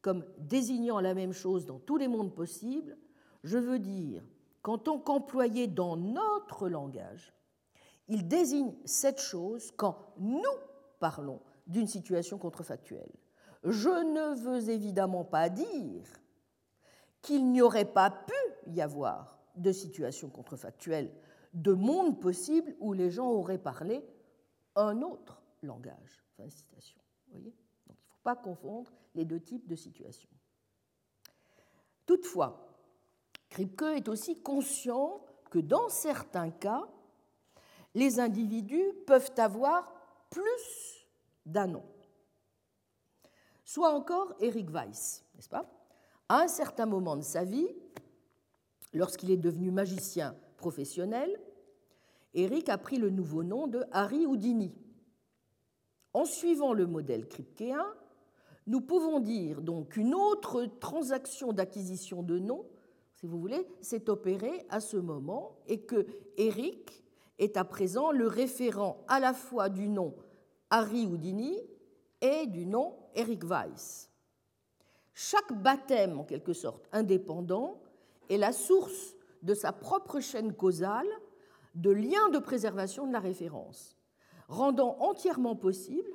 comme 0.00 0.24
désignant 0.38 1.00
la 1.00 1.12
même 1.12 1.34
chose 1.34 1.66
dans 1.66 1.80
tous 1.80 1.98
les 1.98 2.08
mondes 2.08 2.34
possibles, 2.34 2.96
je 3.44 3.58
veux 3.58 3.78
dire 3.78 4.24
qu'en 4.62 4.78
tant 4.78 4.98
qu'employé 4.98 5.66
dans 5.66 5.98
notre 5.98 6.66
langage, 6.66 7.34
il 8.08 8.26
désigne 8.26 8.74
cette 8.86 9.20
chose 9.20 9.70
quand 9.76 10.14
nous 10.16 10.40
parlons 10.98 11.42
d'une 11.66 11.86
situation 11.86 12.38
contrefactuelle. 12.38 13.12
Je 13.64 13.88
ne 13.88 14.34
veux 14.34 14.70
évidemment 14.70 15.24
pas 15.24 15.48
dire 15.48 16.04
qu'il 17.22 17.50
n'y 17.50 17.60
aurait 17.60 17.92
pas 17.92 18.10
pu 18.10 18.34
y 18.68 18.80
avoir 18.80 19.38
de 19.56 19.72
situation 19.72 20.28
contrefactuelle, 20.28 21.12
de 21.52 21.72
monde 21.72 22.20
possible 22.20 22.74
où 22.78 22.92
les 22.92 23.10
gens 23.10 23.30
auraient 23.30 23.58
parlé 23.58 24.04
un 24.76 25.02
autre 25.02 25.42
langage. 25.62 26.24
Il 26.38 27.44
ne 27.44 27.50
faut 27.88 27.94
pas 28.22 28.36
confondre 28.36 28.92
les 29.14 29.24
deux 29.24 29.40
types 29.40 29.66
de 29.66 29.74
situations. 29.74 30.30
Toutefois, 32.06 32.68
Kripke 33.50 33.82
est 33.96 34.08
aussi 34.08 34.40
conscient 34.40 35.20
que 35.50 35.58
dans 35.58 35.88
certains 35.88 36.50
cas, 36.50 36.88
les 37.94 38.20
individus 38.20 38.92
peuvent 39.06 39.32
avoir 39.38 39.92
plus 40.30 41.06
d'un 41.44 41.66
nom. 41.66 41.84
Soit 43.68 43.92
encore 43.92 44.32
Eric 44.40 44.70
Weiss, 44.70 45.22
n'est-ce 45.34 45.50
pas? 45.50 45.70
À 46.30 46.40
un 46.40 46.48
certain 46.48 46.86
moment 46.86 47.16
de 47.16 47.22
sa 47.22 47.44
vie, 47.44 47.68
lorsqu'il 48.94 49.30
est 49.30 49.36
devenu 49.36 49.70
magicien 49.70 50.34
professionnel, 50.56 51.38
Eric 52.32 52.70
a 52.70 52.78
pris 52.78 52.96
le 52.96 53.10
nouveau 53.10 53.42
nom 53.42 53.66
de 53.66 53.84
Harry 53.92 54.24
Houdini. 54.24 54.74
En 56.14 56.24
suivant 56.24 56.72
le 56.72 56.86
modèle 56.86 57.28
kripkeien, 57.28 57.84
nous 58.66 58.80
pouvons 58.80 59.20
dire 59.20 59.60
donc 59.60 59.90
qu'une 59.90 60.14
autre 60.14 60.64
transaction 60.80 61.52
d'acquisition 61.52 62.22
de 62.22 62.38
nom, 62.38 62.64
si 63.16 63.26
vous 63.26 63.38
voulez, 63.38 63.68
s'est 63.82 64.08
opérée 64.08 64.64
à 64.70 64.80
ce 64.80 64.96
moment 64.96 65.58
et 65.66 65.82
que 65.82 66.06
Eric 66.38 67.04
est 67.38 67.58
à 67.58 67.64
présent 67.64 68.12
le 68.12 68.28
référent 68.28 69.04
à 69.08 69.20
la 69.20 69.34
fois 69.34 69.68
du 69.68 69.90
nom 69.90 70.14
Harry 70.70 71.04
Houdini 71.04 71.60
et 72.22 72.46
du 72.46 72.64
nom 72.64 72.94
Eric 73.18 73.42
Weiss. 73.44 74.08
Chaque 75.12 75.52
baptême, 75.52 76.20
en 76.20 76.24
quelque 76.24 76.52
sorte 76.52 76.88
indépendant, 76.92 77.80
est 78.30 78.36
la 78.36 78.52
source 78.52 79.16
de 79.42 79.54
sa 79.54 79.72
propre 79.72 80.20
chaîne 80.20 80.54
causale 80.54 81.08
de 81.74 81.90
liens 81.90 82.28
de 82.28 82.38
préservation 82.38 83.08
de 83.08 83.12
la 83.12 83.18
référence, 83.18 83.96
rendant 84.46 84.96
entièrement 85.00 85.56
possible 85.56 86.10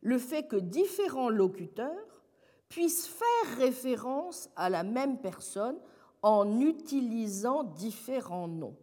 le 0.00 0.18
fait 0.18 0.48
que 0.48 0.56
différents 0.56 1.28
locuteurs 1.28 2.22
puissent 2.68 3.06
faire 3.06 3.58
référence 3.58 4.50
à 4.56 4.68
la 4.68 4.82
même 4.82 5.20
personne 5.20 5.78
en 6.22 6.58
utilisant 6.60 7.62
différents 7.62 8.48
noms. 8.48 8.76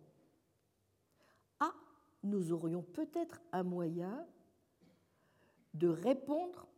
Ah, 1.60 1.74
nous 2.24 2.54
aurions 2.54 2.84
peut-être 2.84 3.42
un 3.52 3.64
moyen 3.64 4.26
de 5.74 5.90
répondre 5.90 6.69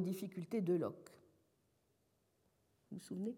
difficultés 0.00 0.60
de 0.60 0.74
Locke. 0.74 1.10
Vous 2.90 2.98
vous 2.98 3.04
souvenez? 3.04 3.36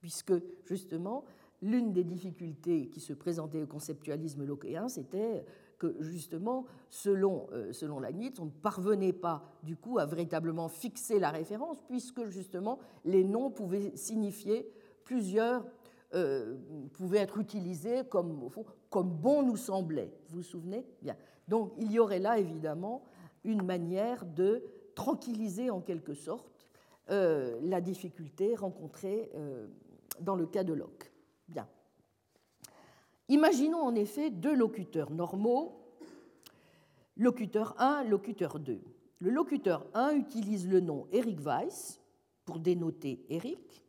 Puisque 0.00 0.34
justement, 0.66 1.24
l'une 1.62 1.92
des 1.92 2.04
difficultés 2.04 2.88
qui 2.90 3.00
se 3.00 3.14
présentait 3.14 3.62
au 3.62 3.66
conceptualisme 3.66 4.44
lockéen, 4.44 4.88
c'était 4.88 5.44
que 5.78 5.96
justement, 6.00 6.66
selon, 6.90 7.46
euh, 7.52 7.72
selon 7.72 8.00
Leibniz, 8.00 8.38
on 8.38 8.46
ne 8.46 8.50
parvenait 8.50 9.12
pas 9.12 9.42
du 9.62 9.76
coup 9.76 9.98
à 9.98 10.06
véritablement 10.06 10.68
fixer 10.68 11.18
la 11.18 11.30
référence, 11.30 11.78
puisque 11.88 12.26
justement 12.28 12.78
les 13.04 13.24
noms 13.24 13.50
pouvaient 13.50 13.96
signifier 13.96 14.70
plusieurs, 15.04 15.66
euh, 16.14 16.56
pouvaient 16.92 17.18
être 17.18 17.38
utilisés 17.38 18.02
comme, 18.08 18.48
comme 18.90 19.10
bon 19.10 19.42
nous 19.42 19.56
semblait. 19.56 20.12
Vous 20.28 20.36
vous 20.36 20.42
souvenez? 20.42 20.86
Bien. 21.02 21.16
Donc 21.48 21.72
il 21.78 21.90
y 21.90 21.98
aurait 21.98 22.20
là 22.20 22.38
évidemment 22.38 23.04
une 23.44 23.62
manière 23.62 24.24
de 24.24 24.64
tranquilliser 24.94 25.70
en 25.70 25.80
quelque 25.80 26.14
sorte 26.14 26.66
euh, 27.10 27.58
la 27.62 27.80
difficulté 27.80 28.54
rencontrée 28.54 29.30
dans 30.20 30.36
le 30.36 30.46
cas 30.46 30.64
de 30.64 30.72
Locke. 30.72 31.12
Bien. 31.48 31.68
Imaginons 33.28 33.80
en 33.80 33.94
effet 33.94 34.30
deux 34.30 34.54
locuteurs 34.54 35.10
normaux, 35.10 35.80
locuteur 37.16 37.74
1, 37.80 38.04
locuteur 38.04 38.58
2. 38.58 38.80
Le 39.20 39.30
locuteur 39.30 39.86
1 39.94 40.14
utilise 40.16 40.68
le 40.68 40.80
nom 40.80 41.06
Eric 41.12 41.40
Weiss 41.40 42.00
pour 42.44 42.58
dénoter 42.58 43.24
Eric. 43.30 43.84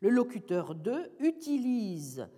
Le 0.00 0.10
locuteur 0.10 0.74
2 0.74 1.12
utilise 1.20 2.28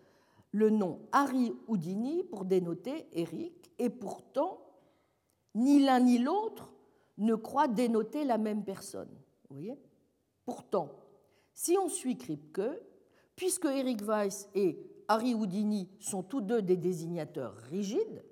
le 0.52 0.70
nom 0.70 1.00
Harry 1.12 1.54
Houdini 1.66 2.24
pour 2.24 2.44
dénoter 2.44 3.06
Eric. 3.12 3.70
Et 3.78 3.90
pourtant, 3.90 4.60
ni 5.58 5.80
l'un 5.80 6.00
ni 6.00 6.18
l'autre 6.18 6.72
ne 7.18 7.34
croient 7.34 7.68
dénoter 7.68 8.24
la 8.24 8.38
même 8.38 8.64
personne. 8.64 9.10
Pourtant, 10.44 10.90
si 11.52 11.76
on 11.76 11.88
suit 11.88 12.16
Kripke, 12.16 12.60
puisque 13.34 13.66
Eric 13.66 14.02
Weiss 14.02 14.48
et 14.54 14.78
Harry 15.08 15.34
Houdini 15.34 15.88
sont 15.98 16.22
tous 16.22 16.40
deux 16.40 16.62
des 16.62 16.76
désignateurs 16.76 17.54
rigides, 17.70 18.24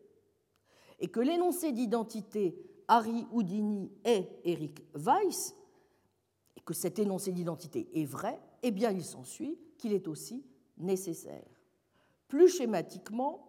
et 1.00 1.08
que 1.08 1.20
l'énoncé 1.20 1.72
d'identité 1.72 2.56
Harry 2.88 3.26
Houdini 3.32 3.90
est 4.04 4.28
Eric 4.44 4.82
Weiss, 4.94 5.54
et 6.56 6.60
que 6.60 6.74
cet 6.74 6.98
énoncé 6.98 7.32
d'identité 7.32 7.88
est 7.94 8.04
vrai, 8.04 8.40
eh 8.62 8.70
bien 8.70 8.90
il 8.92 9.04
s'ensuit 9.04 9.58
qu'il 9.78 9.92
est 9.92 10.08
aussi 10.08 10.44
nécessaire. 10.78 11.44
Plus 12.28 12.48
schématiquement, 12.48 13.48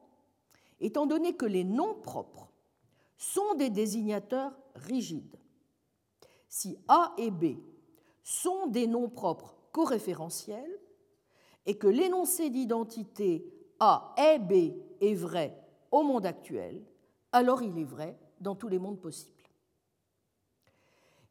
étant 0.79 1.05
donné 1.05 1.35
que 1.35 1.45
les 1.45 1.63
noms 1.63 1.95
propres 1.95 2.51
sont 3.17 3.55
des 3.55 3.69
désignateurs 3.69 4.57
rigides, 4.75 5.37
si 6.47 6.77
A 6.87 7.13
et 7.17 7.31
B 7.31 7.57
sont 8.23 8.67
des 8.67 8.87
noms 8.87 9.09
propres 9.09 9.55
coréférentiels, 9.71 10.79
et 11.65 11.77
que 11.77 11.87
l'énoncé 11.87 12.49
d'identité 12.49 13.45
A 13.79 14.13
est 14.17 14.39
B 14.39 14.73
est 15.01 15.15
vrai 15.15 15.61
au 15.91 16.03
monde 16.03 16.25
actuel, 16.25 16.81
alors 17.31 17.61
il 17.61 17.77
est 17.77 17.83
vrai 17.83 18.17
dans 18.39 18.55
tous 18.55 18.67
les 18.67 18.79
mondes 18.79 19.01
possibles. 19.01 19.33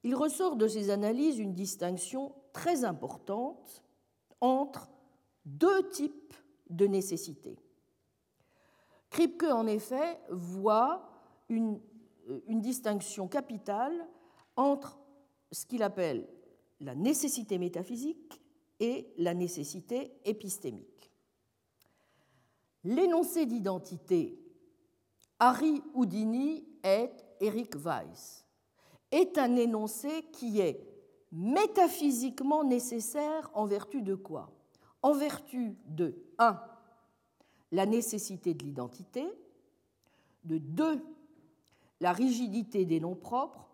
Il 0.02 0.14
ressort 0.14 0.56
de 0.56 0.68
ces 0.68 0.90
analyses 0.90 1.38
une 1.38 1.54
distinction 1.54 2.34
très 2.52 2.84
importante 2.84 3.82
entre 4.40 4.88
deux 5.44 5.88
types 5.88 6.34
de 6.70 6.86
nécessités. 6.86 7.58
Kripke, 9.10 9.44
en 9.44 9.66
effet, 9.66 10.20
voit 10.30 11.15
une, 11.48 11.80
une 12.48 12.60
distinction 12.60 13.28
capitale 13.28 14.06
entre 14.56 14.98
ce 15.52 15.66
qu'il 15.66 15.82
appelle 15.82 16.28
la 16.80 16.94
nécessité 16.94 17.58
métaphysique 17.58 18.40
et 18.80 19.12
la 19.18 19.34
nécessité 19.34 20.12
épistémique. 20.24 21.10
L'énoncé 22.84 23.46
d'identité 23.46 24.38
Harry 25.38 25.82
Houdini 25.94 26.66
est 26.82 27.24
Eric 27.40 27.76
Weiss 27.76 28.46
est 29.10 29.38
un 29.38 29.56
énoncé 29.56 30.24
qui 30.32 30.60
est 30.60 30.80
métaphysiquement 31.32 32.64
nécessaire 32.64 33.50
en 33.54 33.66
vertu 33.66 34.02
de 34.02 34.14
quoi? 34.14 34.52
En 35.02 35.12
vertu 35.12 35.76
de 35.86 36.16
1. 36.38 36.60
la 37.72 37.86
nécessité 37.86 38.54
de 38.54 38.64
l'identité, 38.64 39.26
de 40.44 40.58
2. 40.58 41.04
La 42.00 42.12
rigidité 42.12 42.84
des 42.84 43.00
noms 43.00 43.16
propres, 43.16 43.68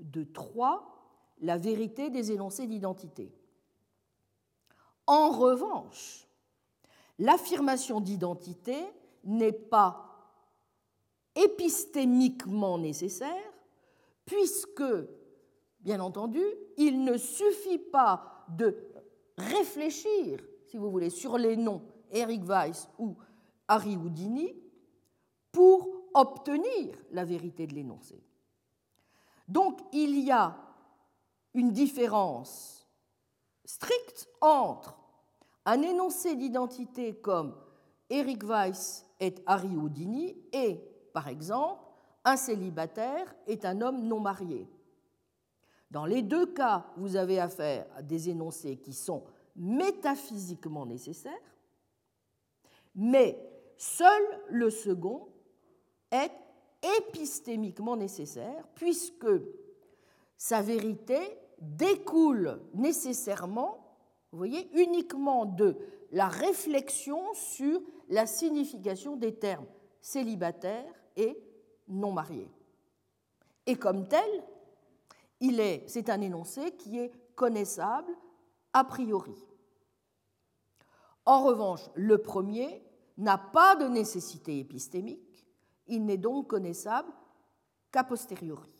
de 0.00 0.24
3 0.24 0.98
la 1.40 1.56
vérité 1.56 2.10
des 2.10 2.32
énoncés 2.32 2.66
d'identité. 2.66 3.32
En 5.06 5.30
revanche, 5.30 6.26
l'affirmation 7.18 8.00
d'identité 8.00 8.76
n'est 9.24 9.52
pas 9.52 10.04
épistémiquement 11.34 12.78
nécessaire, 12.78 13.52
puisque, 14.26 14.82
bien 15.80 16.00
entendu, 16.00 16.42
il 16.76 17.04
ne 17.04 17.16
suffit 17.16 17.78
pas 17.78 18.44
de 18.48 18.76
réfléchir, 19.36 20.40
si 20.66 20.76
vous 20.76 20.90
voulez, 20.90 21.10
sur 21.10 21.38
les 21.38 21.56
noms 21.56 21.82
Eric 22.10 22.42
Weiss 22.44 22.88
ou 22.98 23.16
Harry 23.68 23.96
Houdini 23.96 24.54
pour 25.52 25.97
obtenir 26.14 26.94
la 27.12 27.24
vérité 27.24 27.66
de 27.66 27.74
l'énoncé. 27.74 28.22
Donc 29.46 29.80
il 29.92 30.18
y 30.20 30.30
a 30.30 30.56
une 31.54 31.72
différence 31.72 32.86
stricte 33.64 34.28
entre 34.40 34.98
un 35.64 35.82
énoncé 35.82 36.36
d'identité 36.36 37.14
comme 37.16 37.54
Eric 38.08 38.44
Weiss 38.44 39.04
et 39.20 39.34
Harry 39.46 39.76
Houdini 39.76 40.36
et, 40.52 40.80
par 41.12 41.28
exemple, 41.28 41.84
un 42.24 42.36
célibataire 42.36 43.34
est 43.46 43.64
un 43.64 43.80
homme 43.80 44.02
non 44.06 44.20
marié. 44.20 44.68
Dans 45.90 46.04
les 46.04 46.22
deux 46.22 46.46
cas, 46.46 46.86
vous 46.96 47.16
avez 47.16 47.40
affaire 47.40 47.86
à 47.96 48.02
des 48.02 48.28
énoncés 48.28 48.76
qui 48.76 48.92
sont 48.92 49.24
métaphysiquement 49.56 50.86
nécessaires, 50.86 51.32
mais 52.94 53.38
seul 53.76 54.22
le 54.50 54.70
second 54.70 55.28
est 56.10 56.32
épistémiquement 56.98 57.96
nécessaire, 57.96 58.66
puisque 58.74 59.26
sa 60.36 60.62
vérité 60.62 61.18
découle 61.60 62.60
nécessairement, 62.74 63.96
vous 64.30 64.38
voyez, 64.38 64.70
uniquement 64.74 65.44
de 65.44 65.76
la 66.12 66.28
réflexion 66.28 67.20
sur 67.34 67.80
la 68.08 68.26
signification 68.26 69.16
des 69.16 69.34
termes 69.34 69.66
célibataire 70.00 70.92
et 71.16 71.38
non 71.88 72.12
marié. 72.12 72.50
Et 73.66 73.76
comme 73.76 74.08
tel, 74.08 74.44
il 75.40 75.60
est, 75.60 75.84
c'est 75.86 76.08
un 76.08 76.20
énoncé 76.20 76.72
qui 76.76 76.98
est 76.98 77.12
connaissable 77.34 78.12
a 78.72 78.84
priori. 78.84 79.34
En 81.26 81.44
revanche, 81.44 81.82
le 81.94 82.18
premier 82.18 82.82
n'a 83.18 83.36
pas 83.36 83.76
de 83.76 83.86
nécessité 83.86 84.58
épistémique, 84.58 85.27
il 85.88 86.04
n'est 86.04 86.18
donc 86.18 86.48
connaissable 86.48 87.12
qu'a 87.90 88.04
posteriori. 88.04 88.70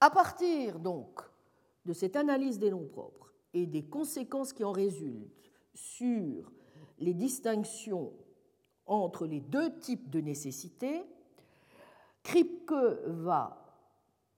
À 0.00 0.10
partir 0.10 0.78
donc 0.78 1.20
de 1.84 1.92
cette 1.92 2.16
analyse 2.16 2.58
des 2.58 2.70
noms 2.70 2.88
propres 2.88 3.34
et 3.52 3.66
des 3.66 3.84
conséquences 3.84 4.52
qui 4.52 4.64
en 4.64 4.72
résultent 4.72 5.50
sur 5.74 6.50
les 6.98 7.14
distinctions 7.14 8.12
entre 8.86 9.26
les 9.26 9.40
deux 9.40 9.78
types 9.78 10.10
de 10.10 10.20
nécessités, 10.20 11.04
Kripke 12.22 12.72
va 13.06 13.60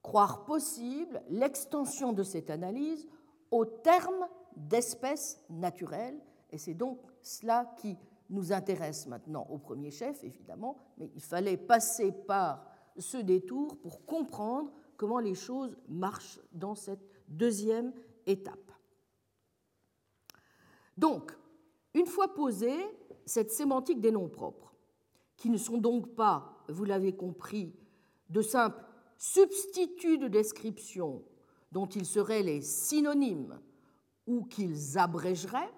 croire 0.01 0.45
possible 0.45 1.21
l'extension 1.29 2.13
de 2.13 2.23
cette 2.23 2.49
analyse 2.49 3.07
au 3.51 3.65
terme 3.65 4.27
d'espèces 4.55 5.41
naturelles, 5.49 6.19
et 6.51 6.57
c'est 6.57 6.73
donc 6.73 6.99
cela 7.21 7.73
qui 7.77 7.97
nous 8.33 8.51
intéresse 8.51 9.07
maintenant 9.07 9.47
au 9.49 9.57
premier 9.57 9.91
chef, 9.91 10.23
évidemment, 10.23 10.77
mais 10.97 11.09
il 11.15 11.21
fallait 11.21 11.57
passer 11.57 12.11
par 12.11 12.65
ce 12.97 13.17
détour 13.17 13.77
pour 13.77 14.05
comprendre 14.05 14.71
comment 14.97 15.19
les 15.19 15.35
choses 15.35 15.77
marchent 15.87 16.39
dans 16.51 16.75
cette 16.75 17.07
deuxième 17.27 17.93
étape. 18.25 18.71
Donc, 20.97 21.31
une 21.93 22.05
fois 22.05 22.33
posée 22.33 22.77
cette 23.25 23.51
sémantique 23.51 24.01
des 24.01 24.11
noms 24.11 24.29
propres, 24.29 24.73
qui 25.37 25.49
ne 25.49 25.57
sont 25.57 25.77
donc 25.77 26.15
pas, 26.15 26.63
vous 26.69 26.85
l'avez 26.85 27.15
compris, 27.15 27.75
de 28.29 28.41
simples 28.41 28.83
substituts 29.17 30.17
de 30.17 30.27
description 30.27 31.23
dont 31.71 31.87
ils 31.87 32.05
seraient 32.05 32.43
les 32.43 32.61
synonymes 32.61 33.59
ou 34.27 34.43
qu'ils 34.45 34.97
abrégeraient, 34.97 35.71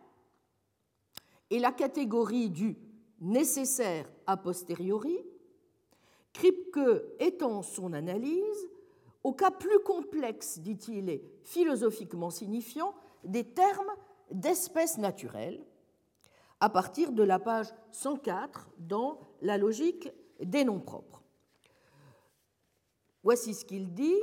et 1.56 1.60
la 1.60 1.72
catégorie 1.72 2.50
du 2.50 2.76
nécessaire 3.22 4.12
a 4.28 4.36
posteriori, 4.36 5.18
Kripke 6.34 7.02
étend 7.18 7.62
son 7.62 7.94
analyse 7.94 8.68
au 9.24 9.32
cas 9.32 9.52
plus 9.52 9.80
complexe, 9.80 10.60
dit-il, 10.60 11.10
et 11.10 11.24
philosophiquement 11.44 12.30
signifiant, 12.30 12.94
des 13.24 13.46
termes 13.46 13.90
d'espèces 14.32 14.98
naturelles, 14.98 15.66
à 16.60 16.70
partir 16.70 17.14
de 17.14 17.24
la 17.24 17.40
page 17.40 17.68
104 17.92 18.72
dans 18.78 19.18
la 19.42 19.58
logique 19.58 20.10
des 20.42 20.66
noms 20.66 20.82
propres. 20.82 21.24
Voici 23.24 23.54
ce 23.54 23.64
qu'il 23.64 23.94
dit. 23.94 24.22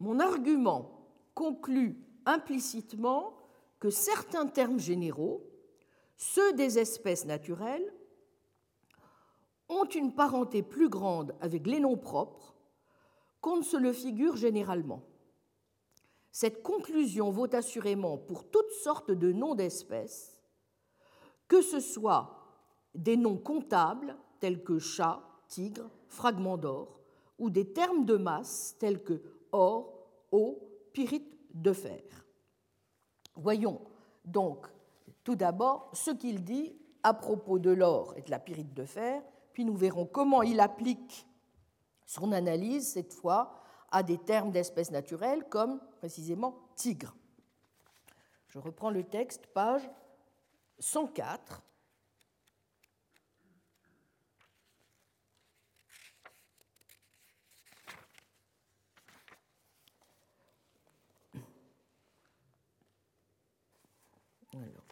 Mon 0.00 0.18
argument 0.18 1.06
conclut 1.34 1.96
implicitement 2.26 3.38
que 3.78 3.90
certains 3.90 4.46
termes 4.46 4.80
généraux, 4.80 5.47
ceux 6.18 6.52
des 6.52 6.78
espèces 6.78 7.24
naturelles, 7.24 7.94
ont 9.68 9.84
une 9.84 10.14
parenté 10.14 10.62
plus 10.62 10.88
grande 10.88 11.34
avec 11.40 11.66
les 11.66 11.80
noms 11.80 11.96
propres 11.96 12.54
qu'on 13.40 13.58
ne 13.58 13.62
se 13.62 13.76
le 13.76 13.92
figure 13.92 14.36
généralement. 14.36 15.02
Cette 16.32 16.62
conclusion 16.62 17.30
vaut 17.30 17.54
assurément 17.54 18.18
pour 18.18 18.50
toutes 18.50 18.72
sortes 18.82 19.10
de 19.10 19.32
noms 19.32 19.54
d'espèces, 19.54 20.38
que 21.46 21.62
ce 21.62 21.80
soit 21.80 22.34
des 22.94 23.16
noms 23.16 23.38
comptables 23.38 24.16
tels 24.40 24.62
que 24.62 24.78
chat, 24.78 25.22
tigre, 25.48 25.90
fragment 26.08 26.56
d'or, 26.56 27.00
ou 27.38 27.50
des 27.50 27.72
termes 27.72 28.04
de 28.04 28.16
masse 28.16 28.76
tels 28.80 29.02
que 29.02 29.22
or, 29.52 30.08
eau, 30.32 30.58
pyrite 30.92 31.38
de 31.54 31.72
fer. 31.72 32.02
Voyons 33.36 33.80
donc 34.24 34.66
tout 35.28 35.36
d'abord 35.36 35.90
ce 35.92 36.10
qu'il 36.10 36.42
dit 36.42 36.74
à 37.02 37.12
propos 37.12 37.58
de 37.58 37.68
l'or 37.68 38.14
et 38.16 38.22
de 38.22 38.30
la 38.30 38.38
pyrite 38.38 38.72
de 38.72 38.86
fer, 38.86 39.22
puis 39.52 39.66
nous 39.66 39.76
verrons 39.76 40.06
comment 40.06 40.40
il 40.40 40.58
applique 40.58 41.28
son 42.06 42.32
analyse, 42.32 42.94
cette 42.94 43.12
fois, 43.12 43.60
à 43.90 44.02
des 44.02 44.16
termes 44.16 44.52
d'espèces 44.52 44.90
naturelles 44.90 45.44
comme 45.50 45.82
précisément 45.98 46.70
tigre. 46.76 47.14
Je 48.46 48.58
reprends 48.58 48.88
le 48.88 49.04
texte, 49.04 49.46
page 49.48 49.82
104. 50.78 51.62
Alors, 64.54 64.88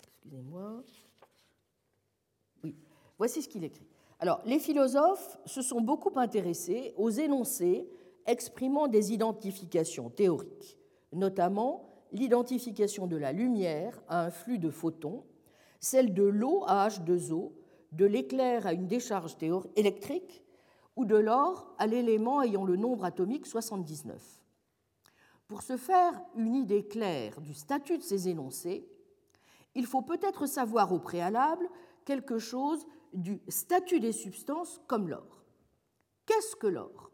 Oui, 2.63 2.77
voici 3.19 3.43
ce 3.43 3.49
qu'il 3.49 3.65
écrit. 3.65 3.87
Alors, 4.19 4.41
les 4.45 4.59
philosophes 4.59 5.39
se 5.45 5.63
sont 5.63 5.81
beaucoup 5.81 6.13
intéressés 6.19 6.95
aux 6.97 7.11
énoncés 7.11 7.89
exprimant 8.27 8.89
des 8.89 9.13
identifications 9.13 10.11
théoriques, 10.11 10.79
notamment 11.13 11.89
l'identification 12.13 13.07
de 13.07 13.17
la 13.17 13.33
lumière 13.33 14.03
à 14.09 14.25
un 14.25 14.31
flux 14.31 14.59
de 14.59 14.71
photons, 14.71 15.25
celle 15.81 16.15
de 16.15 16.23
l'eau 16.23 16.65
à 16.67 16.89
H2O, 16.89 17.53
de 17.93 18.05
l'éclair 18.05 18.67
à 18.67 18.73
une 18.73 18.87
décharge 18.87 19.37
électrique 19.77 20.43
ou 20.97 21.05
de 21.05 21.17
l'or 21.17 21.75
à 21.79 21.87
l'élément 21.87 22.43
ayant 22.43 22.65
le 22.65 22.77
nombre 22.77 23.05
atomique 23.05 23.47
79. 23.47 24.41
Pour 25.47 25.63
se 25.63 25.77
faire 25.77 26.21
une 26.35 26.57
idée 26.57 26.87
claire 26.87 27.41
du 27.41 27.55
statut 27.55 27.99
de 27.99 28.03
ces 28.03 28.29
énoncés, 28.29 28.89
il 29.77 29.87
faut 29.87 30.03
peut-être 30.03 30.47
savoir 30.47 30.93
au 30.93 30.99
préalable 30.99 31.69
quelque 32.05 32.39
chose 32.39 32.87
du 33.13 33.41
statut 33.49 34.01
des 34.01 34.13
substances 34.13 34.81
comme 34.87 35.09
l'or. 35.09 35.45
Qu'est-ce 36.25 36.57
que 36.57 36.67
l'or? 36.67 37.13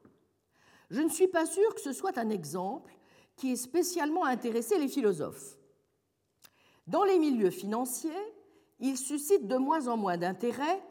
Je 0.90 1.00
ne 1.00 1.08
suis 1.08 1.28
pas 1.28 1.44
sûr 1.44 1.74
que 1.74 1.80
ce 1.80 1.92
soit 1.92 2.18
un 2.18 2.30
exemple 2.30 2.96
qui 3.36 3.52
ait 3.52 3.56
spécialement 3.56 4.24
intéressé 4.24 4.78
les 4.78 4.88
philosophes. 4.88 5.58
Dans 6.86 7.04
les 7.04 7.18
milieux 7.18 7.50
financiers, 7.50 8.10
il 8.80 8.96
suscite 8.96 9.46
de 9.46 9.56
moins 9.56 9.88
en 9.88 9.96
moins 9.96 10.16
d'intérêt 10.16 10.82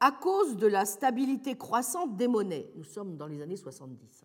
à 0.00 0.12
cause 0.12 0.56
de 0.56 0.66
la 0.66 0.84
stabilité 0.84 1.56
croissante 1.56 2.16
des 2.16 2.28
monnaies. 2.28 2.70
Nous 2.76 2.84
sommes 2.84 3.16
dans 3.16 3.26
les 3.26 3.42
années 3.42 3.56
70. 3.56 4.24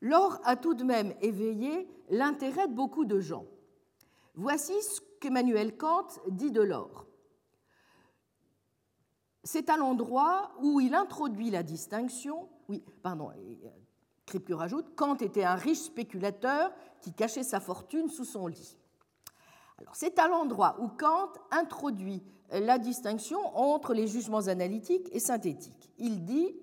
L'or 0.00 0.38
a 0.44 0.56
tout 0.56 0.74
de 0.74 0.84
même 0.84 1.14
éveillé 1.22 1.88
l'intérêt 2.10 2.68
de 2.68 2.74
beaucoup 2.74 3.04
de 3.04 3.20
gens. 3.20 3.46
Voici 4.34 4.74
ce 4.82 5.00
qu'Emmanuel 5.24 5.74
Kant 5.78 6.08
dit 6.28 6.50
de 6.50 6.60
l'or. 6.60 7.06
C'est 9.42 9.70
à 9.70 9.78
l'endroit 9.78 10.52
où 10.60 10.80
il 10.80 10.94
introduit 10.94 11.50
la 11.50 11.62
distinction. 11.62 12.50
Oui, 12.68 12.84
pardon, 13.02 13.30
Kripke 14.26 14.52
rajoute 14.52 14.94
Kant 14.96 15.16
était 15.16 15.44
un 15.44 15.54
riche 15.54 15.80
spéculateur 15.80 16.70
qui 17.00 17.14
cachait 17.14 17.42
sa 17.42 17.58
fortune 17.58 18.08
sous 18.08 18.26
son 18.26 18.46
lit. 18.48 18.76
C'est 19.94 20.18
à 20.18 20.28
l'endroit 20.28 20.76
où 20.80 20.88
Kant 20.88 21.32
introduit 21.50 22.22
la 22.50 22.78
distinction 22.78 23.38
entre 23.56 23.94
les 23.94 24.06
jugements 24.06 24.48
analytiques 24.48 25.08
et 25.12 25.20
synthétiques. 25.20 25.90
Il 25.96 26.26
dit 26.26 26.54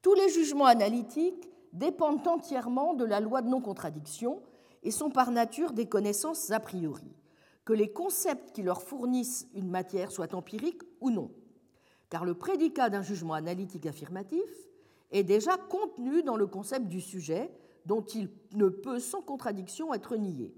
Tous 0.00 0.14
les 0.14 0.30
jugements 0.30 0.64
analytiques 0.64 1.50
dépendent 1.74 2.26
entièrement 2.26 2.94
de 2.94 3.04
la 3.04 3.20
loi 3.20 3.42
de 3.42 3.48
non-contradiction 3.48 4.42
et 4.82 4.90
sont 4.90 5.10
par 5.10 5.30
nature 5.30 5.72
des 5.72 5.86
connaissances 5.86 6.50
a 6.50 6.60
priori, 6.60 7.14
que 7.64 7.72
les 7.72 7.92
concepts 7.92 8.52
qui 8.52 8.62
leur 8.62 8.82
fournissent 8.82 9.48
une 9.54 9.70
matière 9.70 10.12
soient 10.12 10.34
empiriques 10.34 10.82
ou 11.00 11.10
non. 11.10 11.30
Car 12.10 12.24
le 12.24 12.34
prédicat 12.34 12.90
d'un 12.90 13.02
jugement 13.02 13.34
analytique 13.34 13.86
affirmatif 13.86 14.68
est 15.10 15.24
déjà 15.24 15.56
contenu 15.56 16.22
dans 16.22 16.36
le 16.36 16.46
concept 16.46 16.88
du 16.88 17.00
sujet 17.00 17.50
dont 17.86 18.02
il 18.02 18.30
ne 18.52 18.68
peut 18.68 18.98
sans 18.98 19.22
contradiction 19.22 19.94
être 19.94 20.16
nié. 20.16 20.54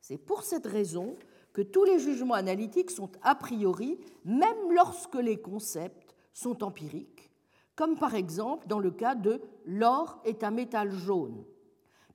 C'est 0.00 0.18
pour 0.18 0.42
cette 0.42 0.66
raison 0.66 1.16
que 1.52 1.62
tous 1.62 1.84
les 1.84 1.98
jugements 1.98 2.34
analytiques 2.34 2.90
sont 2.90 3.10
a 3.22 3.34
priori, 3.34 3.98
même 4.24 4.72
lorsque 4.72 5.14
les 5.14 5.40
concepts 5.40 6.14
sont 6.32 6.62
empiriques, 6.62 7.30
comme 7.74 7.98
par 7.98 8.14
exemple 8.14 8.66
dans 8.68 8.78
le 8.78 8.90
cas 8.90 9.14
de 9.14 9.40
l'or 9.64 10.20
est 10.24 10.44
un 10.44 10.50
métal 10.50 10.92
jaune. 10.92 11.44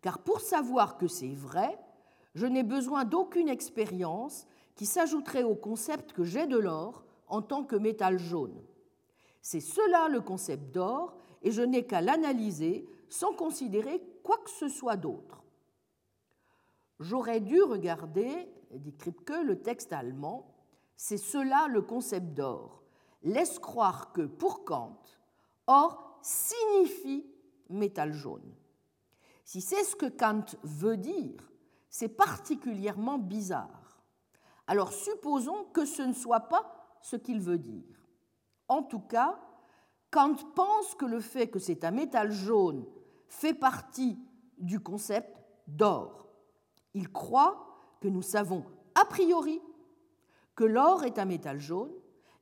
Car 0.02 0.20
pour 0.20 0.42
savoir 0.42 0.98
que 0.98 1.08
c'est 1.08 1.34
vrai, 1.34 1.78
je 2.34 2.46
n'ai 2.46 2.64
besoin 2.64 3.06
d'aucune 3.06 3.50
expérience 3.50 4.48
qui 4.76 4.86
s'ajouterait 4.86 5.44
au 5.44 5.56
concept 5.56 6.14
que 6.14 6.24
j'ai 6.24 6.48
de 6.48 6.58
l'or 6.58 7.04
en 7.28 7.42
tant 7.42 7.64
que 7.64 7.76
métal 7.76 8.18
jaune. 8.20 8.62
C'est 9.42 9.60
cela 9.60 10.08
le 10.08 10.22
concept 10.22 10.74
d'or, 10.74 11.18
et 11.44 11.52
je 11.52 11.62
n'ai 11.62 11.86
qu'à 11.86 12.02
l'analyser 12.02 12.88
sans 13.10 13.34
considérer 13.34 14.02
quoi 14.24 14.38
que 14.38 14.50
ce 14.50 14.68
soit 14.68 14.98
d'autre. 14.98 15.44
J'aurais 17.00 17.40
dû 17.40 17.62
regarder 17.62 18.48
dit 18.78 18.96
Kripke, 18.96 19.44
le 19.44 19.62
texte 19.62 19.92
allemand, 19.92 20.56
c'est 20.96 21.18
cela 21.18 21.68
le 21.68 21.82
concept 21.82 22.34
d'or. 22.34 22.84
Laisse 23.24 23.60
croire 23.60 24.14
que, 24.14 24.22
pour 24.22 24.64
Kant, 24.64 25.02
or 25.68 26.20
signifie 26.22 27.26
métal 27.70 28.14
jaune. 28.14 28.56
Si 29.44 29.62
c'est 29.62 29.84
ce 29.84 29.96
que 29.96 30.06
Kant 30.06 30.46
veut 30.64 30.98
dire, 30.98 31.51
c'est 31.92 32.10
particulièrement 32.10 33.20
bizarre. 33.20 34.02
Alors 34.66 34.94
supposons 34.94 35.66
que 35.74 35.86
ce 35.86 36.02
ne 36.02 36.14
soit 36.14 36.48
pas 36.48 36.98
ce 37.02 37.18
qu'il 37.18 37.42
veut 37.42 37.60
dire. 37.60 38.08
En 38.70 38.82
tout 38.82 39.02
cas, 39.02 39.38
Kant 40.10 40.36
pense 40.56 40.96
que 40.96 41.06
le 41.06 41.20
fait 41.20 41.50
que 41.50 41.60
c'est 41.60 41.84
un 41.84 41.92
métal 41.92 42.32
jaune 42.32 42.86
fait 43.28 43.54
partie 43.54 44.18
du 44.58 44.80
concept 44.80 45.38
d'or. 45.68 46.28
Il 46.94 47.12
croit 47.12 47.68
que 48.00 48.08
nous 48.08 48.22
savons 48.22 48.64
a 48.96 49.06
priori 49.06 49.62
que 50.56 50.64
l'or 50.64 51.04
est 51.04 51.20
un 51.20 51.26
métal 51.26 51.60
jaune 51.60 51.92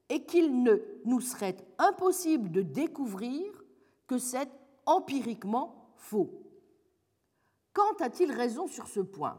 et 0.10 0.26
qu'il 0.26 0.62
ne 0.62 0.76
nous 1.06 1.22
serait 1.22 1.58
impossible 1.78 2.52
de 2.52 2.62
découvrir 2.62 3.64
que 4.08 4.18
c'est 4.18 4.50
empiriquement 4.86 5.94
faux. 5.96 6.49
Kant 7.80 8.04
a-t-il 8.04 8.34
raison 8.34 8.68
sur 8.68 8.90
ce 8.90 9.00
point? 9.00 9.38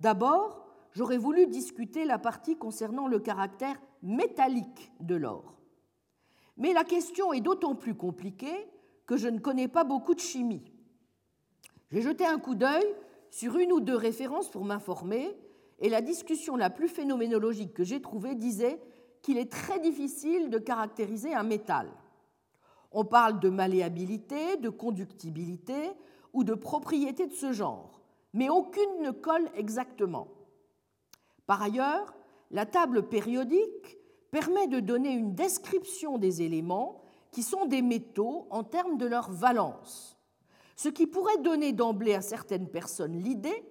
D'abord, 0.00 0.66
j'aurais 0.90 1.18
voulu 1.18 1.46
discuter 1.46 2.04
la 2.04 2.18
partie 2.18 2.56
concernant 2.56 3.06
le 3.06 3.20
caractère 3.20 3.80
métallique 4.02 4.90
de 4.98 5.14
l'or. 5.14 5.54
Mais 6.56 6.72
la 6.72 6.82
question 6.82 7.32
est 7.32 7.40
d'autant 7.40 7.76
plus 7.76 7.94
compliquée 7.94 8.66
que 9.06 9.16
je 9.16 9.28
ne 9.28 9.38
connais 9.38 9.68
pas 9.68 9.84
beaucoup 9.84 10.16
de 10.16 10.20
chimie. 10.20 10.64
J'ai 11.92 12.02
jeté 12.02 12.26
un 12.26 12.40
coup 12.40 12.56
d'œil 12.56 12.92
sur 13.30 13.56
une 13.56 13.70
ou 13.70 13.78
deux 13.78 13.94
références 13.94 14.50
pour 14.50 14.64
m'informer, 14.64 15.38
et 15.78 15.90
la 15.90 16.00
discussion 16.00 16.56
la 16.56 16.70
plus 16.70 16.88
phénoménologique 16.88 17.72
que 17.72 17.84
j'ai 17.84 18.02
trouvée 18.02 18.34
disait 18.34 18.82
qu'il 19.22 19.38
est 19.38 19.52
très 19.52 19.78
difficile 19.78 20.50
de 20.50 20.58
caractériser 20.58 21.32
un 21.34 21.44
métal. 21.44 21.88
On 22.90 23.04
parle 23.04 23.38
de 23.38 23.48
malléabilité, 23.48 24.56
de 24.56 24.70
conductibilité 24.70 25.92
ou 26.32 26.44
de 26.44 26.54
propriétés 26.54 27.26
de 27.26 27.32
ce 27.32 27.52
genre, 27.52 28.00
mais 28.32 28.48
aucune 28.48 29.00
ne 29.02 29.10
colle 29.10 29.50
exactement. 29.54 30.28
Par 31.46 31.62
ailleurs, 31.62 32.14
la 32.50 32.66
table 32.66 33.08
périodique 33.08 33.98
permet 34.30 34.66
de 34.66 34.80
donner 34.80 35.10
une 35.12 35.34
description 35.34 36.18
des 36.18 36.42
éléments 36.42 37.02
qui 37.30 37.42
sont 37.42 37.66
des 37.66 37.82
métaux 37.82 38.46
en 38.50 38.62
termes 38.62 38.98
de 38.98 39.06
leur 39.06 39.30
valence 39.30 40.12
ce 40.82 40.88
qui 40.88 41.06
pourrait 41.06 41.38
donner 41.38 41.72
d'emblée 41.72 42.14
à 42.14 42.22
certaines 42.22 42.68
personnes 42.68 43.16
l'idée 43.16 43.62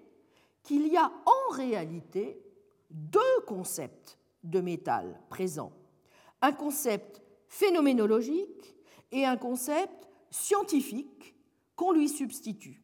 qu'il 0.63 0.87
y 0.87 0.95
a 0.95 1.11
en 1.25 1.53
réalité 1.53 2.41
deux 2.89 3.19
concepts 3.47 4.17
de 4.45 4.61
métal 4.61 5.19
présents, 5.27 5.73
un 6.41 6.53
concept 6.53 7.21
phénoménologique 7.49 8.77
et 9.11 9.25
un 9.25 9.35
concept 9.35 10.07
scientifique 10.29 11.35
lui 11.89 12.07
substitue. 12.07 12.81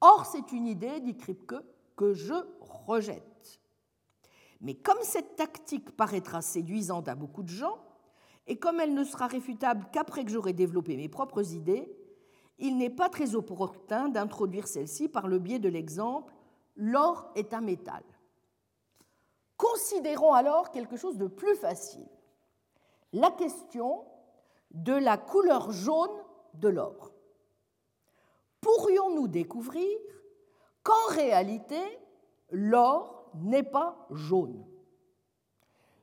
Or, 0.00 0.26
c'est 0.26 0.52
une 0.52 0.66
idée, 0.66 1.00
dit 1.00 1.16
Kripke, 1.16 1.54
que 1.96 2.12
je 2.12 2.34
rejette. 2.60 3.60
Mais 4.60 4.74
comme 4.74 5.02
cette 5.02 5.36
tactique 5.36 5.92
paraîtra 5.96 6.42
séduisante 6.42 7.08
à 7.08 7.14
beaucoup 7.14 7.42
de 7.42 7.48
gens, 7.48 7.78
et 8.46 8.58
comme 8.58 8.80
elle 8.80 8.94
ne 8.94 9.04
sera 9.04 9.26
réfutable 9.26 9.86
qu'après 9.92 10.24
que 10.24 10.30
j'aurai 10.30 10.52
développé 10.52 10.96
mes 10.96 11.08
propres 11.08 11.52
idées, 11.52 11.90
il 12.58 12.76
n'est 12.76 12.90
pas 12.90 13.08
très 13.08 13.34
opportun 13.34 14.08
d'introduire 14.08 14.66
celle-ci 14.66 15.08
par 15.08 15.28
le 15.28 15.38
biais 15.38 15.58
de 15.58 15.68
l'exemple 15.68 16.32
l'or 16.76 17.30
est 17.34 17.54
un 17.54 17.60
métal. 17.60 18.02
Considérons 19.56 20.34
alors 20.34 20.70
quelque 20.70 20.96
chose 20.96 21.16
de 21.16 21.26
plus 21.26 21.56
facile, 21.56 22.08
la 23.12 23.30
question 23.30 24.04
de 24.70 24.92
la 24.92 25.16
couleur 25.16 25.72
jaune 25.72 26.22
de 26.54 26.68
l'or. 26.68 27.12
Pourrions-nous 28.66 29.28
découvrir 29.28 29.88
qu'en 30.82 31.06
réalité, 31.10 31.78
l'or 32.50 33.30
n'est 33.36 33.62
pas 33.62 34.08
jaune? 34.10 34.66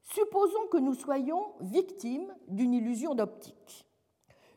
Supposons 0.02 0.68
que 0.72 0.78
nous 0.78 0.94
soyons 0.94 1.56
victimes 1.60 2.34
d'une 2.48 2.74
illusion 2.74 3.16
d'optique. 3.16 3.86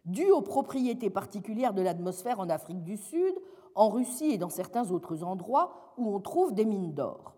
Due 0.04 0.30
aux 0.30 0.40
propriétés 0.40 1.10
particulières 1.10 1.74
de 1.74 1.82
l'atmosphère 1.82 2.38
en 2.38 2.48
Afrique 2.48 2.84
du 2.84 2.96
Sud, 2.96 3.34
en 3.74 3.88
Russie 3.88 4.30
et 4.30 4.38
dans 4.38 4.50
certains 4.50 4.92
autres 4.92 5.24
endroits 5.24 5.92
où 5.96 6.14
on 6.14 6.20
trouve 6.20 6.54
des 6.54 6.64
mines 6.64 6.94
d'or. 6.94 7.34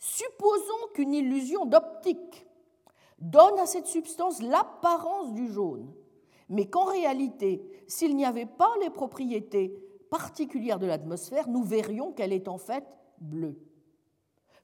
Supposons 0.00 0.88
qu'une 0.94 1.14
illusion 1.14 1.64
d'optique 1.64 2.48
donne 3.20 3.60
à 3.60 3.66
cette 3.66 3.86
substance 3.86 4.42
l'apparence 4.42 5.32
du 5.32 5.46
jaune, 5.46 5.94
mais 6.48 6.68
qu'en 6.68 6.84
réalité, 6.84 7.62
s'il 7.86 8.16
n'y 8.16 8.24
avait 8.24 8.46
pas 8.46 8.70
les 8.80 8.90
propriétés 8.90 9.76
particulières 10.10 10.78
de 10.78 10.86
l'atmosphère, 10.86 11.48
nous 11.48 11.64
verrions 11.64 12.12
qu'elle 12.12 12.32
est 12.32 12.48
en 12.48 12.58
fait 12.58 12.84
bleue. 13.20 13.58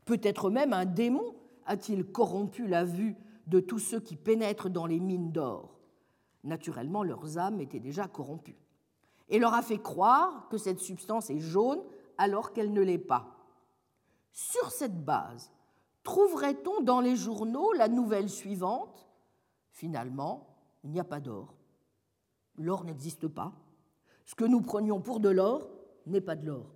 Peut-être 0.04 0.50
même 0.50 0.72
un 0.72 0.84
démon 0.84 1.34
a-t-il 1.66 2.04
corrompu 2.04 2.66
la 2.66 2.84
vue 2.84 3.16
de 3.46 3.60
tous 3.60 3.78
ceux 3.78 4.00
qui 4.00 4.16
pénètrent 4.16 4.70
dans 4.70 4.86
les 4.86 5.00
mines 5.00 5.32
d'or 5.32 5.78
Naturellement, 6.44 7.04
leurs 7.04 7.38
âmes 7.38 7.60
étaient 7.60 7.80
déjà 7.80 8.08
corrompues. 8.08 8.58
Et 9.28 9.38
leur 9.38 9.54
a 9.54 9.62
fait 9.62 9.78
croire 9.78 10.48
que 10.48 10.58
cette 10.58 10.80
substance 10.80 11.30
est 11.30 11.38
jaune 11.38 11.80
alors 12.18 12.52
qu'elle 12.52 12.72
ne 12.72 12.82
l'est 12.82 12.98
pas. 12.98 13.38
Sur 14.32 14.70
cette 14.70 15.04
base, 15.04 15.52
trouverait-on 16.02 16.82
dans 16.82 17.00
les 17.00 17.16
journaux 17.16 17.72
la 17.72 17.88
nouvelle 17.88 18.28
suivante? 18.28 19.08
Finalement, 19.70 20.48
il 20.82 20.90
n'y 20.90 21.00
a 21.00 21.04
pas 21.04 21.20
d'or. 21.20 21.54
L'or 22.56 22.84
n'existe 22.84 23.28
pas. 23.28 23.52
Ce 24.24 24.34
que 24.34 24.44
nous 24.44 24.60
prenions 24.60 25.00
pour 25.00 25.20
de 25.20 25.28
l'or 25.28 25.70
n'est 26.06 26.20
pas 26.20 26.36
de 26.36 26.46
l'or. 26.46 26.74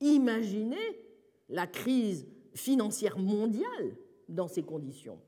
Imaginez 0.00 0.76
la 1.48 1.66
crise 1.66 2.26
financière 2.54 3.18
mondiale 3.18 3.96
dans 4.28 4.48
ces 4.48 4.62
conditions. 4.62 5.20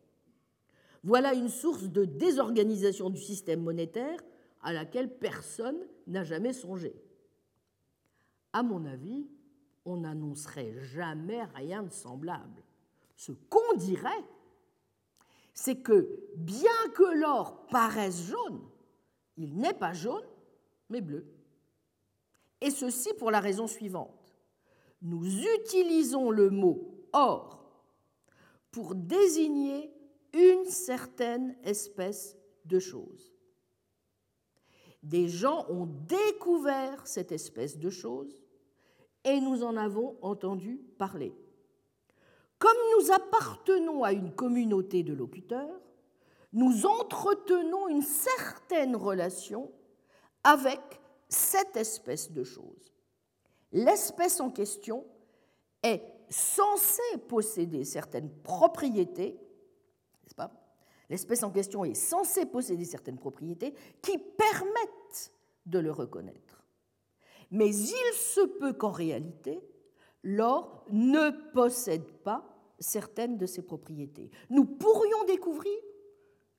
Voilà 1.02 1.34
une 1.34 1.48
source 1.48 1.84
de 1.84 2.04
désorganisation 2.04 3.10
du 3.10 3.20
système 3.20 3.62
monétaire 3.62 4.20
à 4.62 4.72
laquelle 4.72 5.18
personne 5.18 5.78
n'a 6.06 6.24
jamais 6.24 6.52
songé. 6.52 6.94
À 8.52 8.62
mon 8.62 8.84
avis, 8.84 9.26
on 9.84 9.98
n'annoncerait 9.98 10.74
jamais 10.78 11.42
rien 11.54 11.82
de 11.82 11.90
semblable. 11.90 12.62
Ce 13.16 13.32
qu'on 13.32 13.76
dirait, 13.76 14.24
c'est 15.54 15.76
que 15.76 16.20
bien 16.36 16.70
que 16.94 17.18
l'or 17.18 17.66
paraisse 17.68 18.28
jaune, 18.28 18.60
il 19.40 19.56
n'est 19.56 19.74
pas 19.74 19.94
jaune, 19.94 20.26
mais 20.90 21.00
bleu. 21.00 21.24
Et 22.60 22.70
ceci 22.70 23.14
pour 23.14 23.30
la 23.30 23.40
raison 23.40 23.66
suivante. 23.66 24.36
Nous 25.00 25.24
utilisons 25.56 26.30
le 26.30 26.50
mot 26.50 27.06
or 27.14 27.58
pour 28.70 28.94
désigner 28.94 29.90
une 30.34 30.66
certaine 30.66 31.56
espèce 31.64 32.36
de 32.66 32.78
chose. 32.78 33.32
Des 35.02 35.26
gens 35.26 35.64
ont 35.70 35.86
découvert 35.86 37.06
cette 37.06 37.32
espèce 37.32 37.78
de 37.78 37.88
chose 37.88 38.38
et 39.24 39.40
nous 39.40 39.64
en 39.64 39.74
avons 39.78 40.18
entendu 40.20 40.82
parler. 40.98 41.34
Comme 42.58 42.76
nous 42.98 43.10
appartenons 43.10 44.04
à 44.04 44.12
une 44.12 44.34
communauté 44.34 45.02
de 45.02 45.14
locuteurs, 45.14 45.80
nous 46.52 46.86
entretenons 46.86 47.88
une 47.88 48.02
certaine 48.02 48.96
relation 48.96 49.70
avec 50.42 50.80
cette 51.28 51.76
espèce 51.76 52.32
de 52.32 52.42
chose. 52.42 52.92
L'espèce 53.72 54.40
en 54.40 54.50
question 54.50 55.06
est 55.82 56.02
censée 56.28 57.18
posséder 57.28 57.84
certaines 57.84 58.30
propriétés, 58.42 59.38
n'est-ce 60.22 60.34
pas? 60.34 60.50
L'espèce 61.08 61.42
en 61.42 61.50
question 61.50 61.84
est 61.84 61.94
censée 61.94 62.46
posséder 62.46 62.84
certaines 62.84 63.18
propriétés 63.18 63.74
qui 64.02 64.18
permettent 64.18 65.32
de 65.66 65.78
le 65.78 65.92
reconnaître. 65.92 66.64
Mais 67.50 67.68
il 67.68 68.14
se 68.14 68.46
peut 68.46 68.72
qu'en 68.72 68.92
réalité, 68.92 69.60
l'or 70.22 70.84
ne 70.90 71.30
possède 71.52 72.06
pas 72.22 72.44
certaines 72.78 73.38
de 73.38 73.46
ses 73.46 73.62
propriétés. 73.62 74.30
Nous 74.50 74.64
pourrions 74.64 75.24
découvrir 75.24 75.74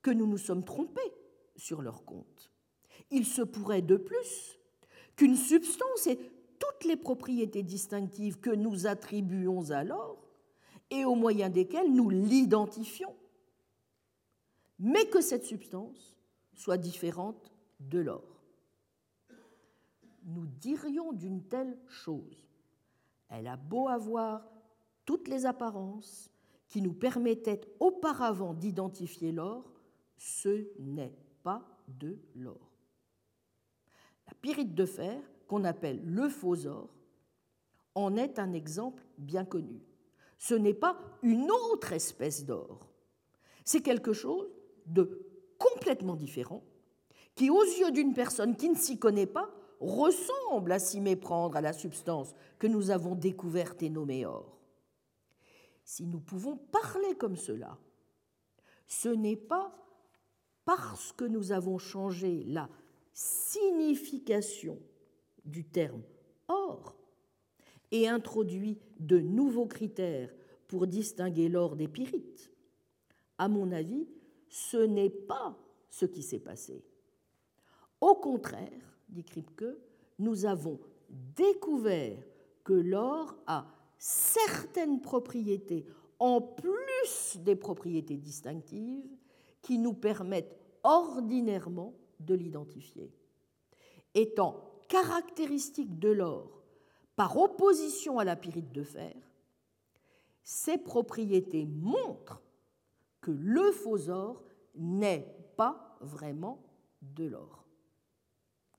que 0.02 0.12
nous 0.12 0.28
nous 0.28 0.38
sommes 0.38 0.64
trompés 0.64 1.14
sur 1.56 1.82
leur 1.82 2.06
compte. 2.06 2.52
Il 3.10 3.26
se 3.26 3.42
pourrait 3.42 3.82
de 3.82 3.98
plus 3.98 4.60
qu'une 5.16 5.36
substance 5.36 6.08
ait 6.08 6.20
toutes 6.60 6.86
les 6.86 6.96
propriétés 6.96 7.64
distinctives 7.64 8.40
que 8.40 8.52
nous 8.52 8.88
attribuons 8.88 9.72
à 9.72 9.84
l'or 9.84 10.18
et 10.90 11.06
au 11.06 11.16
moyen 11.16 11.50
desquelles 11.50 11.94
nous 11.94 12.10
l'identifions, 12.10 13.16
mais 14.80 15.06
que 15.06 15.22
cette 15.22 15.46
substance 15.46 16.16
soit 16.54 16.78
différente 16.78 17.52
de 17.80 18.00
l'or 18.00 18.32
nous 20.24 20.46
dirions 20.46 21.14
d'une 21.14 21.44
telle 21.44 21.78
chose 21.88 22.48
Elle 23.30 23.48
a 23.48 23.58
beau 23.58 23.88
avoir 23.88 24.48
toutes 25.06 25.28
les 25.28 25.46
apparences 25.46 26.30
qui 26.68 26.82
nous 26.82 26.94
permettaient 26.94 27.62
auparavant 27.80 28.54
d'identifier 28.54 29.32
l'or, 29.32 29.71
ce 30.22 30.68
n'est 30.78 31.18
pas 31.42 31.64
de 31.88 32.16
l'or. 32.36 32.70
La 34.28 34.34
pyrite 34.36 34.76
de 34.76 34.86
fer, 34.86 35.20
qu'on 35.48 35.64
appelle 35.64 36.00
le 36.06 36.30
faux 36.30 36.68
or, 36.68 36.90
en 37.96 38.16
est 38.16 38.38
un 38.38 38.54
exemple 38.54 39.04
bien 39.18 39.46
connu. 39.46 39.82
Ce 40.38 40.54
n'est 40.54 40.76
pas 40.76 40.96
une 41.24 41.50
autre 41.50 41.94
espèce 41.94 42.46
d'or, 42.46 42.88
c'est 43.66 43.82
quelque 43.82 44.14
chose 44.14 44.48
de 44.86 45.28
complètement 45.58 46.16
différent 46.16 46.64
qui, 47.34 47.50
aux 47.50 47.64
yeux 47.64 47.92
d'une 47.92 48.14
personne 48.14 48.56
qui 48.56 48.70
ne 48.70 48.76
s'y 48.76 49.00
connaît 49.00 49.26
pas, 49.26 49.50
ressemble 49.80 50.72
à 50.72 50.80
s'y 50.80 51.02
méprendre 51.02 51.58
à 51.58 51.62
la 51.62 51.74
substance 51.74 52.36
que 52.60 52.68
nous 52.68 52.92
avons 52.92 53.16
découverte 53.16 53.82
et 53.82 53.90
nommée 53.90 54.28
or. 54.28 54.60
Si 55.84 56.06
nous 56.06 56.20
pouvons 56.20 56.58
parler 56.58 57.16
comme 57.16 57.36
cela, 57.36 57.76
ce 58.86 59.10
n'est 59.10 59.36
pas 59.36 59.76
parce 60.78 61.12
que 61.12 61.26
nous 61.26 61.52
avons 61.52 61.78
changé 61.78 62.46
la 62.48 62.70
signification 63.12 64.80
du 65.44 65.66
terme 65.66 66.02
or 66.48 66.96
et 67.92 68.08
introduit 68.08 68.78
de 68.98 69.20
nouveaux 69.20 69.66
critères 69.66 70.34
pour 70.70 70.88
distinguer 70.88 71.50
l'or 71.50 71.76
des 71.76 71.90
pyrites. 71.90 72.50
À 73.38 73.50
mon 73.50 73.74
avis, 73.74 74.08
ce 74.48 74.78
n'est 74.78 75.10
pas 75.10 75.58
ce 75.90 76.06
qui 76.06 76.24
s'est 76.24 76.40
passé. 76.40 76.86
Au 78.00 78.16
contraire, 78.16 78.96
dit 79.10 79.26
Kripke, 79.26 79.76
nous 80.20 80.46
avons 80.46 80.80
découvert 81.36 82.24
que 82.64 82.72
l'or 82.72 83.36
a 83.46 83.66
certaines 83.98 85.02
propriétés 85.02 85.86
en 86.18 86.40
plus 86.40 87.40
des 87.40 87.58
propriétés 87.58 88.16
distinctives 88.16 89.18
qui 89.62 89.78
nous 89.78 89.94
permettent 89.94 90.61
ordinairement 90.84 91.94
de 92.20 92.36
l'identifier. 92.36 93.12
Étant 94.14 94.64
caractéristique 94.88 96.00
de 96.00 96.10
l'or 96.10 96.64
par 97.16 97.38
opposition 97.38 98.20
à 98.20 98.24
la 98.24 98.36
pyrite 98.36 98.72
de 98.72 98.84
fer, 98.84 99.16
ces 100.44 100.78
propriétés 100.78 101.66
montrent 101.66 102.42
que 103.22 103.32
le 103.32 103.72
faux 103.72 104.10
or 104.10 104.44
n'est 104.76 105.36
pas 105.56 105.98
vraiment 106.02 106.64
de 107.02 107.26
l'or. 107.26 107.66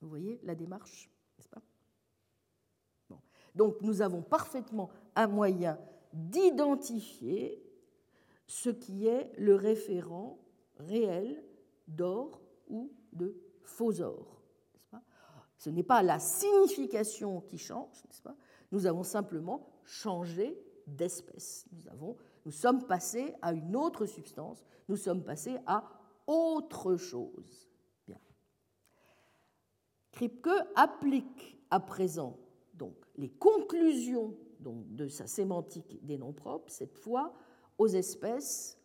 Vous 0.00 0.08
voyez 0.08 0.40
la 0.42 0.54
démarche, 0.54 1.08
n'est-ce 1.38 1.48
pas? 1.48 1.62
Donc 3.54 3.80
nous 3.82 4.00
avons 4.00 4.22
parfaitement 4.22 4.90
un 5.14 5.26
moyen 5.26 5.78
d'identifier 6.12 7.62
ce 8.46 8.70
qui 8.70 9.06
est 9.06 9.30
le 9.38 9.54
référent 9.54 10.38
réel 10.76 11.42
d'or 11.94 12.40
ou 12.68 12.92
de 13.12 13.34
faux 13.62 14.00
or. 14.00 14.42
Ce 15.56 15.70
n'est 15.70 15.84
pas 15.84 16.02
la 16.02 16.18
signification 16.18 17.40
qui 17.42 17.58
change, 17.58 18.04
n'est-ce 18.04 18.22
pas? 18.22 18.36
Nous 18.72 18.86
avons 18.86 19.04
simplement 19.04 19.68
changé 19.84 20.58
d'espèce. 20.86 21.66
Nous, 22.44 22.50
sommes 22.50 22.86
passés 22.86 23.34
à 23.42 23.52
une 23.52 23.76
autre 23.76 24.06
substance, 24.06 24.64
nous 24.88 24.96
sommes 24.96 25.22
passés 25.22 25.58
à 25.66 25.84
autre 26.26 26.96
chose. 26.96 27.68
Kripke 30.10 30.50
applique 30.74 31.58
à 31.70 31.80
présent 31.80 32.36
donc, 32.74 32.94
les 33.16 33.28
conclusions 33.28 34.36
de 34.58 35.08
sa 35.08 35.26
sémantique 35.26 36.04
des 36.04 36.18
noms 36.18 36.32
propres, 36.32 36.72
cette 36.72 36.96
fois 36.96 37.32
aux 37.78 37.86
espèces 37.86 38.78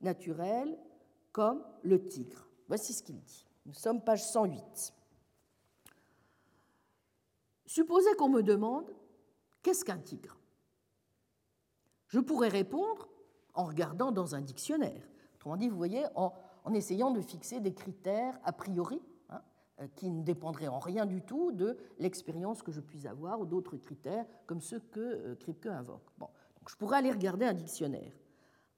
naturelles 0.00 0.78
comme 1.32 1.62
le 1.82 2.06
tigre. 2.06 2.48
Voici 2.72 2.94
ce 2.94 3.02
qu'il 3.02 3.20
dit. 3.20 3.44
Nous 3.66 3.74
sommes 3.74 4.00
page 4.00 4.24
108. 4.24 4.94
Supposez 7.66 8.14
qu'on 8.14 8.30
me 8.30 8.42
demande 8.42 8.90
qu'est-ce 9.60 9.84
qu'un 9.84 9.98
tigre? 9.98 10.38
Je 12.06 12.18
pourrais 12.18 12.48
répondre 12.48 13.10
en 13.52 13.64
regardant 13.64 14.10
dans 14.10 14.34
un 14.34 14.40
dictionnaire. 14.40 15.06
Autrement 15.34 15.58
dit, 15.58 15.68
vous 15.68 15.76
voyez, 15.76 16.06
en, 16.14 16.32
essayant 16.72 17.10
de 17.10 17.20
fixer 17.20 17.60
des 17.60 17.74
critères 17.74 18.40
a 18.42 18.52
priori 18.52 19.02
euh, 19.32 19.86
qui 19.94 20.08
ne 20.08 20.22
dépendrait 20.22 20.68
en 20.68 20.78
rien 20.78 21.04
du 21.04 21.20
tout 21.20 21.52
de 21.52 21.76
l'expérience 21.98 22.62
que 22.62 22.72
je 22.72 22.80
puisse 22.80 23.04
avoir 23.04 23.38
ou 23.38 23.44
d'autres 23.44 23.76
critères 23.76 24.24
comme 24.46 24.62
ceux 24.62 24.80
que 24.80 24.98
euh, 24.98 25.34
Kripke 25.34 25.66
invoque. 25.66 26.08
Donc, 26.18 26.30
je 26.70 26.76
pourrais 26.76 26.96
aller 26.96 27.12
regarder 27.12 27.44
un 27.44 27.52
dictionnaire. 27.52 28.14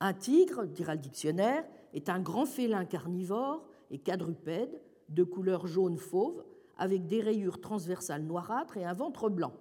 Un 0.01 0.14
tigre, 0.14 0.66
dira 0.66 0.97
le 0.97 1.01
dictionnaire, 1.01 1.64
est 1.92 2.09
un 2.09 2.18
grand 2.18 2.45
félin 2.45 2.86
carnivore 2.86 3.64
et 3.91 3.99
quadrupède 3.99 4.80
de 5.09 5.24
couleur 5.24 5.66
jaune 5.66 5.99
fauve 5.99 6.45
avec 6.76 7.07
des 7.07 7.20
rayures 7.20 7.61
transversales 7.61 8.24
noirâtres 8.24 8.76
et 8.76 8.85
un 8.85 8.93
ventre 8.93 9.28
blanc. 9.28 9.55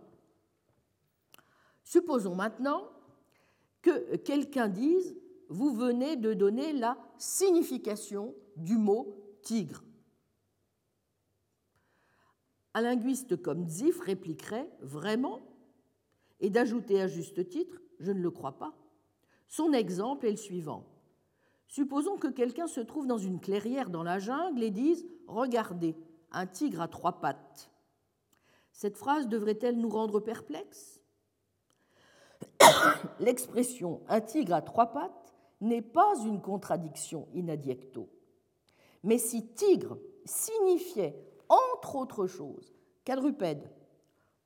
Supposons 1.84 2.36
maintenant 2.36 2.90
que 3.82 4.16
quelqu'un 4.18 4.70
dise 4.70 5.16
Vous 5.50 5.74
venez 5.74 6.16
de 6.16 6.34
donner 6.34 6.74
la 6.74 6.98
signification 7.18 8.34
du 8.56 8.78
mot 8.78 9.38
tigre. 9.42 9.84
Un 12.74 12.82
linguiste 12.82 13.42
comme 13.42 13.68
Zif 13.68 14.00
répliquerait 14.00 14.70
Vraiment? 14.82 15.42
Et 16.40 16.50
d'ajouter 16.50 17.02
à 17.02 17.08
juste 17.08 17.48
titre 17.50 17.80
Je 18.00 18.12
ne 18.12 18.20
le 18.20 18.32
crois 18.32 18.58
pas. 18.58 18.74
Son 19.48 19.74
exemple 19.74 20.26
est 20.26 20.32
le 20.32 20.38
suivant. 20.38 20.93
Supposons 21.74 22.18
que 22.18 22.28
quelqu'un 22.28 22.68
se 22.68 22.82
trouve 22.82 23.08
dans 23.08 23.18
une 23.18 23.40
clairière 23.40 23.90
dans 23.90 24.04
la 24.04 24.20
jungle 24.20 24.62
et 24.62 24.70
dise 24.70 25.08
Regardez, 25.26 25.98
un 26.32 26.46
tigre 26.46 26.82
à 26.82 26.88
trois 26.88 27.20
pattes. 27.20 27.72
Cette 28.72 28.96
phrase 28.96 29.28
devrait-elle 29.28 29.80
nous 29.80 29.90
rendre 29.90 30.20
perplexes? 30.20 31.02
L'expression 33.20 34.04
un 34.08 34.22
tigre 34.22 34.54
à 34.54 34.62
trois 34.62 34.94
pattes 34.94 35.34
n'est 35.62 35.82
pas 35.82 36.14
une 36.24 36.42
contradiction 36.42 37.28
in 37.36 37.48
adiecto. 37.48 38.08
Mais 39.02 39.18
si 39.18 39.48
tigre 39.56 39.98
signifiait, 40.26 41.20
entre 41.50 41.96
autres 41.96 42.28
choses, 42.28 42.76
quadrupède 43.04 43.68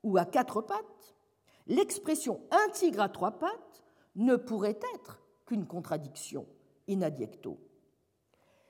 ou 0.02 0.18
à 0.18 0.24
quatre 0.24 0.62
pattes, 0.62 1.18
l'expression 1.66 2.40
un 2.52 2.70
tigre 2.70 3.02
à 3.02 3.10
trois 3.10 3.32
pattes 3.32 3.84
ne 4.16 4.38
pourrait 4.38 4.80
être 4.96 5.22
qu'une 5.46 5.68
contradiction 5.68 6.48
in 6.88 7.02
adiecto. 7.02 7.58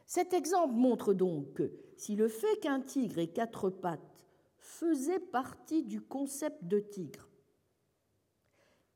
Cet 0.05 0.33
exemple 0.33 0.73
montre 0.73 1.13
donc 1.13 1.53
que 1.53 1.71
si 1.97 2.15
le 2.15 2.27
fait 2.27 2.59
qu'un 2.61 2.81
tigre 2.81 3.19
ait 3.19 3.27
quatre 3.27 3.69
pattes 3.69 4.25
faisait 4.57 5.19
partie 5.19 5.83
du 5.83 6.01
concept 6.01 6.63
de 6.65 6.79
tigre, 6.79 7.29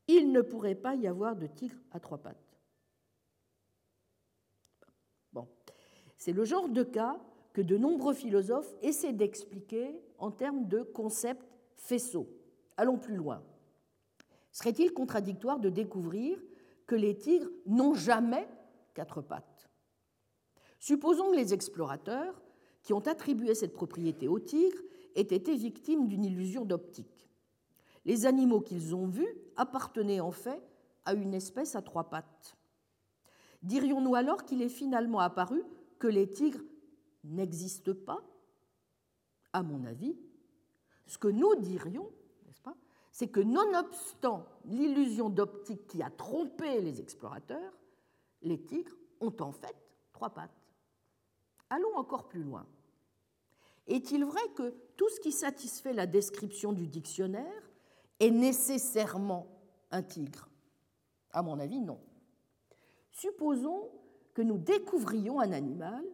il 0.08 0.32
ne 0.32 0.40
pourrait 0.40 0.74
pas 0.74 0.94
y 0.94 1.06
avoir 1.06 1.36
de 1.36 1.46
tigre 1.46 1.78
à 1.92 2.00
trois 2.00 2.18
pattes. 2.18 2.52
C'est 6.22 6.32
le 6.32 6.44
genre 6.44 6.68
de 6.68 6.84
cas 6.84 7.18
que 7.52 7.60
de 7.60 7.76
nombreux 7.76 8.14
philosophes 8.14 8.72
essaient 8.80 9.12
d'expliquer 9.12 10.00
en 10.18 10.30
termes 10.30 10.68
de 10.68 10.84
concept 10.84 11.44
faisceau. 11.74 12.28
Allons 12.76 12.96
plus 12.96 13.16
loin. 13.16 13.42
Serait-il 14.52 14.92
contradictoire 14.92 15.58
de 15.58 15.68
découvrir 15.68 16.40
que 16.86 16.94
les 16.94 17.16
tigres 17.16 17.50
n'ont 17.66 17.94
jamais 17.94 18.46
quatre 18.94 19.20
pattes 19.20 19.68
Supposons 20.78 21.30
que 21.30 21.36
les 21.36 21.54
explorateurs 21.54 22.42
qui 22.82 22.92
ont 22.92 23.06
attribué 23.06 23.54
cette 23.54 23.72
propriété 23.72 24.26
aux 24.26 24.40
tigres 24.40 24.82
aient 25.14 25.20
été 25.20 25.54
victimes 25.54 26.08
d'une 26.08 26.24
illusion 26.24 26.64
d'optique. 26.64 27.30
Les 28.04 28.26
animaux 28.26 28.60
qu'ils 28.60 28.94
ont 28.94 29.06
vus 29.06 29.28
appartenaient 29.54 30.18
en 30.18 30.32
fait 30.32 30.60
à 31.04 31.14
une 31.14 31.34
espèce 31.34 31.76
à 31.76 31.82
trois 31.82 32.10
pattes. 32.10 32.56
Dirions-nous 33.62 34.16
alors 34.16 34.44
qu'il 34.44 34.60
est 34.60 34.68
finalement 34.68 35.20
apparu 35.20 35.62
que 36.00 36.08
les 36.08 36.28
tigres 36.28 36.64
n'existent 37.22 37.94
pas? 38.04 38.20
À 39.52 39.62
mon 39.62 39.84
avis, 39.84 40.16
ce 41.06 41.16
que 41.16 41.28
nous 41.28 41.54
dirions, 41.56 42.10
n'est-ce 42.46 42.60
pas, 42.60 42.76
c'est 43.12 43.28
que 43.28 43.38
nonobstant 43.38 44.46
l'illusion 44.64 45.30
d'optique 45.30 45.86
qui 45.86 46.02
a 46.02 46.10
trompé 46.10 46.80
les 46.80 47.00
explorateurs, 47.00 47.72
les 48.42 48.60
tigres 48.60 48.96
ont 49.20 49.34
en 49.40 49.52
fait 49.52 49.76
trois 50.12 50.30
pattes. 50.30 50.50
Allons 51.70 51.96
encore 51.96 52.28
plus 52.28 52.42
loin. 52.42 52.66
Est-il 53.86 54.24
vrai 54.24 54.42
que 54.54 54.74
tout 54.96 55.08
ce 55.08 55.20
qui 55.20 55.32
satisfait 55.32 55.92
la 55.92 56.06
description 56.06 56.72
du 56.72 56.86
dictionnaire 56.86 57.70
est 58.20 58.30
nécessairement 58.30 59.46
un 59.90 60.02
tigre? 60.02 60.48
À 61.32 61.42
mon 61.42 61.58
avis, 61.58 61.80
non. 61.80 61.98
Supposons 63.10 63.90
que 64.34 64.42
nous 64.42 64.58
découvrions 64.58 65.40
un 65.40 65.52
animal 65.52 66.04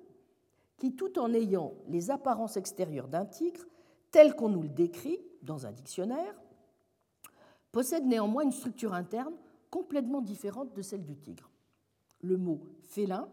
qui, 0.77 0.95
tout 0.95 1.19
en 1.19 1.33
ayant 1.35 1.75
les 1.89 2.11
apparences 2.11 2.57
extérieures 2.57 3.09
d'un 3.09 3.27
tigre, 3.27 3.65
tel 4.11 4.35
qu'on 4.35 4.49
nous 4.49 4.63
le 4.63 4.69
décrit 4.69 5.21
dans 5.43 5.67
un 5.67 5.73
dictionnaire, 5.73 6.35
possède 7.73 8.07
néanmoins 8.07 8.45
une 8.45 8.53
structure 8.53 8.95
interne 8.95 9.35
complètement 9.71 10.23
différente 10.23 10.73
de 10.75 10.83
celle 10.83 11.05
du 11.05 11.17
tigre. 11.17 11.48
Le 12.21 12.37
mot 12.37 12.61
félin 12.83 13.29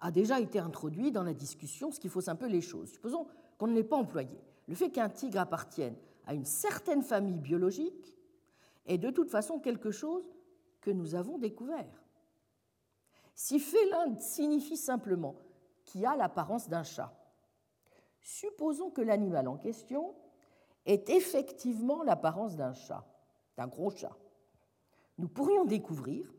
a 0.00 0.10
déjà 0.10 0.40
été 0.40 0.58
introduit 0.58 1.12
dans 1.12 1.22
la 1.22 1.34
discussion, 1.34 1.90
ce 1.90 2.00
qui 2.00 2.08
fausse 2.08 2.28
un 2.28 2.36
peu 2.36 2.46
les 2.46 2.60
choses. 2.60 2.90
Supposons 2.90 3.26
qu'on 3.58 3.66
ne 3.66 3.74
l'ait 3.74 3.84
pas 3.84 3.96
employé. 3.96 4.38
Le 4.66 4.74
fait 4.74 4.90
qu'un 4.90 5.08
tigre 5.08 5.38
appartienne 5.38 5.96
à 6.26 6.34
une 6.34 6.44
certaine 6.44 7.02
famille 7.02 7.38
biologique 7.38 8.16
est 8.86 8.98
de 8.98 9.10
toute 9.10 9.30
façon 9.30 9.58
quelque 9.58 9.90
chose 9.90 10.24
que 10.80 10.90
nous 10.90 11.14
avons 11.14 11.38
découvert. 11.38 12.02
Si 13.34 13.58
félin 13.58 14.18
signifie 14.18 14.76
simplement 14.76 15.36
qui 15.84 16.06
a 16.06 16.16
l'apparence 16.16 16.68
d'un 16.68 16.82
chat, 16.82 17.12
supposons 18.20 18.90
que 18.90 19.02
l'animal 19.02 19.48
en 19.48 19.56
question 19.56 20.14
ait 20.86 21.04
effectivement 21.08 22.02
l'apparence 22.02 22.56
d'un 22.56 22.72
chat, 22.72 23.04
d'un 23.56 23.66
gros 23.66 23.90
chat. 23.90 24.16
Nous 25.18 25.28
pourrions 25.28 25.64
découvrir, 25.64 26.32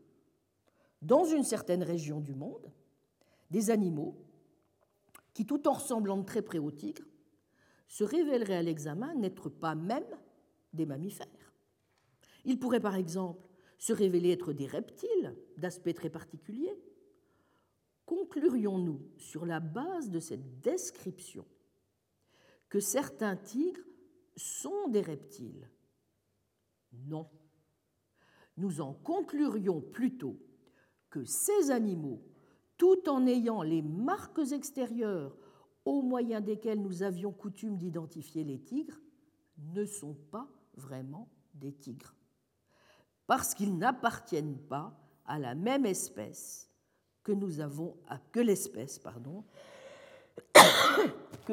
dans 1.02 1.24
une 1.24 1.44
certaine 1.44 1.82
région 1.82 2.20
du 2.20 2.34
monde, 2.34 2.72
des 3.50 3.70
animaux 3.70 4.16
qui, 5.34 5.46
tout 5.46 5.68
en 5.68 5.74
ressemblant 5.74 6.22
très 6.22 6.42
près 6.42 6.58
au 6.58 6.70
tigre, 6.70 7.04
se 7.88 8.04
révéleraient 8.04 8.56
à 8.56 8.62
l'examen 8.62 9.14
n'être 9.14 9.48
pas 9.48 9.74
même 9.74 10.16
des 10.72 10.86
mammifères. 10.86 11.52
Ils 12.44 12.58
pourraient 12.58 12.80
par 12.80 12.96
exemple 12.96 13.46
se 13.78 13.92
révéler 13.92 14.30
être 14.30 14.52
des 14.52 14.66
reptiles 14.66 15.36
d'aspect 15.56 15.94
très 15.94 16.10
particulier. 16.10 16.72
Conclurions-nous 18.06 19.00
sur 19.18 19.44
la 19.44 19.60
base 19.60 20.10
de 20.10 20.20
cette 20.20 20.60
description 20.60 21.46
que 22.68 22.80
certains 22.80 23.36
tigres 23.36 23.82
sont 24.36 24.88
des 24.88 25.00
reptiles? 25.00 25.68
Non. 26.92 27.28
Nous 28.56 28.80
en 28.80 28.94
conclurions 28.94 29.80
plutôt 29.80 30.38
ces 31.24 31.70
animaux 31.70 32.22
tout 32.78 33.08
en 33.08 33.26
ayant 33.26 33.62
les 33.62 33.82
marques 33.82 34.52
extérieures 34.52 35.36
au 35.84 36.02
moyen 36.02 36.40
desquelles 36.40 36.82
nous 36.82 37.02
avions 37.02 37.32
coutume 37.32 37.78
d'identifier 37.78 38.44
les 38.44 38.58
tigres, 38.58 39.00
ne 39.58 39.84
sont 39.84 40.14
pas 40.30 40.48
vraiment 40.74 41.28
des 41.54 41.72
tigres, 41.72 42.14
parce 43.26 43.54
qu'ils 43.54 43.78
n'appartiennent 43.78 44.58
pas 44.58 44.98
à 45.24 45.38
la 45.38 45.54
même 45.54 45.86
espèce 45.86 46.70
que 47.22 47.32
nous 47.32 47.60
avons 47.60 47.96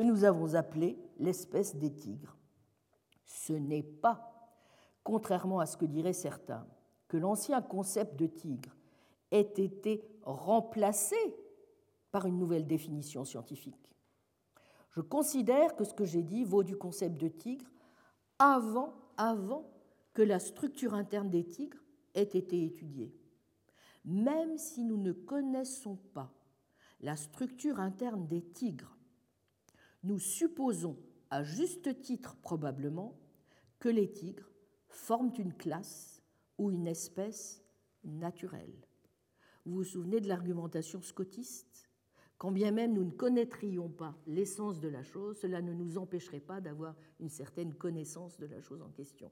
appelée 0.56 0.98
l'espèce 1.20 1.76
des 1.76 1.94
tigres. 1.94 2.38
Ce 3.24 3.54
n'est 3.54 3.84
pas, 3.84 4.52
contrairement 5.04 5.60
à 5.60 5.66
ce 5.66 5.78
que 5.78 5.86
diraient 5.86 6.14
certains, 6.14 6.68
que 7.08 7.18
l'ancien 7.18 7.62
concept 7.62 8.20
de 8.20 8.28
tigre 8.28 8.76
ait 9.34 9.54
été 9.58 10.02
remplacé 10.22 11.18
par 12.12 12.26
une 12.28 12.38
nouvelle 12.38 12.68
définition 12.68 13.26
scientifique. 13.26 13.90
Je 14.92 15.02
considère 15.02 15.76
que 15.76 15.84
ce 15.84 15.94
que 15.94 16.06
j'ai 16.06 16.22
dit 16.22 16.44
vaut 16.44 16.64
du 16.64 16.78
concept 16.78 17.20
de 17.20 17.28
tigre 17.28 17.70
avant, 18.38 18.94
avant 19.18 19.70
que 20.14 20.22
la 20.22 20.40
structure 20.40 20.94
interne 20.94 21.32
des 21.32 21.46
tigres 21.46 21.84
ait 22.14 22.22
été 22.22 22.64
étudiée. 22.64 23.12
Même 24.06 24.58
si 24.58 24.84
nous 24.84 24.98
ne 24.98 25.12
connaissons 25.12 25.96
pas 26.14 26.32
la 27.00 27.16
structure 27.16 27.80
interne 27.80 28.28
des 28.28 28.44
tigres, 28.44 28.98
nous 30.04 30.20
supposons, 30.20 30.98
à 31.32 31.44
juste 31.44 32.02
titre 32.02 32.36
probablement, 32.36 33.18
que 33.80 33.90
les 33.90 34.12
tigres 34.12 34.52
forment 34.88 35.34
une 35.40 35.54
classe 35.54 36.22
ou 36.60 36.70
une 36.70 36.88
espèce 36.88 37.64
naturelle. 38.04 38.86
Vous 39.66 39.76
vous 39.76 39.84
souvenez 39.84 40.20
de 40.20 40.28
l'argumentation 40.28 41.02
scotiste? 41.02 41.90
Quand 42.38 42.52
bien 42.52 42.72
même 42.72 42.94
nous 42.94 43.06
ne 43.06 43.12
connaîtrions 43.12 43.88
pas 43.88 44.18
l'essence 44.28 44.82
de 44.82 44.90
la 44.90 45.04
chose, 45.04 45.38
cela 45.38 45.62
ne 45.62 45.74
nous 45.74 45.98
empêcherait 45.98 46.42
pas 46.42 46.60
d'avoir 46.60 46.96
une 47.22 47.30
certaine 47.30 47.74
connaissance 47.74 48.38
de 48.38 48.46
la 48.46 48.60
chose 48.60 48.82
en 48.82 48.90
question. 48.90 49.32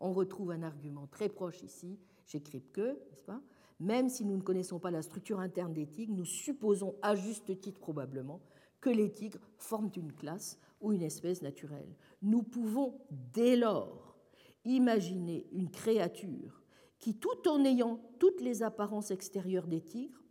On 0.00 0.12
retrouve 0.12 0.50
un 0.50 0.62
argument 0.64 1.06
très 1.06 1.28
proche 1.28 1.62
ici 1.62 2.00
chez 2.24 2.42
Kripke, 2.42 2.78
n'est-ce 2.78 3.22
pas? 3.22 3.40
Même 3.78 4.08
si 4.08 4.24
nous 4.24 4.36
ne 4.36 4.42
connaissons 4.42 4.80
pas 4.80 4.90
la 4.90 5.02
structure 5.02 5.38
interne 5.38 5.72
des 5.72 5.86
tigres, 5.86 6.14
nous 6.14 6.24
supposons 6.24 6.96
à 7.02 7.14
juste 7.14 7.60
titre 7.60 7.78
probablement 7.78 8.40
que 8.80 8.90
les 8.90 9.12
tigres 9.12 9.40
forment 9.56 9.90
une 9.96 10.12
classe 10.12 10.58
ou 10.80 10.92
une 10.92 11.02
espèce 11.02 11.42
naturelle. 11.42 11.94
Nous 12.22 12.42
pouvons 12.42 13.00
dès 13.32 13.56
lors 13.56 14.16
imaginer 14.64 15.46
une 15.52 15.70
créature 15.70 16.63
qui, 16.98 17.16
tout 17.16 17.48
en 17.48 17.64
ayant 17.64 18.00
toutes 18.18 18.40
les 18.40 18.62
apparences 18.62 19.10
extérieures 19.10 19.66
des 19.66 19.80
tigres, 19.80 20.22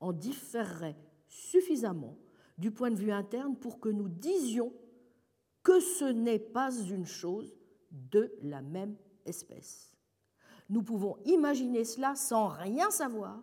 en 0.00 0.12
différerait 0.12 0.96
suffisamment 1.28 2.16
du 2.58 2.70
point 2.70 2.90
de 2.90 2.96
vue 2.96 3.12
interne 3.12 3.56
pour 3.56 3.80
que 3.80 3.88
nous 3.88 4.08
disions 4.08 4.72
que 5.62 5.80
ce 5.80 6.04
n'est 6.04 6.38
pas 6.38 6.72
une 6.72 7.06
chose 7.06 7.56
de 7.90 8.32
la 8.42 8.62
même 8.62 8.96
espèce. 9.24 9.96
Nous 10.68 10.82
pouvons 10.82 11.16
imaginer 11.24 11.84
cela 11.84 12.14
sans 12.14 12.48
rien 12.48 12.90
savoir 12.90 13.42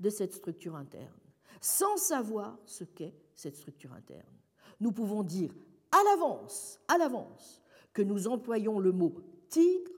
de 0.00 0.10
cette 0.10 0.32
structure 0.32 0.76
interne, 0.76 1.20
sans 1.60 1.96
savoir 1.96 2.58
ce 2.64 2.84
qu'est 2.84 3.14
cette 3.34 3.56
structure 3.56 3.92
interne. 3.92 4.36
Nous 4.80 4.92
pouvons 4.92 5.22
dire 5.22 5.52
à 5.90 6.02
l'avance, 6.04 6.80
à 6.88 6.98
l'avance, 6.98 7.62
que 7.92 8.02
nous 8.02 8.28
employons 8.28 8.78
le 8.78 8.92
mot 8.92 9.14
tigre 9.48 9.90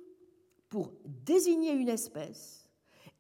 pour 0.71 0.93
désigner 1.05 1.73
une 1.73 1.89
espèce 1.89 2.69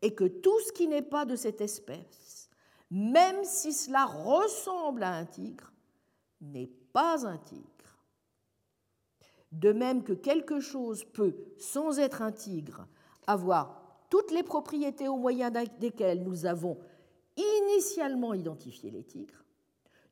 et 0.02 0.14
que 0.14 0.24
tout 0.24 0.58
ce 0.60 0.72
qui 0.72 0.88
n'est 0.88 1.02
pas 1.02 1.26
de 1.26 1.36
cette 1.36 1.60
espèce, 1.60 2.48
même 2.90 3.44
si 3.44 3.72
cela 3.72 4.06
ressemble 4.06 5.02
à 5.02 5.12
un 5.12 5.26
tigre, 5.26 5.72
n'est 6.40 6.70
pas 6.92 7.26
un 7.26 7.36
tigre. 7.38 7.66
De 9.52 9.72
même 9.72 10.04
que 10.04 10.12
quelque 10.12 10.60
chose 10.60 11.04
peut, 11.04 11.34
sans 11.58 11.98
être 11.98 12.22
un 12.22 12.32
tigre, 12.32 12.86
avoir 13.26 14.06
toutes 14.08 14.30
les 14.30 14.42
propriétés 14.42 15.08
au 15.08 15.16
moyen 15.16 15.50
desquelles 15.50 16.22
nous 16.22 16.46
avons 16.46 16.78
initialement 17.36 18.32
identifié 18.32 18.90
les 18.90 19.04
tigres, 19.04 19.44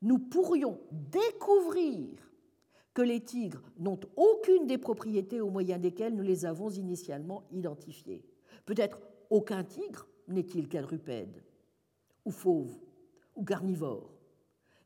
nous 0.03 0.19
pourrions 0.19 0.81
découvrir 0.91 2.28
que 2.99 3.03
les 3.05 3.21
tigres 3.21 3.63
n'ont 3.79 4.01
aucune 4.17 4.67
des 4.67 4.77
propriétés 4.77 5.41
au 5.41 5.51
moyen 5.51 5.79
desquelles 5.79 6.17
nous 6.17 6.25
les 6.25 6.45
avons 6.45 6.69
initialement 6.69 7.45
identifiés. 7.53 8.25
Peut-être 8.67 8.99
aucun 9.31 9.63
tigre 9.63 10.09
n'est-il 10.27 10.69
quadrupède, 10.69 11.45
ou 12.25 12.33
fauve, 12.33 12.77
ou 13.37 13.45
carnivore, 13.45 14.11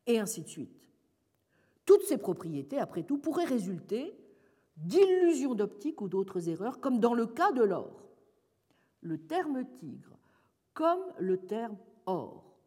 et 0.06 0.18
ainsi 0.18 0.42
de 0.42 0.48
suite. 0.48 0.90
Toutes 1.86 2.02
ces 2.02 2.18
propriétés, 2.18 2.76
après 2.76 3.02
tout, 3.02 3.16
pourraient 3.16 3.46
résulter 3.46 4.14
d'illusions 4.76 5.54
d'optique 5.54 6.02
ou 6.02 6.08
d'autres 6.08 6.50
erreurs, 6.50 6.80
comme 6.80 7.00
dans 7.00 7.14
le 7.14 7.24
cas 7.24 7.52
de 7.52 7.62
l'or. 7.62 8.10
Le 9.00 9.16
terme 9.16 9.64
tigre, 9.72 10.18
comme 10.74 11.00
le 11.18 11.38
terme 11.38 11.78
or, 12.04 12.58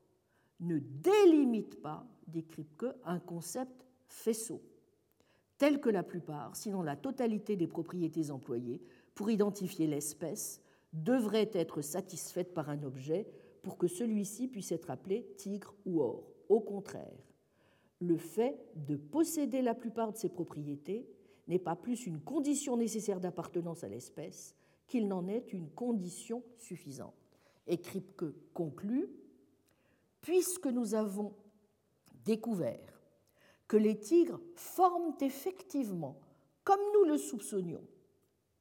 ne 0.59 0.79
délimite 0.79 1.83
pas, 1.83 2.03
décrit 2.25 2.65
que 2.79 2.95
un 3.03 3.19
concept 3.19 3.85
faisceau, 4.07 4.59
tel 5.57 5.79
que 5.79 5.89
la 5.89 6.03
plupart, 6.03 6.55
sinon 6.55 6.81
la 6.81 6.95
totalité 6.95 7.55
des 7.55 7.67
propriétés 7.67 8.31
employées 8.31 8.81
pour 9.13 9.29
identifier 9.29 9.87
l'espèce 9.87 10.61
devrait 10.93 11.49
être 11.53 11.81
satisfaite 11.81 12.53
par 12.53 12.69
un 12.69 12.83
objet 12.83 13.27
pour 13.63 13.77
que 13.77 13.87
celui-ci 13.87 14.47
puisse 14.47 14.71
être 14.71 14.91
appelé 14.91 15.25
tigre 15.37 15.73
ou 15.85 16.01
or. 16.01 16.31
Au 16.49 16.59
contraire, 16.59 17.33
le 17.99 18.17
fait 18.17 18.57
de 18.75 18.95
posséder 18.95 19.61
la 19.61 19.73
plupart 19.73 20.11
de 20.11 20.17
ces 20.17 20.29
propriétés 20.29 21.07
n'est 21.47 21.59
pas 21.59 21.75
plus 21.75 22.05
une 22.05 22.19
condition 22.19 22.77
nécessaire 22.77 23.19
d'appartenance 23.19 23.83
à 23.83 23.87
l'espèce 23.87 24.55
qu'il 24.87 25.07
n'en 25.07 25.27
est 25.27 25.53
une 25.53 25.69
condition 25.69 26.43
suffisante. 26.57 27.15
Et 27.67 27.79
conclut 28.53 29.09
Puisque 30.21 30.67
nous 30.67 30.95
avons 30.95 31.35
découvert 32.23 32.94
que 33.67 33.77
les 33.77 33.99
tigres 33.99 34.39
forment 34.55 35.15
effectivement, 35.21 36.19
comme 36.63 36.79
nous 36.93 37.05
le 37.05 37.17
soupçonnions, 37.17 37.83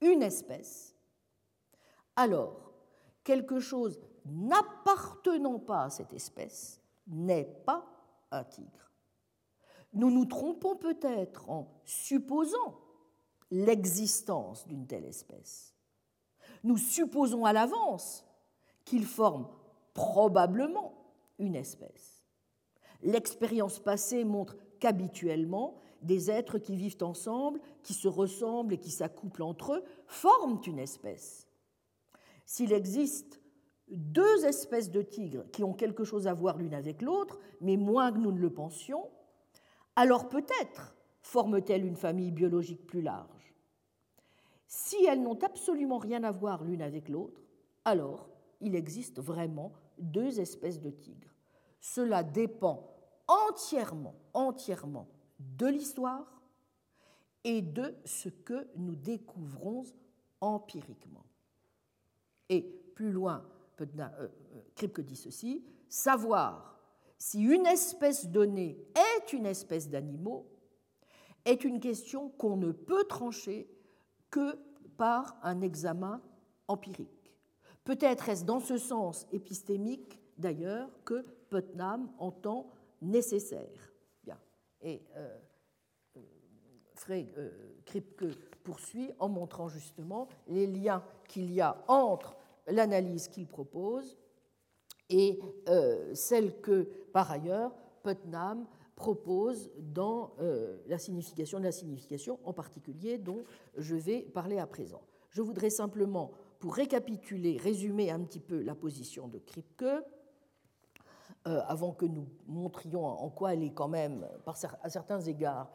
une 0.00 0.22
espèce, 0.22 0.94
alors 2.16 2.72
quelque 3.22 3.60
chose 3.60 4.00
n'appartenant 4.26 5.58
pas 5.58 5.84
à 5.84 5.90
cette 5.90 6.12
espèce 6.12 6.80
n'est 7.06 7.44
pas 7.44 7.86
un 8.30 8.44
tigre. 8.44 8.90
Nous 9.92 10.10
nous 10.10 10.24
trompons 10.24 10.76
peut-être 10.76 11.48
en 11.48 11.68
supposant 11.84 12.80
l'existence 13.50 14.66
d'une 14.66 14.86
telle 14.86 15.04
espèce. 15.04 15.74
Nous 16.64 16.78
supposons 16.78 17.44
à 17.44 17.52
l'avance 17.52 18.24
qu'il 18.84 19.04
forme 19.04 19.48
probablement 19.92 20.94
une 21.38 21.54
espèce. 21.54 22.24
L'expérience 23.02 23.78
passée 23.78 24.24
montre 24.24 24.56
qu'habituellement, 24.84 25.78
des 26.02 26.30
êtres 26.30 26.58
qui 26.58 26.76
vivent 26.76 26.98
ensemble, 27.00 27.58
qui 27.82 27.94
se 27.94 28.06
ressemblent 28.06 28.74
et 28.74 28.78
qui 28.78 28.90
s'accouplent 28.90 29.42
entre 29.42 29.76
eux, 29.76 29.84
forment 30.06 30.60
une 30.66 30.78
espèce. 30.78 31.48
S'il 32.44 32.70
existe 32.70 33.40
deux 33.88 34.44
espèces 34.44 34.90
de 34.90 35.00
tigres 35.00 35.50
qui 35.52 35.64
ont 35.64 35.72
quelque 35.72 36.04
chose 36.04 36.26
à 36.26 36.34
voir 36.34 36.58
l'une 36.58 36.74
avec 36.74 37.00
l'autre, 37.00 37.38
mais 37.62 37.78
moins 37.78 38.12
que 38.12 38.18
nous 38.18 38.30
ne 38.30 38.38
le 38.38 38.52
pensions, 38.52 39.08
alors 39.96 40.28
peut-être 40.28 40.94
forment-elles 41.22 41.86
une 41.86 41.96
famille 41.96 42.30
biologique 42.30 42.86
plus 42.86 43.00
large. 43.00 43.54
Si 44.66 45.02
elles 45.06 45.22
n'ont 45.22 45.38
absolument 45.42 45.96
rien 45.96 46.24
à 46.24 46.30
voir 46.30 46.62
l'une 46.62 46.82
avec 46.82 47.08
l'autre, 47.08 47.40
alors 47.86 48.28
il 48.60 48.74
existe 48.74 49.18
vraiment 49.18 49.72
deux 49.96 50.40
espèces 50.40 50.82
de 50.82 50.90
tigres. 50.90 51.34
Cela 51.80 52.22
dépend 52.22 52.93
entièrement, 53.28 54.14
entièrement 54.32 55.08
de 55.38 55.66
l'histoire 55.66 56.42
et 57.44 57.62
de 57.62 57.94
ce 58.04 58.28
que 58.28 58.68
nous 58.76 58.94
découvrons 58.94 59.84
empiriquement. 60.40 61.24
Et 62.48 62.62
plus 62.94 63.12
loin, 63.12 63.44
euh, 63.80 63.86
euh, 64.00 64.28
Kripke 64.74 65.00
dit 65.00 65.16
ceci, 65.16 65.64
savoir 65.88 66.78
si 67.18 67.40
une 67.40 67.66
espèce 67.66 68.28
donnée 68.28 68.78
est 68.94 69.32
une 69.32 69.46
espèce 69.46 69.88
d'animaux 69.88 70.46
est 71.44 71.64
une 71.64 71.80
question 71.80 72.30
qu'on 72.30 72.56
ne 72.56 72.72
peut 72.72 73.04
trancher 73.04 73.68
que 74.30 74.58
par 74.96 75.36
un 75.42 75.60
examen 75.60 76.22
empirique. 76.68 77.34
Peut-être 77.84 78.28
est-ce 78.28 78.44
dans 78.44 78.60
ce 78.60 78.78
sens 78.78 79.26
épistémique, 79.32 80.18
d'ailleurs, 80.38 80.88
que 81.04 81.24
Putnam 81.50 82.10
entend 82.18 82.70
nécessaire. 83.04 83.92
Bien. 84.22 84.38
Et 84.82 85.02
euh, 85.16 85.38
euh, 87.10 87.22
euh 87.38 87.50
Kripke 87.84 88.24
poursuit 88.62 89.10
en 89.18 89.28
montrant 89.28 89.68
justement 89.68 90.28
les 90.48 90.66
liens 90.66 91.04
qu'il 91.28 91.52
y 91.52 91.60
a 91.60 91.84
entre 91.86 92.36
l'analyse 92.66 93.28
qu'il 93.28 93.46
propose 93.46 94.16
et 95.10 95.38
euh, 95.68 96.14
celle 96.14 96.60
que, 96.62 96.88
par 97.12 97.30
ailleurs, 97.30 97.74
Putnam 98.02 98.66
propose 98.96 99.70
dans 99.76 100.36
la 100.86 100.98
signification 100.98 101.58
de 101.58 101.64
la 101.64 101.72
signification, 101.72 102.38
en 102.44 102.52
particulier 102.52 103.18
dont 103.18 103.44
je 103.76 103.96
vais 103.96 104.20
parler 104.20 104.58
à 104.58 104.68
présent. 104.68 105.02
Je 105.30 105.42
voudrais 105.42 105.70
simplement, 105.70 106.30
pour 106.60 106.76
récapituler, 106.76 107.56
résumer 107.56 108.12
un 108.12 108.20
petit 108.20 108.38
peu 108.38 108.62
la 108.62 108.76
position 108.76 109.26
de 109.26 109.38
Kripke, 109.38 109.84
avant 111.44 111.92
que 111.92 112.06
nous 112.06 112.26
montrions 112.46 113.04
en 113.04 113.28
quoi 113.28 113.52
elle 113.52 113.62
est 113.62 113.72
quand 113.74 113.88
même, 113.88 114.26
à 114.82 114.88
certains 114.88 115.20
égards, 115.20 115.70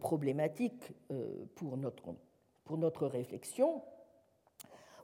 problématique 0.00 0.92
pour 1.54 1.76
notre, 1.76 2.14
pour 2.64 2.76
notre 2.76 3.06
réflexion. 3.06 3.82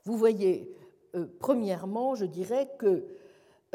Vous 0.03 0.15
voyez, 0.17 0.75
premièrement, 1.39 2.13
je 2.13 2.25
dirais 2.25 2.69
que 2.77 3.05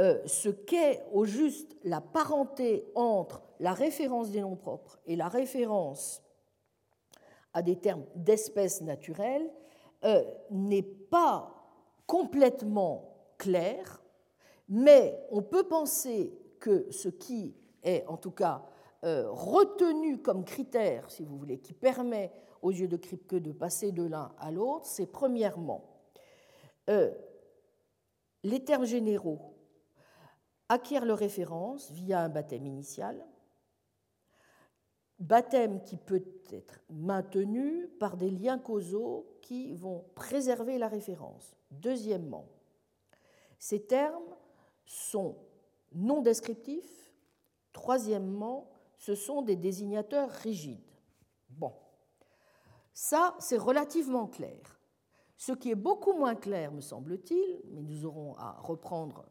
euh, 0.00 0.18
ce 0.24 0.48
qu'est 0.48 1.04
au 1.12 1.26
juste 1.26 1.76
la 1.84 2.00
parenté 2.00 2.90
entre 2.94 3.42
la 3.58 3.74
référence 3.74 4.30
des 4.30 4.40
noms 4.40 4.56
propres 4.56 4.98
et 5.06 5.14
la 5.14 5.28
référence 5.28 6.22
à 7.52 7.60
des 7.60 7.76
termes 7.76 8.04
d'espèces 8.14 8.80
naturelles 8.80 9.52
euh, 10.04 10.24
n'est 10.50 10.82
pas 10.82 11.52
complètement 12.06 13.14
clair, 13.36 14.02
mais 14.70 15.22
on 15.30 15.42
peut 15.42 15.64
penser 15.64 16.32
que 16.58 16.90
ce 16.90 17.10
qui 17.10 17.54
est 17.82 18.06
en 18.06 18.16
tout 18.16 18.30
cas 18.30 18.64
euh, 19.04 19.30
retenu 19.30 20.22
comme 20.22 20.44
critère, 20.44 21.10
si 21.10 21.24
vous 21.24 21.36
voulez, 21.36 21.58
qui 21.58 21.74
permet 21.74 22.32
aux 22.62 22.70
yeux 22.70 22.88
de 22.88 22.96
Kripke 22.96 23.36
de 23.36 23.52
passer 23.52 23.92
de 23.92 24.04
l'un 24.04 24.32
à 24.38 24.50
l'autre, 24.50 24.86
c'est 24.86 25.06
premièrement 25.06 25.84
les 28.42 28.64
termes 28.64 28.84
généraux 28.84 29.54
acquièrent 30.68 31.04
leur 31.04 31.18
référence 31.18 31.90
via 31.90 32.20
un 32.20 32.28
baptême 32.28 32.66
initial, 32.66 33.26
baptême 35.18 35.82
qui 35.82 35.96
peut 35.96 36.24
être 36.52 36.80
maintenu 36.88 37.88
par 37.98 38.16
des 38.16 38.30
liens 38.30 38.58
causaux 38.58 39.38
qui 39.42 39.74
vont 39.74 40.04
préserver 40.14 40.78
la 40.78 40.88
référence. 40.88 41.56
Deuxièmement, 41.70 42.48
ces 43.58 43.82
termes 43.82 44.36
sont 44.90 45.36
non 45.92 46.20
descriptifs. 46.20 47.12
Troisièmement, 47.72 48.68
ce 48.98 49.14
sont 49.14 49.40
des 49.40 49.54
désignateurs 49.54 50.28
rigides. 50.28 50.90
Bon, 51.48 51.72
ça, 52.92 53.36
c'est 53.38 53.56
relativement 53.56 54.26
clair. 54.26 54.80
Ce 55.36 55.52
qui 55.52 55.70
est 55.70 55.76
beaucoup 55.76 56.12
moins 56.12 56.34
clair, 56.34 56.72
me 56.72 56.80
semble-t-il, 56.80 57.62
mais 57.70 57.82
nous 57.82 58.04
aurons 58.04 58.34
à 58.36 58.60
reprendre 58.60 59.24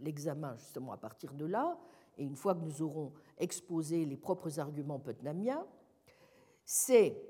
l'examen 0.00 0.54
justement 0.56 0.92
à 0.92 0.98
partir 0.98 1.32
de 1.32 1.46
là, 1.46 1.78
et 2.18 2.24
une 2.24 2.36
fois 2.36 2.54
que 2.54 2.60
nous 2.60 2.82
aurons 2.82 3.14
exposé 3.38 4.04
les 4.04 4.16
propres 4.18 4.60
arguments 4.60 4.98
putnamiens, 4.98 5.66
c'est 6.64 7.20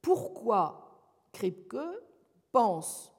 pourquoi 0.00 1.00
Kripke 1.32 1.76
pense 2.52 3.12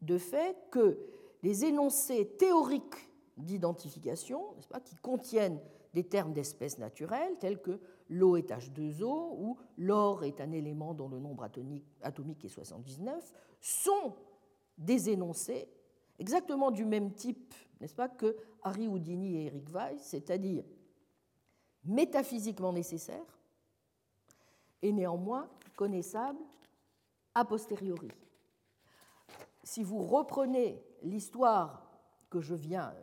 de 0.00 0.18
fait 0.18 0.56
que 0.70 1.15
les 1.42 1.64
énoncés 1.64 2.36
théoriques 2.38 3.10
d'identification, 3.36 4.54
qui 4.84 4.96
contiennent 4.96 5.60
des 5.94 6.04
termes 6.04 6.32
d'espèces 6.32 6.78
naturelles 6.78 7.36
tels 7.38 7.60
que 7.60 7.80
l'eau 8.08 8.36
est 8.36 8.50
H2O 8.50 9.36
ou 9.38 9.56
l'or 9.78 10.24
est 10.24 10.40
un 10.40 10.52
élément 10.52 10.94
dont 10.94 11.08
le 11.08 11.18
nombre 11.18 11.44
atomique 12.02 12.44
est 12.44 12.48
79, 12.48 13.32
sont 13.60 14.14
des 14.78 15.10
énoncés 15.10 15.68
exactement 16.18 16.70
du 16.70 16.84
même 16.84 17.12
type, 17.12 17.54
n'est-ce 17.80 17.94
pas, 17.94 18.08
que 18.08 18.36
Harry 18.62 18.88
Houdini 18.88 19.36
et 19.36 19.46
Eric 19.46 19.68
Weiss, 19.70 20.02
c'est-à-dire 20.02 20.64
métaphysiquement 21.84 22.72
nécessaires 22.72 23.38
et 24.82 24.92
néanmoins 24.92 25.48
connaissables 25.76 26.40
a 27.34 27.44
posteriori. 27.44 28.08
Si 29.66 29.82
vous 29.82 29.98
reprenez 29.98 30.80
l'histoire 31.02 31.90
que 32.30 32.40
je 32.40 32.54
viens 32.54 32.94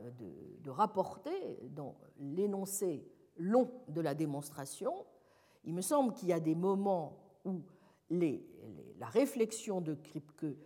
de, 0.63 0.69
rapporter 0.69 1.59
dans 1.71 1.97
l'énoncé 2.17 3.05
long 3.35 3.69
de 3.89 3.99
la 3.99 4.15
démonstration, 4.15 4.93
il 5.65 5.73
me 5.73 5.81
semble 5.81 6.13
qu'il 6.13 6.29
y 6.29 6.33
a 6.33 6.39
des 6.39 6.55
moments 6.55 7.17
où 7.43 7.63
la 8.09 9.07
réflexion 9.07 9.81
de 9.81 9.93
Kripke 9.93 10.57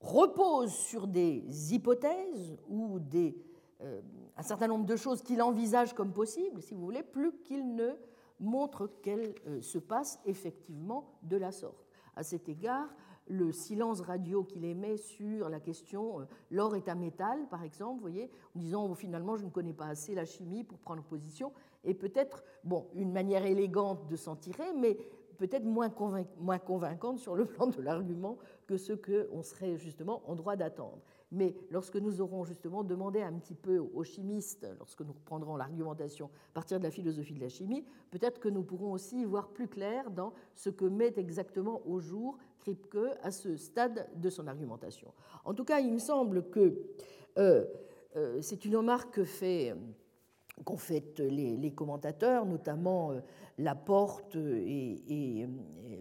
repose 0.00 0.72
sur 0.72 1.06
des 1.06 1.74
hypothèses 1.74 2.56
ou 2.66 2.98
des, 2.98 3.36
euh, 3.82 4.00
un 4.38 4.42
certain 4.42 4.68
nombre 4.68 4.86
de 4.86 4.96
choses 4.96 5.20
qu'il 5.20 5.42
envisage 5.42 5.92
comme 5.92 6.14
possibles, 6.14 6.62
si 6.62 6.72
vous 6.72 6.80
voulez, 6.80 7.02
plus 7.02 7.34
qu'il 7.42 7.74
ne 7.74 7.90
montre 8.38 8.86
qu'elles 9.02 9.34
euh, 9.46 9.60
se 9.60 9.76
passent 9.76 10.18
effectivement 10.24 11.18
de 11.22 11.36
la 11.36 11.52
sorte. 11.52 11.86
À 12.16 12.22
cet 12.22 12.48
égard, 12.48 12.88
le 13.30 13.52
silence 13.52 14.00
radio 14.00 14.42
qu'il 14.42 14.64
émet 14.64 14.96
sur 14.96 15.48
la 15.48 15.60
question 15.60 16.20
euh, 16.20 16.24
l'or 16.50 16.74
est 16.74 16.88
un 16.88 16.96
métal, 16.96 17.46
par 17.48 17.62
exemple, 17.62 17.94
vous 17.94 18.00
voyez, 18.00 18.30
en 18.56 18.58
disant 18.58 18.88
oh, 18.90 18.94
finalement 18.94 19.36
je 19.36 19.44
ne 19.44 19.50
connais 19.50 19.72
pas 19.72 19.86
assez 19.86 20.14
la 20.14 20.24
chimie 20.24 20.64
pour 20.64 20.78
prendre 20.78 21.02
position, 21.04 21.52
et 21.84 21.94
peut-être 21.94 22.44
bon 22.64 22.88
une 22.94 23.12
manière 23.12 23.46
élégante 23.46 24.08
de 24.08 24.16
s'en 24.16 24.34
tirer, 24.34 24.72
mais 24.76 24.98
peut-être 25.38 25.64
moins, 25.64 25.90
moins 26.38 26.58
convaincante 26.58 27.18
sur 27.18 27.34
le 27.34 27.46
plan 27.46 27.68
de 27.68 27.80
l'argument 27.80 28.36
que 28.66 28.76
ce 28.76 28.92
qu'on 28.92 29.42
serait 29.42 29.78
justement 29.78 30.22
en 30.26 30.34
droit 30.34 30.54
d'attendre. 30.54 31.00
Mais 31.32 31.54
lorsque 31.70 31.96
nous 31.96 32.20
aurons 32.20 32.44
justement 32.44 32.84
demandé 32.84 33.22
un 33.22 33.32
petit 33.32 33.54
peu 33.54 33.78
aux 33.78 34.04
chimistes, 34.04 34.66
lorsque 34.78 35.00
nous 35.00 35.12
reprendrons 35.12 35.56
l'argumentation 35.56 36.26
à 36.26 36.52
partir 36.54 36.78
de 36.78 36.84
la 36.84 36.90
philosophie 36.90 37.34
de 37.34 37.40
la 37.40 37.48
chimie, 37.48 37.86
peut-être 38.10 38.38
que 38.38 38.48
nous 38.48 38.62
pourrons 38.62 38.92
aussi 38.92 39.20
y 39.20 39.24
voir 39.24 39.48
plus 39.48 39.68
clair 39.68 40.10
dans 40.10 40.34
ce 40.54 40.68
que 40.68 40.84
met 40.84 41.14
exactement 41.16 41.80
au 41.86 42.00
jour 42.00 42.36
À 43.22 43.30
ce 43.30 43.56
stade 43.56 44.08
de 44.16 44.28
son 44.30 44.46
argumentation. 44.46 45.12
En 45.44 45.54
tout 45.54 45.64
cas, 45.64 45.80
il 45.80 45.92
me 45.92 45.98
semble 45.98 46.50
que 46.50 46.78
euh, 47.38 47.64
euh, 48.16 48.40
c'est 48.42 48.64
une 48.64 48.76
remarque 48.76 49.14
que 49.14 49.24
fait 49.24 49.74
qu'ont 50.64 50.76
fait 50.76 51.18
les, 51.20 51.72
commentateurs, 51.72 52.44
notamment 52.44 53.12
euh, 53.12 53.20
Laporte 53.56 54.36
et, 54.36 55.48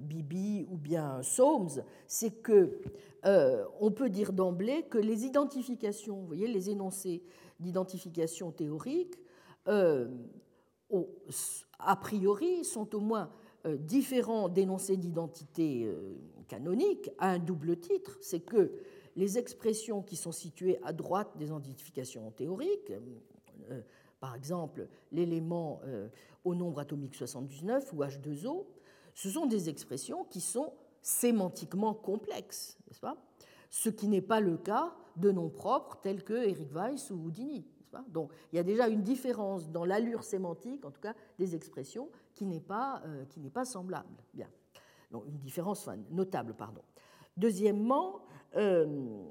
Bibi 0.02 0.68
ou 0.70 0.76
bien 0.78 1.24
Soames, 1.24 1.82
c'est 2.08 2.42
que 2.42 2.82
on 3.24 3.92
peut 3.92 4.10
dire 4.10 4.34
d'emblée 4.34 4.84
que 4.84 4.98
les 4.98 5.26
identifications, 5.26 6.18
vous 6.18 6.28
voyez, 6.28 6.48
les 6.48 6.70
énoncés 6.70 7.24
d'identification 7.60 8.52
théorique, 8.52 9.16
a 9.66 10.08
priori, 12.02 12.66
sont 12.66 12.96
au 12.96 13.00
moins 13.00 13.30
différents 13.66 14.48
d'énoncés 14.50 14.98
d'identité 14.98 15.92
canonique 16.48 17.10
à 17.18 17.32
un 17.32 17.40
double 17.40 17.78
titre, 17.78 18.18
c'est 18.22 18.40
que 18.40 18.72
les 19.16 19.38
expressions 19.38 20.02
qui 20.02 20.16
sont 20.16 20.32
situées 20.32 20.80
à 20.84 20.94
droite 20.94 21.32
des 21.38 21.48
identifications 21.48 22.32
théoriques, 22.32 22.94
par 24.20 24.36
exemple 24.36 24.88
l'élément 25.12 25.82
euh, 25.86 26.08
au 26.44 26.56
nombre 26.56 26.80
atomique 26.80 27.16
79 27.16 27.94
ou 27.94 28.04
H2O, 28.04 28.66
ce 29.14 29.30
sont 29.30 29.46
des 29.46 29.70
expressions 29.70 30.26
qui 30.26 30.42
sont 30.42 30.74
sémantiquement 31.02 31.94
complexes, 31.94 32.78
n'est-ce 32.88 33.00
pas? 33.00 33.18
Ce 33.70 33.90
qui 33.90 34.08
n'est 34.08 34.22
pas 34.22 34.40
le 34.40 34.58
cas 34.58 34.96
de 35.16 35.32
noms 35.32 35.50
propres 35.50 36.00
tels 36.02 36.24
que 36.24 36.34
Eric 36.34 36.74
Weiss 36.74 37.12
ou 37.12 37.16
Houdini. 37.16 37.66
Donc 38.08 38.32
il 38.52 38.56
y 38.56 38.60
a 38.60 38.64
déjà 38.64 38.88
une 38.88 39.02
différence 39.02 39.70
dans 39.70 39.86
l'allure 39.86 40.24
sémantique, 40.24 40.86
en 40.86 40.92
tout 40.92 41.02
cas 41.02 41.14
des 41.38 41.56
expressions, 41.56 42.10
qui 42.34 42.46
n'est 42.46 42.60
pas, 42.60 43.02
euh, 43.06 43.26
pas 43.54 43.66
semblable. 43.66 44.24
Bien. 44.34 44.48
Donc, 45.12 45.26
une 45.28 45.40
différence 45.40 45.90
notable, 46.12 46.54
pardon. 46.54 46.84
Deuxièmement, 47.36 48.22
euh, 48.56 49.26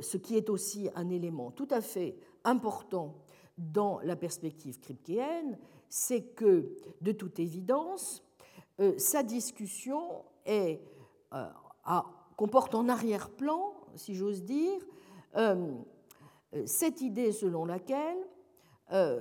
ce 0.00 0.16
qui 0.16 0.36
est 0.36 0.48
aussi 0.48 0.88
un 0.94 1.10
élément 1.10 1.50
tout 1.50 1.68
à 1.70 1.80
fait 1.80 2.16
important 2.44 3.16
dans 3.58 4.00
la 4.00 4.16
perspective 4.16 4.78
kripkeenne, 4.78 5.58
c'est 5.88 6.22
que, 6.22 6.76
de 7.00 7.12
toute 7.12 7.38
évidence, 7.38 8.22
euh, 8.80 8.94
sa 8.96 9.22
discussion 9.22 10.24
est, 10.46 10.80
euh, 11.34 11.46
comporte 12.36 12.74
en 12.74 12.88
arrière-plan, 12.88 13.74
si 13.94 14.14
j'ose 14.14 14.42
dire, 14.42 14.80
euh, 15.36 15.72
cette 16.66 17.00
idée 17.00 17.32
selon 17.32 17.64
laquelle, 17.64 18.18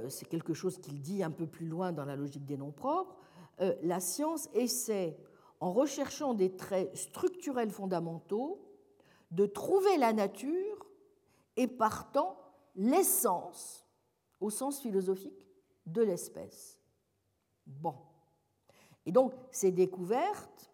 c'est 0.10 0.28
quelque 0.28 0.53
chose 0.53 0.78
qu'il 0.78 1.02
dit 1.02 1.24
un 1.24 1.32
peu 1.32 1.48
plus 1.48 1.68
loin 1.68 1.91
dans 1.91 2.06
la 2.06 2.16
logique 2.16 2.45
des 2.45 2.58
noms 2.58 2.72
propres, 2.72 3.18
la 3.84 3.99
science 3.99 4.49
essaie, 4.53 5.18
en 5.60 5.72
recherchant 5.72 6.34
des 6.34 6.56
traits 6.56 6.95
structurels 6.95 7.70
fondamentaux, 7.70 8.60
de 9.30 9.45
trouver 9.45 9.98
la 9.98 10.12
nature 10.12 10.86
et 11.56 11.68
partant 11.68 12.38
l'essence 12.76 13.86
au 14.40 14.49
sens 14.49 14.82
philosophique 14.82 15.48
de 15.86 16.02
l'espèce. 16.02 16.80
Bon. 17.66 17.95
Et 19.06 19.12
donc, 19.12 19.34
ces 19.52 19.72
découvertes, 19.72 20.72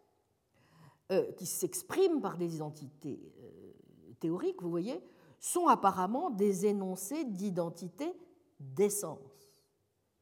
euh, 1.12 1.32
qui 1.34 1.46
s'expriment 1.46 2.20
par 2.20 2.38
des 2.38 2.56
identités 2.56 3.34
euh, 3.40 3.74
théoriques, 4.20 4.62
vous 4.62 4.70
voyez, 4.70 5.02
sont 5.40 5.68
apparemment 5.68 6.30
des 6.30 6.66
énoncés 6.66 7.24
d'identité 7.26 8.14
d'essence. 8.60 9.62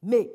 Mais 0.02 0.32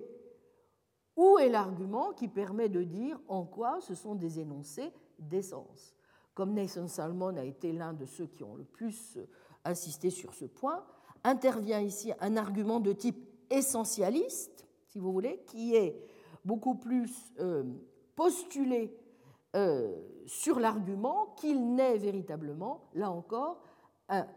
où 1.15 1.37
est 1.37 1.49
l'argument 1.49 2.13
qui 2.13 2.27
permet 2.27 2.69
de 2.69 2.83
dire 2.83 3.19
en 3.27 3.45
quoi 3.45 3.79
ce 3.81 3.95
sont 3.95 4.15
des 4.15 4.39
énoncés 4.39 4.91
d'essence? 5.19 5.95
Comme 6.33 6.53
Nathan 6.53 6.87
Salmon 6.87 7.35
a 7.35 7.43
été 7.43 7.73
l'un 7.73 7.93
de 7.93 8.05
ceux 8.05 8.27
qui 8.27 8.43
ont 8.43 8.55
le 8.55 8.63
plus 8.63 9.19
insisté 9.63 10.09
sur 10.09 10.33
ce 10.33 10.45
point, 10.45 10.83
intervient 11.23 11.81
ici 11.81 12.11
un 12.19 12.37
argument 12.37 12.79
de 12.79 12.93
type 12.93 13.27
essentialiste, 13.49 14.65
si 14.87 14.99
vous 14.99 15.11
voulez, 15.11 15.43
qui 15.45 15.75
est 15.75 16.01
beaucoup 16.43 16.75
plus 16.75 17.31
euh, 17.39 17.63
postulé 18.15 18.97
euh, 19.55 19.95
sur 20.25 20.59
l'argument 20.59 21.35
qu'il 21.37 21.75
n'est 21.75 21.97
véritablement, 21.97 22.89
là 22.93 23.11
encore, 23.11 23.61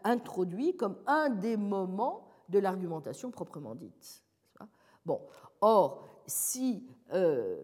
introduit 0.03 0.75
comme 0.75 0.97
un 1.05 1.29
des 1.29 1.57
moments 1.57 2.27
de 2.49 2.59
l'argumentation 2.59 3.31
proprement 3.31 3.75
dite. 3.75 4.23
Bon, 5.05 5.21
or, 5.61 6.03
si 6.25 6.87
euh, 7.13 7.61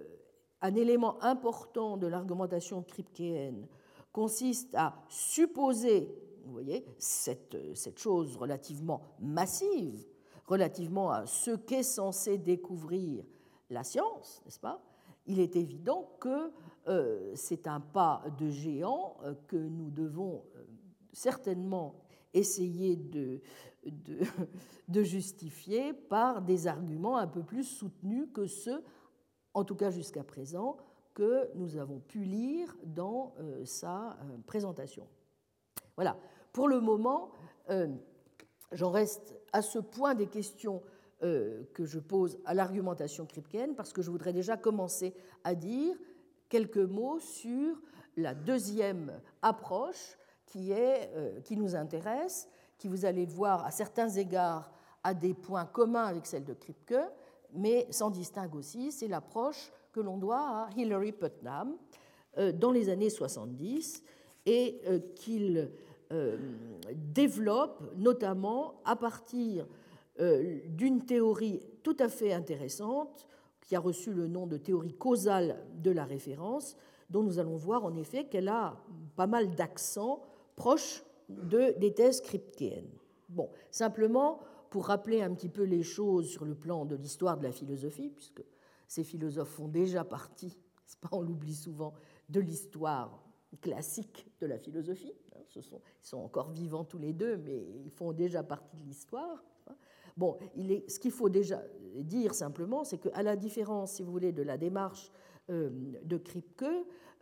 un 0.61 0.75
élément 0.75 1.21
important 1.23 1.97
de 1.97 2.07
l'argumentation 2.07 2.83
kripkeenne 2.83 3.67
consiste 4.11 4.75
à 4.75 4.93
supposer 5.07 6.13
vous 6.45 6.53
voyez, 6.53 6.85
cette, 6.97 7.97
chose 7.97 8.35
relativement 8.37 9.01
massive, 9.19 10.05
relativement 10.47 11.11
à 11.11 11.25
ce 11.25 11.51
qu'est 11.51 11.83
censé 11.83 12.37
découvrir 12.37 13.23
la 13.69 13.83
science, 13.83 14.41
n'est-ce 14.45 14.59
pas? 14.59 14.81
Il 15.27 15.39
est 15.39 15.55
évident 15.55 16.09
que 16.19 16.51
euh, 16.87 17.31
c'est 17.35 17.67
un 17.67 17.79
pas 17.79 18.23
de 18.39 18.49
géant 18.49 19.17
euh, 19.23 19.35
que 19.47 19.55
nous 19.55 19.91
devons 19.91 20.43
euh, 20.50 20.50
certainement 21.13 21.95
essayer 22.33 22.95
de, 23.87 25.03
justifier 25.03 25.93
par 25.93 26.41
des 26.41 26.67
arguments 26.67 27.17
un 27.17 27.27
peu 27.27 27.43
plus 27.43 27.63
soutenus 27.63 28.27
que 28.33 28.45
ceux, 28.45 28.83
en 29.53 29.63
tout 29.63 29.75
cas 29.75 29.89
jusqu'à 29.89 30.23
présent, 30.23 30.77
que 31.13 31.49
nous 31.55 31.77
avons 31.77 31.99
pu 31.99 32.23
lire 32.23 32.75
dans 32.85 33.33
sa 33.65 34.17
présentation. 34.45 35.07
Voilà. 35.95 36.17
Pour 36.53 36.67
le 36.67 36.79
moment, 36.79 37.31
euh, 37.69 37.87
j'en 38.71 38.91
reste 38.91 39.35
à 39.53 39.61
ce 39.61 39.79
point 39.79 40.15
des 40.15 40.27
questions 40.27 40.81
euh, 41.23 41.63
que 41.73 41.85
je 41.85 41.99
pose 41.99 42.39
à 42.45 42.53
l'argumentation 42.53 43.25
kripkeenne, 43.25 43.75
parce 43.75 43.93
que 43.93 44.01
je 44.01 44.09
voudrais 44.09 44.33
déjà 44.33 44.57
commencer 44.57 45.13
à 45.43 45.55
dire 45.55 45.95
quelques 46.49 46.77
mots 46.77 47.19
sur 47.19 47.79
la 48.17 48.33
deuxième 48.33 49.21
approche 49.41 50.17
qui, 50.51 50.71
est, 50.71 51.09
euh, 51.15 51.39
qui 51.41 51.57
nous 51.57 51.75
intéresse, 51.75 52.47
qui 52.77 52.87
vous 52.87 53.05
allez 53.05 53.25
voir 53.25 53.65
à 53.65 53.71
certains 53.71 54.09
égards 54.09 54.71
a 55.03 55.13
des 55.13 55.33
points 55.33 55.65
communs 55.65 56.05
avec 56.05 56.25
celle 56.25 56.43
de 56.43 56.53
Kripke, 56.53 56.95
mais 57.53 57.87
s'en 57.89 58.11
distingue 58.11 58.55
aussi, 58.55 58.91
c'est 58.91 59.07
l'approche 59.07 59.71
que 59.91 59.99
l'on 59.99 60.17
doit 60.17 60.39
à 60.39 60.69
Hilary 60.77 61.11
Putnam 61.11 61.75
dans 62.53 62.71
les 62.71 62.87
années 62.87 63.09
70 63.09 64.03
et 64.45 64.79
qu'il 65.15 65.69
euh, 66.11 66.37
développe 66.93 67.81
notamment 67.95 68.81
à 68.83 68.97
partir 68.97 69.65
euh, 70.19 70.59
d'une 70.67 71.05
théorie 71.05 71.61
tout 71.83 71.95
à 71.99 72.09
fait 72.09 72.33
intéressante 72.33 73.25
qui 73.61 73.77
a 73.77 73.79
reçu 73.79 74.11
le 74.11 74.27
nom 74.27 74.45
de 74.45 74.57
théorie 74.57 74.93
causale 74.93 75.63
de 75.75 75.89
la 75.89 76.03
référence, 76.03 76.75
dont 77.09 77.23
nous 77.23 77.39
allons 77.39 77.55
voir 77.55 77.85
en 77.85 77.95
effet 77.95 78.25
qu'elle 78.25 78.49
a 78.49 78.75
pas 79.15 79.27
mal 79.27 79.55
d'accents 79.55 80.21
proches 80.61 81.03
de, 81.27 81.73
des 81.79 81.91
thèses 81.91 82.21
kripkeennes. 82.21 82.93
Bon, 83.29 83.49
simplement 83.71 84.41
pour 84.69 84.85
rappeler 84.85 85.23
un 85.23 85.33
petit 85.33 85.49
peu 85.49 85.63
les 85.63 85.81
choses 85.81 86.29
sur 86.29 86.45
le 86.45 86.53
plan 86.53 86.85
de 86.85 86.95
l'histoire 86.95 87.35
de 87.35 87.43
la 87.43 87.51
philosophie, 87.51 88.09
puisque 88.09 88.43
ces 88.87 89.03
philosophes 89.03 89.49
font 89.49 89.67
déjà 89.67 90.03
partie, 90.03 90.55
pas, 91.01 91.09
on 91.13 91.21
l'oublie 91.21 91.55
souvent, 91.55 91.95
de 92.29 92.39
l'histoire 92.39 93.23
classique 93.59 94.27
de 94.39 94.45
la 94.45 94.59
philosophie. 94.59 95.13
Ce 95.47 95.61
sont, 95.61 95.81
ils 96.03 96.07
sont 96.07 96.19
encore 96.19 96.51
vivants 96.51 96.83
tous 96.83 96.99
les 96.99 97.13
deux, 97.13 97.37
mais 97.37 97.65
ils 97.83 97.89
font 97.89 98.13
déjà 98.13 98.43
partie 98.43 98.77
de 98.77 98.83
l'histoire. 98.83 99.43
Bon, 100.15 100.37
il 100.55 100.71
est, 100.71 100.87
ce 100.87 100.99
qu'il 100.99 101.11
faut 101.11 101.29
déjà 101.29 101.63
dire 101.95 102.35
simplement, 102.35 102.83
c'est 102.83 102.99
qu'à 102.99 103.23
la 103.23 103.35
différence, 103.35 103.93
si 103.93 104.03
vous 104.03 104.11
voulez, 104.11 104.31
de 104.31 104.43
la 104.43 104.57
démarche 104.57 105.11
euh, 105.49 105.71
de 106.03 106.17
Kripke, 106.17 106.65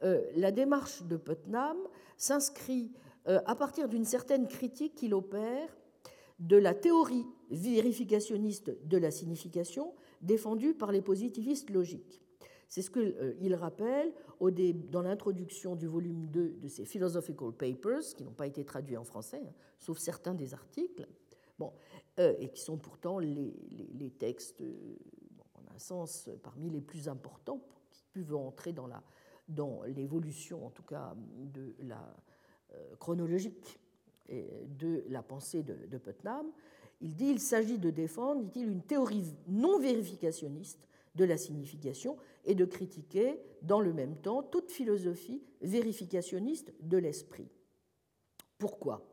euh, 0.04 0.30
la 0.36 0.52
démarche 0.52 1.04
de 1.04 1.16
Putnam 1.16 1.78
s'inscrit 2.18 2.92
à 3.26 3.56
partir 3.56 3.88
d'une 3.88 4.06
certaine 4.06 4.48
critique 4.48 4.96
qu'il 4.96 5.14
opère 5.14 5.78
de 6.40 6.58
la 6.58 6.74
théorie 6.74 7.26
vérificationniste 7.52 8.72
de 8.88 8.98
la 8.98 9.12
signification 9.12 9.94
défendue 10.22 10.74
par 10.74 10.92
les 10.92 11.02
positivistes 11.02 11.70
logiques. 11.70 12.22
C'est 12.70 12.82
ce 12.82 12.90
qu'il 12.92 13.56
rappelle 13.56 14.14
au 14.40 14.52
dans 14.52 15.02
l'introduction 15.02 15.76
du 15.76 15.88
volume 15.88 16.28
2 16.28 16.58
de 16.62 16.68
ses 16.68 16.86
Philosophical 16.86 17.52
Papers, 17.52 18.16
qui 18.16 18.24
n'ont 18.24 18.32
pas 18.32 18.48
été 18.48 18.64
traduits 18.64 18.98
en 18.98 19.04
français, 19.04 19.42
hein, 19.46 19.54
sauf 19.80 19.98
certains 19.98 20.34
des 20.34 20.54
articles, 20.54 21.08
bon, 21.58 21.74
et 22.18 22.50
qui 22.50 22.62
sont 22.62 22.78
pourtant 22.78 23.18
les, 23.20 24.14
textes, 24.18 24.64
en 25.56 25.76
un 25.76 25.80
sens, 25.80 26.30
parmi 26.44 26.70
les 26.70 26.82
plus 26.82 27.10
importants 27.10 27.62
veut 28.22 28.36
entrer 28.36 28.74
dans, 28.74 29.84
l'évolution, 29.84 30.66
en 30.66 30.70
tout 30.70 30.84
cas, 30.84 31.16
de 31.38 31.76
la 31.80 31.98
euh, 31.98 32.14
chronologique 33.00 33.80
et 34.28 34.46
de 34.78 35.04
la 35.10 35.24
pensée 35.24 35.64
de, 35.64 35.76
de 35.88 35.98
Putnam. 35.98 36.48
Il 37.02 37.16
dit 37.16 37.28
il 37.28 37.40
s'agit 37.40 37.78
de 37.78 37.90
défendre, 37.90 38.42
dit-il, 38.44 38.70
une 38.70 38.84
théorie 38.84 39.36
non 39.48 39.80
vérificationniste 39.80 40.88
de 41.16 41.26
la 41.26 41.38
signification 41.38 42.18
et 42.46 42.56
de 42.56 42.66
critiquer 42.66 43.40
dans 43.62 43.82
le 43.82 43.94
même 43.94 44.16
temps 44.18 44.44
toute 44.44 44.72
philosophie 44.72 45.42
vérificationniste 45.62 46.74
de 46.82 46.98
l'esprit. 46.98 47.50
Pourquoi? 48.58 49.06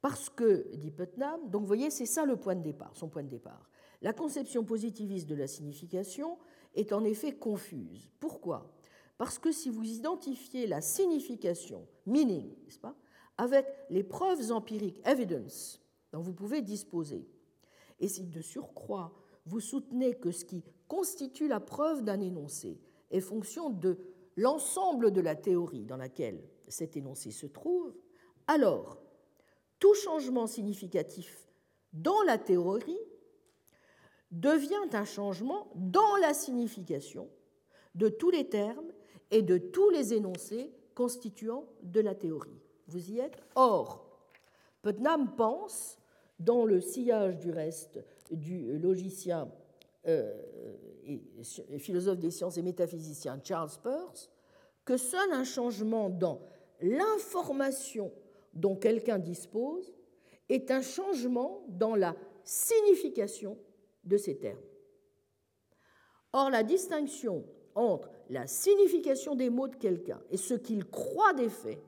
Parce 0.00 0.30
que, 0.30 0.74
dit 0.76 0.90
Putnam, 0.90 1.48
donc 1.50 1.62
vous 1.62 1.66
voyez, 1.66 1.90
c'est 1.90 2.06
ça 2.06 2.24
le 2.24 2.36
point 2.36 2.54
de 2.54 2.62
départ, 2.62 2.96
son 2.96 3.08
point 3.08 3.22
de 3.22 3.28
départ. 3.28 3.68
La 4.00 4.12
conception 4.12 4.64
positiviste 4.64 5.28
de 5.28 5.34
la 5.34 5.46
signification 5.46 6.38
est 6.74 6.92
en 6.92 7.04
effet 7.04 7.32
confuse. 7.32 8.10
Pourquoi? 8.20 8.72
Parce 9.18 9.38
que 9.38 9.50
si 9.50 9.68
vous 9.68 9.84
identifiez 9.84 10.66
la 10.66 10.80
signification, 10.80 11.86
meaning, 12.06 12.54
n'est-ce 12.64 12.78
pas, 12.78 12.96
avec 13.36 13.66
les 13.90 14.04
preuves 14.04 14.52
empiriques, 14.52 15.00
evidence, 15.04 15.82
dont 16.12 16.20
vous 16.20 16.32
pouvez 16.32 16.62
disposer, 16.62 17.28
et 18.00 18.08
si 18.08 18.26
de 18.26 18.40
surcroît 18.40 19.12
vous 19.44 19.60
soutenez 19.60 20.14
que 20.14 20.30
ce 20.30 20.44
qui 20.44 20.62
constitue 20.86 21.48
la 21.48 21.58
preuve 21.58 22.02
d'un 22.02 22.20
énoncé 22.20 22.80
est 23.10 23.20
fonction 23.20 23.70
de 23.70 23.98
l'ensemble 24.36 25.10
de 25.10 25.20
la 25.20 25.34
théorie 25.34 25.84
dans 25.84 25.96
laquelle 25.96 26.46
cet 26.68 26.96
énoncé 26.96 27.30
se 27.30 27.46
trouve, 27.46 27.94
alors 28.46 28.98
tout 29.78 29.94
changement 29.94 30.46
significatif 30.46 31.48
dans 31.92 32.22
la 32.22 32.36
théorie 32.38 33.00
devient 34.30 34.88
un 34.92 35.06
changement 35.06 35.72
dans 35.74 36.16
la 36.20 36.34
signification 36.34 37.30
de 37.94 38.08
tous 38.08 38.30
les 38.30 38.48
termes 38.48 38.92
et 39.30 39.42
de 39.42 39.58
tous 39.58 39.90
les 39.90 40.14
énoncés 40.14 40.72
constituant 40.94 41.64
de 41.82 42.00
la 42.00 42.14
théorie. 42.14 42.60
Vous 42.86 43.10
y 43.10 43.20
êtes 43.20 43.38
Or, 43.54 44.04
Putnam 44.82 45.34
pense, 45.36 45.98
dans 46.38 46.64
le 46.64 46.80
sillage 46.80 47.38
du 47.38 47.50
reste 47.50 48.00
du 48.30 48.78
logicien 48.78 49.50
euh, 50.06 50.32
et 51.04 51.78
philosophe 51.78 52.18
des 52.18 52.30
sciences 52.30 52.58
et 52.58 52.62
métaphysicien 52.62 53.40
Charles 53.42 53.70
Peirce, 53.82 54.30
que 54.84 54.96
seul 54.96 55.32
un 55.32 55.44
changement 55.44 56.08
dans 56.08 56.40
l'information 56.80 58.12
dont 58.54 58.76
quelqu'un 58.76 59.18
dispose 59.18 59.92
est 60.48 60.70
un 60.70 60.82
changement 60.82 61.64
dans 61.68 61.94
la 61.94 62.14
signification 62.44 63.58
de 64.04 64.16
ces 64.16 64.38
termes. 64.38 64.58
Or, 66.32 66.50
la 66.50 66.62
distinction 66.62 67.44
entre 67.74 68.10
la 68.30 68.46
signification 68.46 69.34
des 69.34 69.50
mots 69.50 69.68
de 69.68 69.76
quelqu'un 69.76 70.20
et 70.30 70.36
ce 70.36 70.54
qu'il 70.54 70.84
croit 70.84 71.32
des 71.34 71.48
faits, 71.48 71.82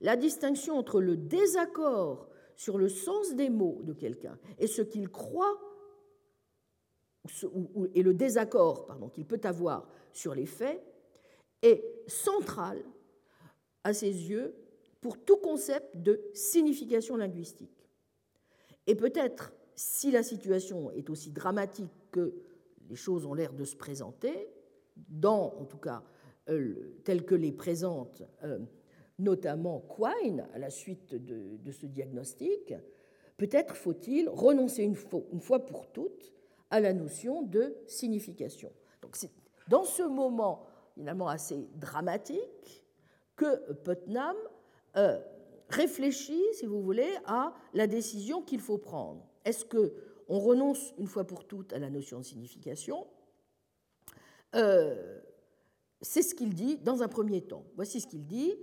la 0.00 0.16
distinction 0.16 0.76
entre 0.76 1.00
le 1.00 1.16
désaccord 1.16 2.28
sur 2.56 2.78
le 2.78 2.88
sens 2.88 3.34
des 3.34 3.50
mots 3.50 3.80
de 3.82 3.92
quelqu'un 3.92 4.38
et 4.58 4.66
ce 4.66 4.82
qu'il 4.82 5.08
croit 5.08 5.58
et 7.94 8.02
le 8.02 8.14
désaccord 8.14 8.86
qu'il 9.12 9.26
peut 9.26 9.40
avoir 9.44 9.88
sur 10.12 10.34
les 10.34 10.46
faits 10.46 10.82
est 11.62 11.84
centrale 12.06 12.82
à 13.84 13.92
ses 13.92 14.10
yeux 14.30 14.54
pour 15.00 15.18
tout 15.18 15.36
concept 15.36 15.96
de 15.96 16.20
signification 16.34 17.16
linguistique. 17.16 17.88
Et 18.86 18.94
peut-être 18.94 19.52
si 19.76 20.10
la 20.10 20.22
situation 20.22 20.90
est 20.90 21.08
aussi 21.08 21.30
dramatique 21.30 21.92
que 22.10 22.34
les 22.88 22.96
choses 22.96 23.24
ont 23.24 23.34
l'air 23.34 23.52
de 23.52 23.64
se 23.64 23.76
présenter, 23.76 24.48
dans, 25.08 25.54
en 25.58 25.64
tout 25.64 25.78
cas, 25.78 26.02
euh, 26.48 27.00
telles 27.04 27.24
que 27.24 27.34
les 27.34 27.52
présente 27.52 28.22
euh, 28.42 28.58
notamment 29.18 29.80
Quine 29.80 30.46
à 30.54 30.58
la 30.58 30.70
suite 30.70 31.14
de, 31.14 31.70
ce 31.70 31.86
diagnostic, 31.86 32.74
peut-être 33.36 33.76
faut-il 33.76 34.28
renoncer 34.28 34.82
une 34.82 34.96
fois, 35.40 35.64
pour 35.64 35.92
toutes 35.92 36.32
à 36.70 36.80
la 36.80 36.92
notion 36.92 37.42
de 37.42 37.76
signification. 37.86 38.72
Donc 39.02 39.16
c'est 39.16 39.30
dans 39.68 39.84
ce 39.84 40.02
moment 40.02 40.66
finalement 40.94 41.28
assez 41.28 41.68
dramatique 41.76 42.84
que 43.36 43.72
Putnam 43.84 44.36
euh, 44.96 45.20
réfléchit, 45.68 46.42
si 46.52 46.66
vous 46.66 46.82
voulez, 46.82 47.10
à 47.26 47.54
la 47.74 47.86
décision 47.86 48.42
qu'il 48.42 48.60
faut 48.60 48.78
prendre. 48.78 49.26
Est-ce 49.44 49.64
qu'on 49.64 50.38
renonce 50.38 50.94
une 50.98 51.06
fois 51.06 51.24
pour 51.24 51.46
toutes 51.46 51.72
à 51.72 51.78
la 51.78 51.90
notion 51.90 52.18
de 52.18 52.24
signification 52.24 53.06
euh, 54.54 55.20
C'est 56.00 56.22
ce 56.22 56.34
qu'il 56.34 56.54
dit 56.54 56.78
dans 56.78 57.02
un 57.02 57.08
premier 57.08 57.42
temps. 57.42 57.64
Voici 57.76 58.00
ce 58.00 58.06
qu'il 58.06 58.26
dit. 58.26 58.54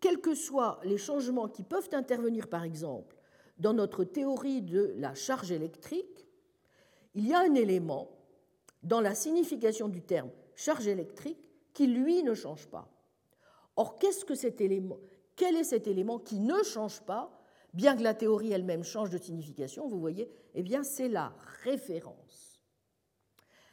Quels 0.00 0.20
que 0.20 0.34
soient 0.34 0.80
les 0.84 0.98
changements 0.98 1.48
qui 1.48 1.62
peuvent 1.62 1.88
intervenir, 1.92 2.48
par 2.48 2.62
exemple, 2.62 3.16
dans 3.58 3.72
notre 3.72 4.04
théorie 4.04 4.60
de 4.60 4.94
la 4.98 5.14
charge 5.14 5.50
électrique, 5.50 6.26
il 7.14 7.26
y 7.26 7.32
a 7.32 7.40
un 7.40 7.54
élément 7.54 8.10
dans 8.82 9.00
la 9.00 9.14
signification 9.14 9.88
du 9.88 10.02
terme 10.02 10.30
charge 10.56 10.86
électrique 10.86 11.48
qui, 11.72 11.86
lui, 11.86 12.22
ne 12.22 12.34
change 12.34 12.66
pas. 12.68 12.88
Or, 13.76 13.98
qu'est-ce 13.98 14.24
que 14.24 14.34
cet 14.34 14.60
élément 14.60 14.98
Quel 15.36 15.56
est 15.56 15.64
cet 15.64 15.86
élément 15.86 16.18
qui 16.18 16.38
ne 16.38 16.62
change 16.62 17.00
pas 17.02 17.30
bien 17.74 17.96
que 17.96 18.02
la 18.02 18.14
théorie 18.14 18.52
elle-même 18.52 18.84
change 18.84 19.10
de 19.10 19.18
signification, 19.18 19.88
vous 19.88 19.98
voyez, 19.98 20.30
eh 20.54 20.62
bien 20.62 20.84
c'est 20.84 21.08
la 21.08 21.34
référence. 21.64 22.62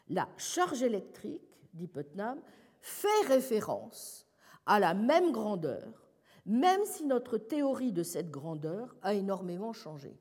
La 0.10 0.28
charge 0.38 0.82
électrique, 0.82 1.51
dit 1.74 1.88
Putnam, 1.88 2.40
fait 2.80 3.28
référence 3.28 4.28
à 4.66 4.80
la 4.80 4.94
même 4.94 5.32
grandeur, 5.32 6.08
même 6.46 6.84
si 6.86 7.06
notre 7.06 7.38
théorie 7.38 7.92
de 7.92 8.04
cette 8.04 8.32
grandeur 8.32 8.96
a 9.02 9.14
énormément 9.14 9.74
changé. 9.74 10.18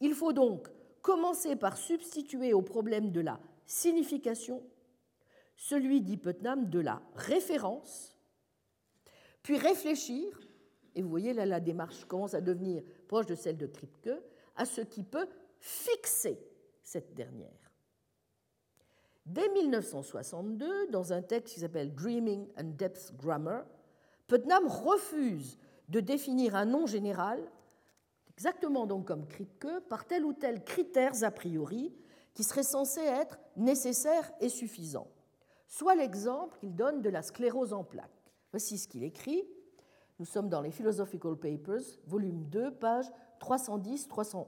Il 0.00 0.14
faut 0.14 0.32
donc 0.32 0.68
commencer 1.00 1.56
par 1.56 1.76
substituer 1.76 2.52
au 2.52 2.62
problème 2.62 3.12
de 3.12 3.20
la 3.20 3.40
signification 3.66 4.62
celui, 5.56 6.00
dit 6.00 6.16
Putnam, 6.16 6.70
de 6.70 6.80
la 6.80 7.02
référence, 7.14 8.18
puis 9.42 9.56
réfléchir 9.56 10.38
et 10.94 11.02
vous 11.02 11.08
voyez 11.08 11.32
là, 11.32 11.46
la 11.46 11.60
démarche 11.60 12.04
commence 12.04 12.34
à 12.34 12.40
devenir 12.40 12.82
proche 13.08 13.26
de 13.26 13.34
celle 13.34 13.56
de 13.56 13.66
Kripke, 13.66 14.10
à 14.56 14.64
ce 14.64 14.82
qui 14.82 15.02
peut 15.02 15.28
fixer 15.58 16.38
cette 16.82 17.14
dernière. 17.14 17.61
Dès 19.26 19.48
1962, 19.50 20.88
dans 20.88 21.12
un 21.12 21.22
texte 21.22 21.54
qui 21.54 21.60
s'appelle 21.60 21.94
Dreaming 21.94 22.48
and 22.58 22.74
Depth 22.76 23.12
Grammar, 23.16 23.64
Putnam 24.26 24.66
refuse 24.66 25.58
de 25.88 26.00
définir 26.00 26.56
un 26.56 26.64
nom 26.64 26.86
général, 26.86 27.40
exactement 28.30 28.86
donc 28.86 29.06
comme 29.06 29.26
Kripke, 29.26 29.80
par 29.88 30.06
tel 30.06 30.24
ou 30.24 30.32
tel 30.32 30.64
critères 30.64 31.22
a 31.22 31.30
priori 31.30 31.94
qui 32.34 32.44
seraient 32.44 32.62
censés 32.62 33.04
être 33.04 33.38
nécessaires 33.56 34.32
et 34.40 34.48
suffisants. 34.48 35.08
Soit 35.68 35.94
l'exemple 35.94 36.58
qu'il 36.58 36.74
donne 36.74 37.02
de 37.02 37.10
la 37.10 37.22
sclérose 37.22 37.72
en 37.72 37.84
plaques. 37.84 38.32
Voici 38.50 38.78
ce 38.78 38.88
qu'il 38.88 39.04
écrit. 39.04 39.44
Nous 40.18 40.26
sommes 40.26 40.48
dans 40.48 40.60
les 40.60 40.70
Philosophical 40.70 41.36
Papers, 41.36 41.82
volume 42.06 42.44
2, 42.44 42.72
page 42.72 43.10
310-311. 43.40 44.46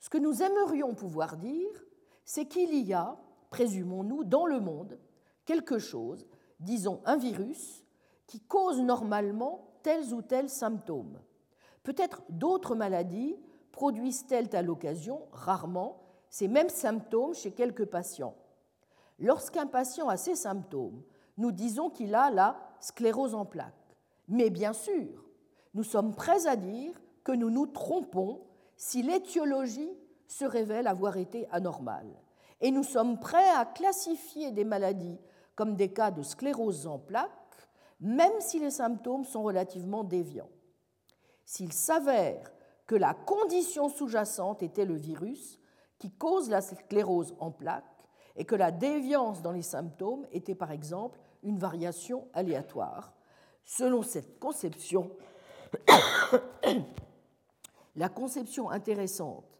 Ce 0.00 0.10
que 0.10 0.18
nous 0.18 0.42
aimerions 0.42 0.94
pouvoir 0.94 1.36
dire, 1.36 1.84
c'est 2.24 2.46
qu'il 2.46 2.74
y 2.74 2.92
a, 2.92 3.18
présumons-nous, 3.54 4.24
dans 4.24 4.46
le 4.46 4.58
monde, 4.58 4.98
quelque 5.44 5.78
chose, 5.78 6.26
disons 6.58 7.00
un 7.04 7.16
virus, 7.16 7.84
qui 8.26 8.40
cause 8.40 8.80
normalement 8.80 9.68
tels 9.84 10.12
ou 10.12 10.22
tels 10.22 10.48
symptômes. 10.48 11.20
Peut-être 11.84 12.22
d'autres 12.28 12.74
maladies 12.74 13.36
produisent-elles 13.70 14.56
à 14.56 14.62
l'occasion, 14.62 15.28
rarement, 15.30 16.02
ces 16.30 16.48
mêmes 16.48 16.68
symptômes 16.68 17.32
chez 17.32 17.52
quelques 17.52 17.84
patients. 17.84 18.34
Lorsqu'un 19.20 19.68
patient 19.68 20.08
a 20.08 20.16
ces 20.16 20.34
symptômes, 20.34 21.04
nous 21.36 21.52
disons 21.52 21.90
qu'il 21.90 22.16
a 22.16 22.32
la 22.32 22.58
sclérose 22.80 23.36
en 23.36 23.44
plaques. 23.44 23.96
Mais 24.26 24.50
bien 24.50 24.72
sûr, 24.72 25.24
nous 25.74 25.84
sommes 25.84 26.16
prêts 26.16 26.48
à 26.48 26.56
dire 26.56 27.00
que 27.22 27.30
nous 27.30 27.50
nous 27.50 27.68
trompons 27.68 28.40
si 28.76 29.04
l'étiologie 29.04 29.96
se 30.26 30.44
révèle 30.44 30.88
avoir 30.88 31.18
été 31.18 31.46
anormale. 31.52 32.23
Et 32.64 32.70
nous 32.70 32.82
sommes 32.82 33.20
prêts 33.20 33.50
à 33.50 33.66
classifier 33.66 34.50
des 34.50 34.64
maladies 34.64 35.20
comme 35.54 35.76
des 35.76 35.92
cas 35.92 36.10
de 36.10 36.22
sclérose 36.22 36.86
en 36.86 36.98
plaques, 36.98 37.30
même 38.00 38.40
si 38.40 38.58
les 38.58 38.70
symptômes 38.70 39.26
sont 39.26 39.42
relativement 39.42 40.02
déviants. 40.02 40.48
S'il 41.44 41.74
s'avère 41.74 42.50
que 42.86 42.94
la 42.94 43.12
condition 43.12 43.90
sous-jacente 43.90 44.62
était 44.62 44.86
le 44.86 44.94
virus 44.94 45.60
qui 45.98 46.10
cause 46.10 46.48
la 46.48 46.62
sclérose 46.62 47.34
en 47.38 47.50
plaques 47.50 47.84
et 48.34 48.46
que 48.46 48.54
la 48.54 48.70
déviance 48.70 49.42
dans 49.42 49.52
les 49.52 49.60
symptômes 49.60 50.26
était 50.32 50.54
par 50.54 50.72
exemple 50.72 51.20
une 51.42 51.58
variation 51.58 52.28
aléatoire, 52.32 53.12
selon 53.62 54.02
cette 54.02 54.38
conception, 54.38 55.10
la 57.94 58.08
conception 58.08 58.70
intéressante 58.70 59.53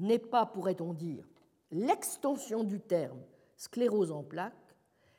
n'est 0.00 0.18
pas, 0.18 0.46
pourrait-on 0.46 0.92
dire, 0.92 1.28
l'extension 1.70 2.64
du 2.64 2.80
terme 2.80 3.22
sclérose 3.56 4.10
en 4.10 4.24
plaques, 4.24 4.76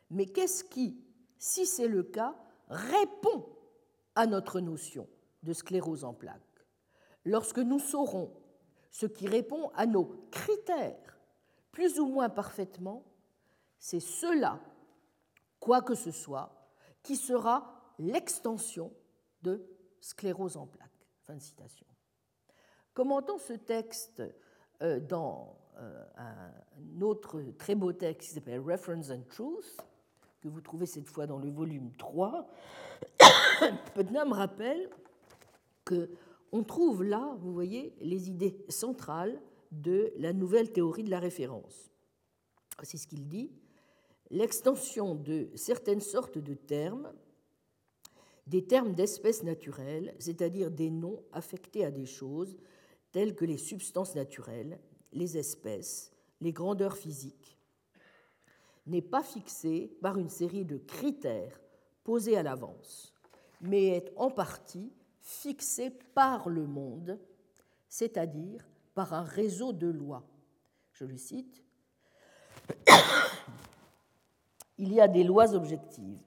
mais 0.10 0.26
qu'est-ce 0.26 0.64
qui, 0.64 1.02
si 1.38 1.66
c'est 1.66 1.88
le 1.88 2.04
cas, 2.04 2.36
répond 2.68 3.46
à 4.16 4.26
notre 4.28 4.60
notion 4.60 5.08
de 5.44 5.54
sclérose 5.54 6.04
en 6.04 6.14
plaques 6.14 6.42
Lorsque 7.24 7.60
nous 7.60 7.80
saurons 7.80 8.34
ce 8.90 9.06
qui 9.06 9.28
répond 9.28 9.70
à 9.76 9.86
nos 9.86 10.06
critères 10.32 11.18
plus 11.72 12.00
ou 12.00 12.08
moins 12.08 12.30
parfaitement, 12.30 13.06
c'est 13.80 14.02
cela, 14.02 14.60
quoi 15.60 15.82
que 15.82 15.96
ce 15.96 16.12
soit, 16.12 16.68
qui 17.02 17.16
sera 17.16 17.94
l'extension 17.98 18.94
de 19.42 19.66
sclérose 20.02 20.58
en 20.58 20.68
plaques. 20.68 20.90
Fin 21.26 21.36
de 21.36 21.42
citation. 21.42 21.88
Commentant 22.94 23.38
ce 23.38 23.54
texte 23.54 24.22
dans 24.82 25.56
euh, 25.82 26.04
un 26.18 27.02
autre 27.02 27.42
très 27.58 27.76
beau 27.76 27.94
texte 27.94 28.30
qui 28.30 28.36
s'appelle 28.36 28.60
Reference 28.60 29.10
and 29.10 29.24
Truth, 29.30 29.78
que 30.42 30.48
vous 30.48 30.62
trouvez 30.62 30.86
cette 30.86 31.08
fois 31.08 31.26
dans 31.26 31.38
le 31.38 31.50
volume 31.50 31.92
3, 31.98 32.48
Putnam 33.96 34.34
rappelle 34.34 34.90
que 35.86 36.10
on 36.52 36.64
trouve 36.64 37.04
là, 37.04 37.36
vous 37.40 37.54
voyez, 37.54 37.96
les 38.02 38.30
idées 38.30 38.58
centrales 38.68 39.40
de 39.72 40.12
la 40.18 40.34
nouvelle 40.34 40.72
théorie 40.72 41.04
de 41.04 41.10
la 41.10 41.20
référence. 41.20 41.90
C'est 42.84 42.98
ce 42.98 43.08
qu'il 43.08 43.28
dit. 43.28 43.52
L'extension 44.30 45.16
de 45.16 45.50
certaines 45.56 46.02
sortes 46.02 46.38
de 46.38 46.54
termes, 46.54 47.12
des 48.48 48.66
termes 48.66 48.94
d'espèces 48.94 49.44
naturelles, 49.44 50.14
c'est-à-dire 50.20 50.70
des 50.72 50.90
noms 50.90 51.24
affectés 51.32 51.86
à 51.86 51.92
des 51.92 52.06
choses 52.06 52.58
telles 53.12 53.36
que 53.36 53.46
les 53.46 53.58
substances 53.58 54.16
naturelles, 54.16 54.80
les 55.14 55.38
espèces, 55.38 56.12
les 56.40 56.54
grandeurs 56.54 56.98
physiques, 56.98 57.58
n'est 58.88 59.02
pas 59.02 59.24
fixée 59.24 59.92
par 60.02 60.18
une 60.18 60.30
série 60.30 60.66
de 60.66 60.78
critères 60.78 61.62
posés 62.04 62.38
à 62.38 62.44
l'avance, 62.44 63.14
mais 63.62 63.88
est 63.88 64.12
en 64.16 64.32
partie 64.32 64.92
fixé 65.22 65.92
par 65.92 66.50
le 66.50 66.66
monde, 66.66 67.20
c'est-à-dire 67.88 68.68
par 68.96 69.14
un 69.14 69.24
réseau 69.24 69.72
de 69.72 69.88
lois. 69.88 70.24
Je 70.94 71.06
le 71.06 71.18
cite. 71.18 71.64
Il 74.78 74.94
y 74.94 75.00
a 75.00 75.08
des 75.08 75.24
lois 75.24 75.54
objectives 75.54 76.24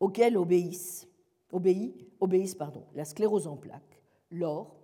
auxquelles 0.00 0.36
obéissent, 0.36 1.08
la 2.94 3.04
sclérose 3.04 3.46
en 3.46 3.56
plaques, 3.56 4.02
l'or, 4.30 4.76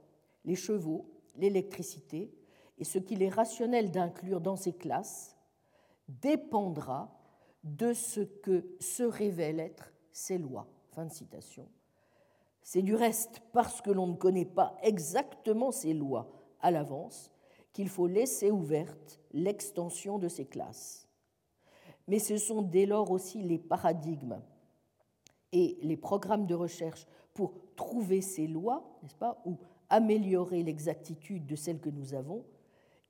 les 0.45 0.57
chevaux, 0.57 1.07
l'électricité, 1.37 2.33
et 2.79 2.85
ce 2.85 2.99
qu'il 2.99 3.23
est 3.23 3.29
rationnel 3.29 3.91
d'inclure 3.91 4.41
dans 4.41 4.57
ces 4.57 4.73
classes 4.73 5.37
dépendra 6.09 7.19
de 7.65 7.93
ce 7.93 8.21
que 8.21 8.77
se 8.81 9.03
révèlent 9.03 9.61
être 9.61 9.93
ces 10.11 10.39
lois. 10.39 10.67
Fin 10.91 11.07
de 11.07 11.13
citation. 11.13 11.69
C'est 12.63 12.83
du 12.83 12.95
reste 12.95 13.41
parce 13.53 13.81
que 13.81 13.91
l'on 13.91 14.07
ne 14.07 14.17
connaît 14.17 14.45
pas 14.45 14.77
exactement 14.83 15.71
ces 15.71 15.95
lois 15.95 16.31
à 16.61 16.71
l'avance 16.71 17.31
qu'il 17.73 17.89
faut 17.89 18.07
laisser 18.07 18.51
ouverte 18.51 19.21
l'extension 19.33 20.19
de 20.19 20.29
ces 20.29 20.45
classes. 20.45 21.09
Mais 22.09 22.19
ce 22.19 22.37
sont 22.37 22.63
dès 22.63 22.87
lors 22.87 23.11
aussi 23.11 23.43
les 23.43 23.59
paradigmes 23.59 24.41
et 25.53 25.79
les 25.83 25.97
programmes 25.97 26.47
de 26.47 26.55
recherche 26.55 27.07
pour 27.35 27.55
trouver 27.77 28.21
ces 28.21 28.47
lois, 28.47 28.99
n'est-ce 29.03 29.17
pas, 29.17 29.43
améliorer 29.93 30.63
l'exactitude 30.63 31.47
de 31.47 31.55
celles 31.55 31.79
que 31.79 31.91
nous 31.91 32.15
avons, 32.15 32.47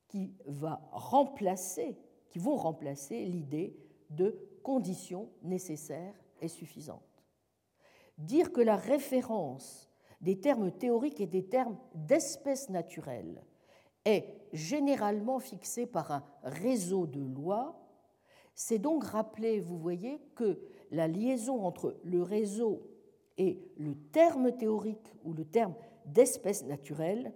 qui, 0.09 0.35
va 0.47 0.83
remplacer, 0.91 1.97
qui 2.29 2.41
vont 2.41 2.57
remplacer 2.57 3.25
l'idée 3.25 3.77
de 4.11 4.37
conditions 4.65 5.31
nécessaires 5.45 6.15
et 6.41 6.49
suffisantes. 6.49 7.25
Dire 8.19 8.53
que 8.53 8.61
la 8.61 8.77
référence 8.77 9.89
des 10.21 10.41
termes 10.41 10.73
théoriques 10.73 11.21
et 11.21 11.29
des 11.29 11.45
termes 11.45 11.79
d'espèces 11.95 12.69
naturelles 12.69 13.45
est 14.05 14.27
généralement 14.53 15.39
fixée 15.39 15.87
par 15.87 16.11
un 16.11 16.25
réseau 16.43 17.07
de 17.07 17.21
lois, 17.21 17.79
c'est 18.57 18.81
donc 18.81 19.05
rappeler, 19.05 19.61
vous 19.61 19.79
voyez, 19.79 20.21
que 20.35 20.61
la 20.91 21.07
liaison 21.07 21.65
entre 21.65 21.97
le 22.03 22.23
réseau 22.23 22.83
et 23.39 23.73
le 23.77 23.95
terme 23.95 24.51
théorique 24.51 25.15
ou 25.23 25.33
le 25.33 25.45
terme 25.45 25.75
d'espèce 26.07 26.65
naturelle 26.65 27.33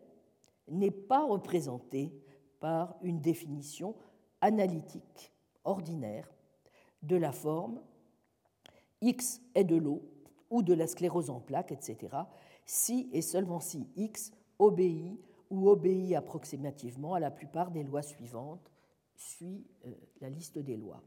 n'est 0.68 0.90
pas 0.90 1.24
représentée 1.24 2.12
par 2.60 2.96
une 3.02 3.20
définition 3.20 3.94
analytique 4.40 5.32
ordinaire 5.64 6.32
de 7.02 7.16
la 7.16 7.32
forme 7.32 7.80
X 9.00 9.40
est 9.54 9.64
de 9.64 9.76
l'eau 9.76 10.02
ou 10.50 10.62
de 10.62 10.74
la 10.74 10.86
sclérose 10.86 11.30
en 11.30 11.40
plaques, 11.40 11.72
etc., 11.72 12.16
si 12.64 13.08
et 13.12 13.22
seulement 13.22 13.60
si 13.60 13.88
X 13.96 14.32
obéit 14.58 15.20
ou 15.50 15.68
obéit 15.68 16.14
approximativement 16.14 17.14
à 17.14 17.20
la 17.20 17.30
plupart 17.30 17.70
des 17.70 17.84
lois 17.84 18.02
suivantes, 18.02 18.70
suit 19.14 19.64
euh, 19.86 19.94
la 20.20 20.28
liste 20.28 20.58
des 20.58 20.76
lois. 20.76 21.02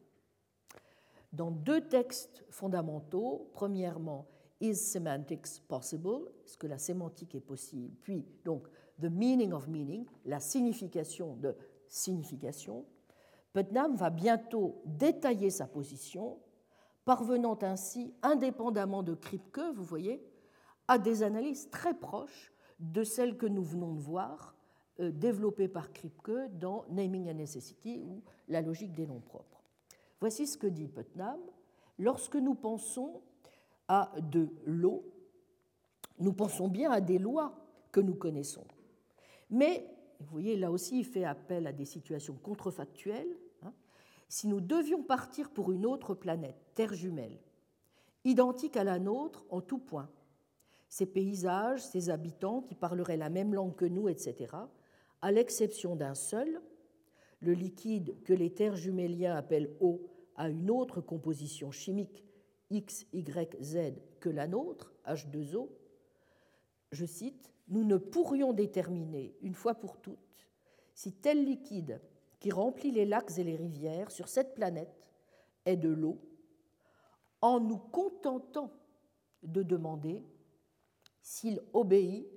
Dans 1.34 1.52
deux 1.52 1.88
textes 1.88 2.44
fondamentaux, 2.50 3.50
premièrement, 3.54 4.28
Is 4.62 4.76
semantics 4.76 5.62
possible? 5.68 6.32
Est-ce 6.46 6.58
que 6.58 6.68
la 6.68 6.78
sémantique 6.78 7.36
est 7.36 7.40
possible? 7.40 7.94
Puis, 8.02 8.26
donc, 8.44 8.68
The 9.00 9.10
meaning 9.10 9.54
of 9.54 9.68
meaning, 9.68 10.06
la 10.26 10.40
signification 10.40 11.36
de 11.38 11.56
signification. 11.88 12.86
Putnam 13.54 13.96
va 13.96 14.10
bientôt 14.10 14.82
détailler 14.86 15.50
sa 15.50 15.68
position 15.68 16.38
parvenant 17.06 17.58
ainsi, 17.62 18.14
indépendamment 18.22 19.02
de 19.02 19.16
Kripke, 19.16 19.62
vous 19.74 19.84
voyez, 19.84 20.22
à 20.88 20.98
des 20.98 21.24
analyses 21.24 21.70
très 21.70 21.94
proches 21.94 22.52
de 22.80 23.04
celles 23.04 23.38
que 23.38 23.46
nous 23.46 23.64
venons 23.64 23.94
de 23.94 24.00
voir 24.00 24.56
euh, 25.00 25.12
développées 25.12 25.70
par 25.70 25.92
Kripke 25.94 26.50
dans 26.60 26.86
Naming 26.90 27.30
and 27.30 27.36
Necessity 27.36 28.02
ou 28.02 28.22
la 28.48 28.62
logique 28.62 28.94
des 28.94 29.08
noms 29.08 29.22
propres. 29.22 29.64
Voici 30.20 30.46
ce 30.46 30.58
que 30.58 30.68
dit 30.68 30.90
Putnam. 30.90 31.40
Lorsque 31.98 32.36
nous 32.36 32.56
pensons 32.56 33.22
à 33.90 34.14
de 34.22 34.48
l'eau, 34.66 35.04
nous 36.20 36.32
pensons 36.32 36.70
bien 36.70 36.92
à 36.92 37.02
des 37.02 37.18
lois 37.18 37.54
que 37.92 38.00
nous 38.00 38.16
connaissons. 38.16 38.66
Mais, 39.50 39.86
vous 40.22 40.28
voyez, 40.32 40.56
là 40.56 40.72
aussi, 40.72 41.00
il 41.00 41.06
fait 41.06 41.26
appel 41.26 41.68
à 41.68 41.74
des 41.74 41.86
situations 41.86 42.36
contrefactuelles 42.36 43.36
si 44.30 44.48
nous 44.48 44.62
devions 44.62 45.02
partir 45.02 45.50
pour 45.50 45.72
une 45.72 45.88
autre 45.88 46.14
planète, 46.14 46.56
Terre 46.76 46.94
jumelle, 46.94 47.40
identique 48.24 48.78
à 48.78 48.84
la 48.84 49.00
nôtre 49.00 49.44
en 49.50 49.60
tout 49.60 49.80
point, 49.80 50.10
ses 50.88 51.08
paysages, 51.08 51.82
ses 51.82 52.12
habitants 52.12 52.62
qui 52.62 52.76
parleraient 52.76 53.18
la 53.18 53.30
même 53.30 53.56
langue 53.56 53.76
que 53.76 53.86
nous, 53.86 54.08
etc., 54.08 54.56
à 55.22 55.32
l'exception 55.32 55.96
d'un 55.96 56.14
seul, 56.14 56.62
le 57.42 57.54
liquide 57.54 58.22
que 58.24 58.34
les 58.34 58.54
terres 58.54 58.76
juméliens 58.76 59.36
appellent 59.36 59.76
eau 59.80 60.08
a 60.36 60.48
une 60.48 60.70
autre 60.70 61.02
composition 61.02 61.72
chimique 61.72 62.24
X, 62.70 63.06
Y, 63.14 63.58
Z 63.62 63.94
que 64.20 64.30
la 64.30 64.48
nôtre, 64.48 64.94
H2O, 65.06 65.70
je 66.92 67.06
cite, 67.06 67.52
nous 67.68 67.84
ne 67.84 67.98
pourrions 67.98 68.54
déterminer 68.54 69.36
une 69.42 69.56
fois 69.56 69.76
pour 69.76 69.98
toutes 69.98 70.30
si 71.00 71.14
tel 71.14 71.46
liquide 71.46 72.02
qui 72.42 72.52
remplit 72.52 72.92
les 72.92 73.06
lacs 73.06 73.38
et 73.38 73.44
les 73.46 73.56
rivières 73.56 74.12
sur 74.12 74.28
cette 74.28 74.54
planète 74.54 75.02
est 75.64 75.78
de 75.78 75.88
l'eau, 75.88 76.20
en 77.40 77.62
nous 77.62 77.78
contentant 77.78 78.70
de 79.42 79.64
demander 79.64 80.26
s'il 81.22 81.62
obéit 81.72 82.28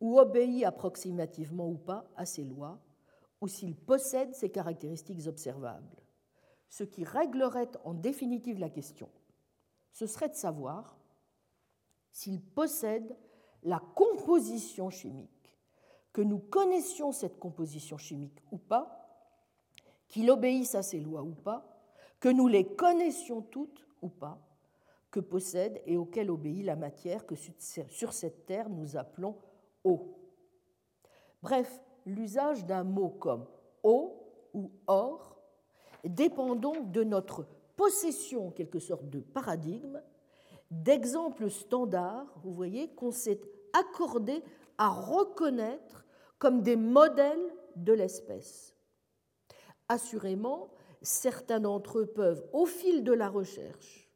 ou 0.00 0.18
obéit 0.18 0.64
approximativement 0.64 1.66
ou 1.66 1.78
pas 1.78 2.10
à 2.14 2.26
ces 2.26 2.44
lois, 2.44 2.78
ou 3.40 3.48
s'il 3.48 3.74
possède 3.74 4.34
ces 4.34 4.50
caractéristiques 4.50 5.26
observables. 5.26 5.96
Ce 6.68 6.84
qui 6.84 7.04
réglerait 7.04 7.70
en 7.84 7.94
définitive 7.94 8.58
la 8.58 8.68
question, 8.68 9.08
ce 9.92 10.06
serait 10.06 10.28
de 10.28 10.34
savoir 10.34 10.98
s'il 12.12 12.40
possède 12.40 13.16
la 13.62 13.78
composition 13.94 14.90
chimique, 14.90 15.56
que 16.12 16.22
nous 16.22 16.38
connaissions 16.38 17.12
cette 17.12 17.38
composition 17.38 17.98
chimique 17.98 18.42
ou 18.50 18.58
pas, 18.58 18.96
qu'il 20.08 20.30
obéisse 20.30 20.74
à 20.74 20.82
ces 20.82 20.98
lois 20.98 21.22
ou 21.22 21.34
pas, 21.34 21.66
que 22.18 22.28
nous 22.28 22.48
les 22.48 22.66
connaissions 22.66 23.42
toutes 23.42 23.86
ou 24.02 24.08
pas, 24.08 24.38
que 25.10 25.20
possède 25.20 25.80
et 25.86 25.96
auquel 25.96 26.30
obéit 26.30 26.64
la 26.64 26.76
matière 26.76 27.26
que 27.26 27.34
sur 27.34 28.12
cette 28.12 28.46
terre 28.46 28.68
nous 28.68 28.96
appelons 28.96 29.36
eau. 29.84 30.16
Bref, 31.42 31.80
l'usage 32.06 32.64
d'un 32.64 32.84
mot 32.84 33.08
comme 33.08 33.46
eau 33.82 34.20
ou 34.52 34.70
or 34.86 35.36
dépend 36.04 36.54
donc 36.54 36.90
de 36.90 37.04
notre 37.04 37.46
possession, 37.80 38.50
quelque 38.50 38.78
sorte, 38.78 39.08
de 39.08 39.20
paradigme, 39.20 40.02
d'exemples 40.70 41.48
standards, 41.48 42.30
vous 42.42 42.52
voyez, 42.52 42.90
qu'on 42.90 43.10
s'est 43.10 43.40
accordé 43.72 44.42
à 44.76 44.90
reconnaître 44.90 46.04
comme 46.38 46.60
des 46.60 46.76
modèles 46.76 47.54
de 47.76 47.94
l'espèce. 47.94 48.76
Assurément, 49.88 50.68
certains 51.00 51.58
d'entre 51.58 52.00
eux 52.00 52.06
peuvent, 52.06 52.46
au 52.52 52.66
fil 52.66 53.02
de 53.02 53.14
la 53.14 53.30
recherche, 53.30 54.10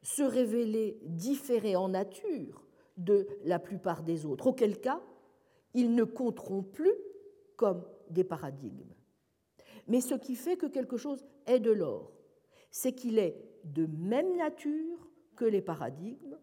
se 0.00 0.22
révéler 0.22 0.98
différés 1.02 1.76
en 1.76 1.90
nature 1.90 2.64
de 2.96 3.28
la 3.44 3.58
plupart 3.58 4.02
des 4.02 4.24
autres, 4.24 4.46
auquel 4.46 4.80
cas 4.80 5.02
ils 5.74 5.94
ne 5.94 6.04
compteront 6.04 6.62
plus 6.62 6.94
comme 7.56 7.84
des 8.08 8.24
paradigmes. 8.24 8.94
Mais 9.88 10.00
ce 10.00 10.14
qui 10.14 10.36
fait 10.36 10.56
que 10.56 10.64
quelque 10.64 10.96
chose 10.96 11.22
est 11.44 11.60
de 11.60 11.70
l'or, 11.70 12.19
c'est 12.70 12.92
qu'il 12.92 13.18
est 13.18 13.36
de 13.64 13.86
même 13.86 14.36
nature 14.36 15.08
que 15.36 15.44
les 15.44 15.62
paradigmes, 15.62 16.38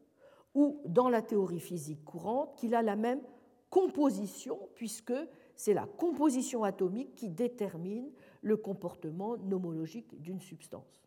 ou 0.54 0.82
dans 0.86 1.10
la 1.10 1.22
théorie 1.22 1.60
physique 1.60 2.04
courante, 2.04 2.56
qu'il 2.58 2.74
a 2.74 2.82
la 2.82 2.96
même 2.96 3.22
composition, 3.70 4.70
puisque 4.76 5.14
c'est 5.56 5.74
la 5.74 5.86
composition 5.86 6.64
atomique 6.64 7.16
qui 7.16 7.30
détermine 7.30 8.12
le 8.42 8.58
comportement 8.58 9.38
nomologique 9.38 10.20
d'une 10.22 10.40
substance. 10.40 11.06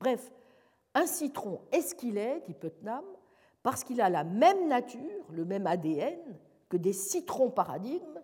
Bref, 0.00 0.32
un 0.94 1.06
citron 1.06 1.60
est 1.72 1.82
ce 1.82 1.94
qu'il 1.94 2.16
est, 2.16 2.40
dit 2.46 2.54
Putnam, 2.54 3.04
parce 3.62 3.84
qu'il 3.84 4.00
a 4.00 4.08
la 4.08 4.24
même 4.24 4.68
nature, 4.68 5.26
le 5.30 5.44
même 5.44 5.66
ADN 5.66 6.18
que 6.68 6.76
des 6.76 6.92
citrons 6.92 7.50
paradigmes, 7.50 8.22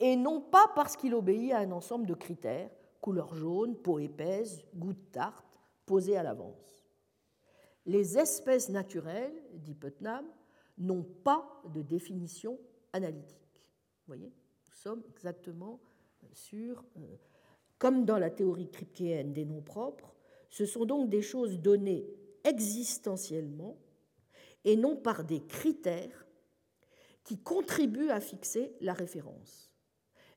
et 0.00 0.16
non 0.16 0.40
pas 0.40 0.70
parce 0.74 0.96
qu'il 0.96 1.14
obéit 1.14 1.52
à 1.52 1.58
un 1.58 1.70
ensemble 1.72 2.06
de 2.06 2.14
critères, 2.14 2.70
couleur 3.04 3.34
jaune, 3.34 3.76
peau 3.76 3.98
épaisse, 3.98 4.64
goût 4.74 4.94
de 4.94 5.04
tarte, 5.12 5.60
posés 5.84 6.16
à 6.16 6.22
l'avance. 6.22 6.88
Les 7.84 8.16
espèces 8.16 8.70
naturelles, 8.70 9.42
dit 9.52 9.74
Putnam, 9.74 10.24
n'ont 10.78 11.02
pas 11.02 11.60
de 11.74 11.82
définition 11.82 12.58
analytique. 12.94 13.36
Vous 13.52 14.06
voyez, 14.06 14.32
nous 14.68 14.74
sommes 14.74 15.02
exactement 15.10 15.82
sur, 16.32 16.82
euh, 16.96 17.16
comme 17.78 18.06
dans 18.06 18.16
la 18.16 18.30
théorie 18.30 18.70
kripkeenne 18.70 19.34
des 19.34 19.44
noms 19.44 19.60
propres, 19.60 20.14
ce 20.48 20.64
sont 20.64 20.86
donc 20.86 21.10
des 21.10 21.20
choses 21.20 21.60
données 21.60 22.06
existentiellement 22.42 23.76
et 24.64 24.76
non 24.78 24.96
par 24.96 25.24
des 25.24 25.44
critères 25.44 26.26
qui 27.22 27.36
contribuent 27.36 28.08
à 28.08 28.20
fixer 28.20 28.72
la 28.80 28.94
référence. 28.94 29.70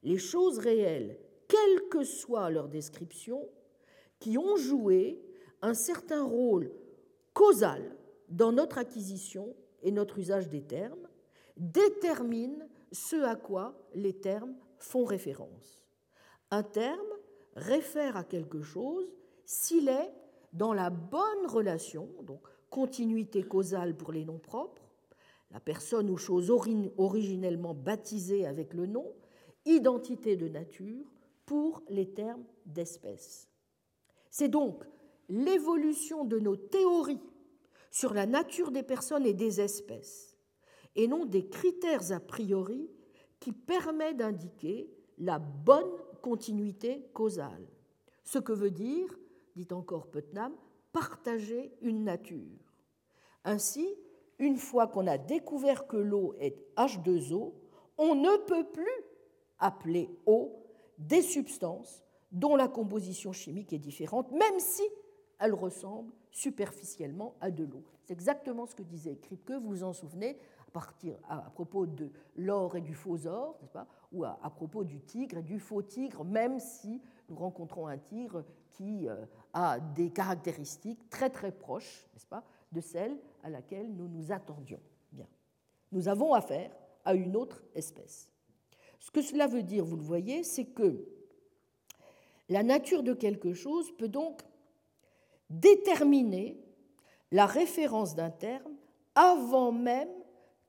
Les 0.04 0.18
choses 0.18 0.60
réelles, 0.60 1.18
quelle 1.48 1.88
que 1.90 2.04
soit 2.04 2.50
leur 2.50 2.68
description, 2.68 3.48
qui 4.20 4.38
ont 4.38 4.58
joué 4.58 5.22
un 5.62 5.74
certain 5.74 6.24
rôle 6.24 6.72
causal 7.34 7.96
dans 8.30 8.52
notre 8.52 8.78
acquisition 8.78 9.56
et 9.84 9.92
notre 9.92 10.18
usage 10.18 10.50
des 10.50 10.62
termes, 10.62 11.08
déterminent 11.56 12.66
ce 12.92 13.16
à 13.24 13.36
quoi 13.36 13.78
les 13.94 14.14
termes 14.14 14.56
font 14.78 15.06
référence. 15.06 15.82
Un 16.52 16.64
terme 16.64 17.14
réfère 17.56 18.18
à 18.18 18.24
quelque 18.24 18.62
chose 18.62 19.06
s'il 19.46 19.90
est 19.90 20.14
dans 20.54 20.74
la 20.74 20.90
bonne 20.90 21.48
relation, 21.48 22.10
donc 22.24 22.42
continuité 22.70 23.44
causale 23.44 23.96
pour 23.96 24.12
les 24.12 24.26
noms 24.26 24.40
propres, 24.40 24.84
la 25.52 25.60
personne 25.60 26.10
ou 26.10 26.18
chose 26.18 26.52
originellement 26.52 27.74
baptisée 27.74 28.46
avec 28.46 28.74
le 28.74 28.86
nom, 28.86 29.14
identité 29.66 30.36
de 30.36 30.48
nature 30.48 31.06
pour 31.48 31.82
les 31.90 32.14
termes 32.14 32.44
d'espèce. 32.66 33.48
C'est 34.30 34.50
donc 34.50 34.84
l'évolution 35.30 36.26
de 36.26 36.38
nos 36.38 36.56
théories 36.56 37.24
sur 37.90 38.14
la 38.14 38.28
nature 38.28 38.70
des 38.70 38.84
personnes 38.84 39.26
et 39.26 39.34
des 39.34 39.60
espèces, 39.60 40.38
et 40.96 41.08
non 41.08 41.26
des 41.26 41.48
critères 41.48 42.12
a 42.12 42.20
priori 42.20 42.92
qui 43.40 43.54
permet 43.54 44.14
d'indiquer 44.14 44.92
la 45.18 45.40
bonne 45.40 45.90
continuité 46.22 47.10
causale. 47.14 47.68
Ce 48.24 48.40
que 48.40 48.54
veut 48.54 48.72
dire, 48.72 49.18
dit 49.56 49.68
encore 49.72 50.12
Putnam, 50.12 50.54
partager 50.92 51.72
une 51.82 52.04
nature. 52.04 52.74
Ainsi, 53.46 53.88
une 54.38 54.58
fois 54.58 54.88
qu'on 54.88 55.08
a 55.08 55.18
découvert 55.18 55.88
que 55.88 55.98
l'eau 55.98 56.36
est 56.40 56.58
H2O, 56.76 57.54
on 57.98 58.16
ne 58.16 58.38
peut 58.46 58.66
plus 58.66 58.86
appeler 59.60 60.10
eau 60.26 60.67
des 60.98 61.22
substances 61.22 62.04
dont 62.32 62.56
la 62.56 62.68
composition 62.68 63.32
chimique 63.32 63.74
est 63.74 63.80
différente, 63.80 64.32
même 64.32 64.60
si 64.60 64.84
elle 65.40 65.54
ressemble 65.54 66.12
superficiellement 66.32 67.36
à 67.42 67.52
de 67.52 67.64
l'eau. 67.64 67.84
C'est 68.04 68.14
exactement 68.14 68.66
ce 68.66 68.76
que 68.76 68.84
disait 68.84 69.16
Kripke, 69.16 69.52
vous 69.52 69.70
vous 69.70 69.84
en 69.84 69.94
souvenez, 69.94 70.38
à, 71.28 71.38
propos 71.54 71.86
de 71.86 72.12
l'or 72.36 72.76
et 72.76 72.82
du 72.82 72.94
faux 72.94 73.26
or, 73.28 73.58
pas 73.74 73.88
ou 74.12 74.24
à, 74.24 74.38
propos 74.56 74.84
du 74.84 75.02
tigre 75.02 75.38
et 75.38 75.44
du 75.44 75.60
faux 75.60 75.82
tigre, 75.82 76.24
même 76.24 76.60
si 76.60 77.02
nous 77.30 77.36
rencontrons 77.36 77.88
un 77.88 77.98
tigre 77.98 78.44
qui 78.70 79.08
euh, 79.08 79.26
a 79.54 79.80
des 79.80 80.12
caractéristiques 80.12 81.10
très 81.10 81.30
très 81.30 81.52
proches, 81.52 82.08
n'est-ce 82.14 82.26
pas, 82.26 82.44
de 82.72 82.80
celles 82.80 83.18
à 83.44 83.50
laquelle 83.50 83.94
nous 83.94 84.08
nous 84.08 84.32
attendions. 84.32 84.80
Bien. 85.12 85.28
Nous 85.92 86.08
avons 86.08 86.34
affaire 86.34 86.72
à 87.04 87.14
une 87.14 87.36
autre 87.36 87.64
espèce. 87.74 88.32
Ce 89.00 89.12
que 89.12 89.22
cela 89.22 89.48
veut 89.48 89.64
dire, 89.64 89.86
vous 89.86 89.98
le 89.98 90.04
voyez, 90.04 90.44
c'est 90.44 90.66
que 90.66 91.06
la 92.50 92.64
nature 92.64 93.04
de 93.04 93.14
quelque 93.14 93.54
chose 93.54 93.92
peut 93.98 94.08
donc 94.08 94.42
déterminer 95.50 96.58
la 97.32 97.46
référence 97.46 98.16
d'un 98.16 98.30
terme 98.30 98.74
avant 99.16 99.72
même 99.72 100.10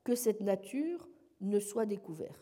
que 0.03 0.15
cette 0.15 0.41
nature 0.41 1.07
ne 1.41 1.59
soit 1.59 1.85
découverte. 1.85 2.35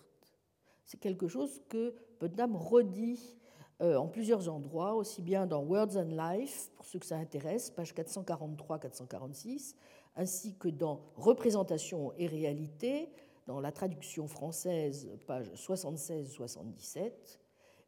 C'est 0.85 0.99
quelque 0.99 1.27
chose 1.27 1.61
que 1.69 1.93
Putnam 2.19 2.55
redit 2.55 3.37
euh, 3.81 3.95
en 3.95 4.07
plusieurs 4.07 4.49
endroits, 4.49 4.95
aussi 4.95 5.21
bien 5.21 5.45
dans 5.45 5.63
Words 5.63 5.97
and 5.97 6.15
Life, 6.17 6.71
pour 6.75 6.85
ceux 6.85 6.97
que 6.97 7.05
ça 7.05 7.17
intéresse, 7.17 7.69
page 7.69 7.93
443-446, 7.93 9.75
ainsi 10.15 10.55
que 10.55 10.69
dans 10.69 11.01
Représentation 11.15 12.11
et 12.17 12.25
réalité, 12.25 13.09
dans 13.47 13.61
la 13.61 13.71
traduction 13.71 14.27
française, 14.27 15.09
page 15.25 15.49
76-77, 15.55 17.11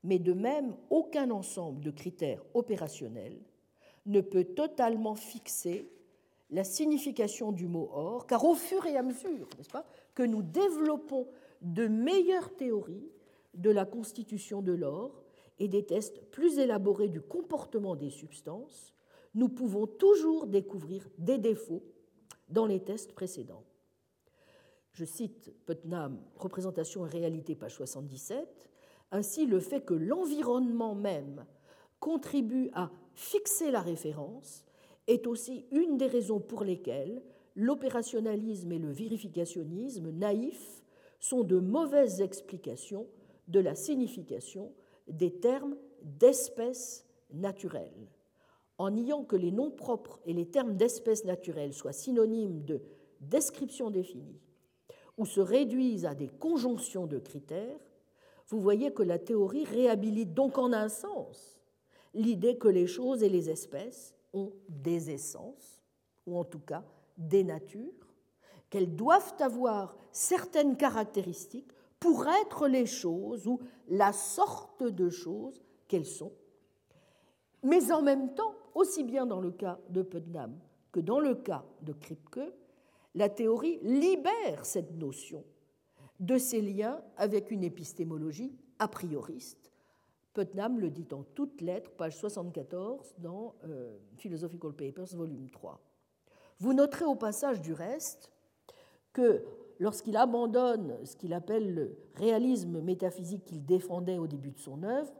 mais 0.04 0.18
de 0.18 0.34
même, 0.34 0.76
aucun 0.90 1.30
ensemble 1.30 1.82
de 1.82 1.92
critères 1.92 2.44
opérationnels 2.54 3.38
ne 4.06 4.22
peut 4.22 4.46
totalement 4.46 5.16
fixer 5.16 5.92
la 6.50 6.64
signification 6.64 7.52
du 7.52 7.68
mot 7.68 7.90
or, 7.94 8.26
car 8.26 8.44
au 8.46 8.56
fur 8.56 8.86
et 8.86 8.98
à 8.98 9.04
mesure, 9.04 9.48
que 10.16 10.24
nous 10.24 10.42
développons 10.42 11.28
de 11.62 11.88
meilleures 11.88 12.56
théories 12.56 13.12
de 13.54 13.70
la 13.70 13.86
constitution 13.86 14.62
de 14.62 14.72
l'or 14.72 15.22
et 15.60 15.68
des 15.68 15.86
tests 15.86 16.22
plus 16.32 16.58
élaborés 16.58 17.10
du 17.10 17.22
comportement 17.22 17.96
des 17.96 18.10
substances, 18.10 18.94
nous 19.36 19.50
pouvons 19.50 19.86
toujours 19.86 20.48
découvrir 20.48 21.08
des 21.18 21.38
défauts 21.38 21.84
dans 22.48 22.66
les 22.66 22.80
tests 22.80 23.14
précédents. 23.14 23.64
Je 24.94 25.06
cite 25.06 25.54
Putnam, 25.66 26.20
Représentation 26.36 27.06
et 27.06 27.10
réalité, 27.10 27.56
page 27.56 27.76
77. 27.76 28.70
Ainsi, 29.12 29.46
le 29.46 29.60
fait 29.60 29.82
que 29.82 29.94
l'environnement 29.94 30.96
même 30.96 31.46
contribue 32.00 32.70
à 32.74 32.92
fixer 33.14 33.72
la 33.72 33.82
référence 33.82 34.66
est 35.08 35.28
aussi 35.28 35.66
une 35.72 35.98
des 35.98 36.08
raisons 36.08 36.40
pour 36.40 36.64
lesquelles 36.64 37.22
l'opérationnalisme 37.56 38.72
et 38.72 38.80
le 38.80 38.92
vérificationnisme 38.92 40.12
naïf 40.12 40.84
sont 41.20 41.44
de 41.44 41.60
mauvaises 41.60 42.22
explications 42.22 43.08
de 43.48 43.60
la 43.60 43.76
signification 43.76 44.72
des 45.08 45.40
termes 45.40 45.76
d'espèces 46.04 47.06
naturelles. 47.34 48.12
En 48.78 48.92
niant 48.92 49.26
que 49.26 49.36
les 49.36 49.52
noms 49.52 49.72
propres 49.72 50.22
et 50.26 50.34
les 50.34 50.46
termes 50.46 50.78
d'espèces 50.78 51.26
naturelles 51.26 51.74
soient 51.74 51.92
synonymes 51.92 52.64
de 52.64 52.82
description 53.20 53.90
définie 53.90 54.40
ou 55.20 55.26
se 55.26 55.40
réduisent 55.40 56.08
à 56.08 56.16
des 56.16 56.30
conjonctions 56.30 57.06
de 57.06 57.20
critères, 57.20 57.80
vous 58.48 58.60
voyez 58.60 58.92
que 58.92 59.04
la 59.04 59.20
théorie 59.20 59.66
réhabilite 59.66 60.34
donc 60.34 60.58
en 60.58 60.74
un 60.74 60.90
sens 60.90 61.60
l'idée 62.14 62.58
que 62.58 62.68
les 62.68 62.88
choses 62.88 63.24
et 63.24 63.30
les 63.30 63.50
espèces 63.50 64.16
ont 64.34 64.52
des 64.68 65.12
essences, 65.12 65.82
ou 66.26 66.38
en 66.38 66.44
tout 66.44 66.60
cas 66.60 66.84
des 67.18 67.44
natures, 67.44 68.08
qu'elles 68.70 68.96
doivent 68.96 69.36
avoir 69.40 69.96
certaines 70.12 70.78
caractéristiques 70.78 71.72
pour 72.00 72.26
être 72.28 72.68
les 72.68 72.86
choses 72.86 73.48
ou 73.48 73.60
la 73.90 74.14
sorte 74.14 74.84
de 74.84 75.10
choses 75.10 75.62
qu'elles 75.88 76.06
sont. 76.06 76.32
Mais 77.64 77.92
en 77.92 78.02
même 78.02 78.34
temps, 78.36 78.56
aussi 78.74 79.04
bien 79.04 79.26
dans 79.26 79.42
le 79.42 79.52
cas 79.52 79.80
de 79.90 80.02
Putnam 80.02 80.58
que 80.92 81.00
dans 81.00 81.20
le 81.20 81.36
cas 81.36 81.66
de 81.82 81.94
Kripke, 81.94 82.54
la 83.16 83.30
théorie 83.30 83.80
libère 83.82 84.66
cette 84.66 84.96
notion 84.96 85.44
de 86.20 86.38
ses 86.38 86.62
liens 86.62 87.02
avec 87.18 87.52
une 87.52 87.64
épistémologie 87.64 88.56
a 88.80 88.88
prioriste. 88.88 89.72
Putnam 90.34 90.80
le 90.80 90.90
dit 90.90 91.08
en 91.12 91.24
toutes 91.24 91.62
lettres, 91.62 91.92
page 91.92 92.18
74 92.18 93.16
dans 93.18 93.56
euh, 93.66 93.98
Philosophical 94.18 94.74
Papers, 94.74 95.16
volume 95.16 95.50
3. 95.50 95.82
Vous 96.60 96.74
noterez 96.74 97.06
au 97.06 97.16
passage 97.16 97.62
du 97.62 97.74
reste 97.74 98.32
que 99.12 99.44
lorsqu'il 99.80 100.18
abandonne 100.18 100.98
ce 101.06 101.16
qu'il 101.16 101.34
appelle 101.34 101.74
le 101.74 101.98
réalisme 102.16 102.82
métaphysique 102.82 103.46
qu'il 103.46 103.66
défendait 103.66 104.18
au 104.18 104.28
début 104.28 104.52
de 104.52 104.60
son 104.60 104.84
œuvre, 104.84 105.12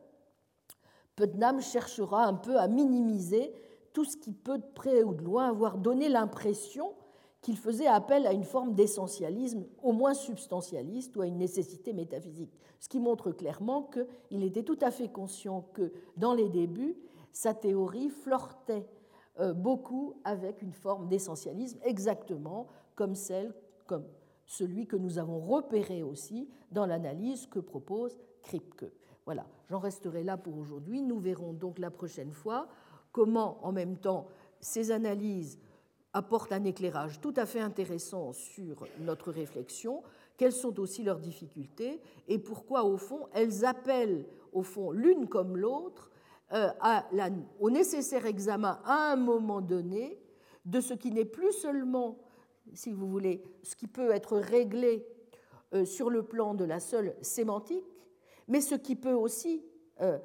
Putnam 1.16 1.60
cherchera 1.62 2.26
un 2.26 2.36
peu 2.36 2.58
à 2.58 2.68
minimiser 2.68 3.54
tout 3.94 4.06
ce 4.06 4.16
qui 4.16 4.32
peut 4.32 4.60
de 4.60 4.74
près 4.76 5.04
ou 5.04 5.14
de 5.14 5.24
loin 5.24 5.50
avoir 5.50 5.78
donné 5.78 6.08
l'impression 6.08 6.94
qu'il 7.42 7.58
faisait 7.58 7.88
appel 7.88 8.28
à 8.28 8.34
une 8.34 8.44
forme 8.44 8.76
d'essentialisme 8.76 9.66
au 9.82 9.94
moins 9.94 10.14
substantialiste 10.14 11.16
ou 11.16 11.22
à 11.22 11.28
une 11.28 11.38
nécessité 11.38 11.94
métaphysique, 11.94 12.52
ce 12.80 12.90
qui 12.90 13.00
montre 13.00 13.32
clairement 13.32 13.84
qu'il 13.84 14.44
était 14.44 14.64
tout 14.64 14.78
à 14.82 14.92
fait 14.92 15.10
conscient 15.10 15.62
que 15.74 15.94
dans 16.18 16.34
les 16.34 16.50
débuts, 16.50 16.98
sa 17.32 17.54
théorie 17.54 18.10
flirtait 18.10 18.86
euh, 19.40 19.54
beaucoup 19.54 20.16
avec 20.26 20.62
une 20.62 20.74
forme 20.74 21.08
d'essentialisme, 21.08 21.80
exactement 21.84 22.68
comme 22.96 23.16
celle, 23.16 23.54
comme 23.88 24.06
celui 24.46 24.88
que 24.88 24.98
nous 24.98 25.18
avons 25.20 25.40
repéré 25.40 26.04
aussi 26.04 26.50
dans 26.72 26.86
l'analyse 26.86 27.48
que 27.48 27.60
propose 27.60 28.18
Kripke. 28.42 28.92
Voilà, 29.26 29.46
j'en 29.70 29.80
resterai 29.80 30.24
là 30.24 30.38
pour 30.38 30.58
aujourd'hui. 30.58 31.04
Nous 31.04 31.20
verrons 31.20 31.54
donc 31.54 31.80
la 31.80 31.92
prochaine 31.92 32.32
fois 32.32 32.68
comment, 33.12 33.64
en 33.66 33.72
même 33.72 33.98
temps, 33.98 34.28
ces 34.60 34.92
analyses 34.92 35.60
apportent 36.14 36.52
un 36.52 36.64
éclairage 36.64 37.22
tout 37.22 37.34
à 37.36 37.46
fait 37.46 37.60
intéressant 37.60 38.34
sur 38.34 38.88
notre 39.00 39.32
réflexion, 39.32 40.04
quelles 40.38 40.54
sont 40.54 40.80
aussi 40.80 41.04
leurs 41.04 41.20
difficultés 41.20 42.02
et 42.28 42.40
pourquoi, 42.40 42.84
au 42.84 42.98
fond, 42.98 43.28
elles 43.34 43.66
appellent, 43.66 44.26
au 44.54 44.64
fond, 44.64 44.92
l'une 44.92 45.28
comme 45.28 45.58
l'autre, 45.58 46.10
euh, 46.54 46.70
au 47.60 47.70
nécessaire 47.70 48.26
examen 48.26 48.80
à 48.86 49.12
un 49.12 49.16
moment 49.16 49.62
donné 49.62 50.20
de 50.66 50.82
ce 50.82 50.94
qui 50.94 51.12
n'est 51.12 51.26
plus 51.26 51.52
seulement, 51.52 52.18
si 52.74 52.92
vous 52.92 53.08
voulez, 53.08 53.44
ce 53.64 53.76
qui 53.76 53.88
peut 53.88 54.12
être 54.12 54.38
réglé 54.38 55.06
euh, 55.74 55.86
sur 55.86 56.10
le 56.10 56.24
plan 56.24 56.56
de 56.56 56.66
la 56.66 56.80
seule 56.80 57.16
sémantique, 57.22 57.86
mais 58.48 58.62
ce 58.62 58.76
qui 58.76 58.96
peut 58.96 59.14
aussi, 59.14 59.64
euh, 60.02 60.18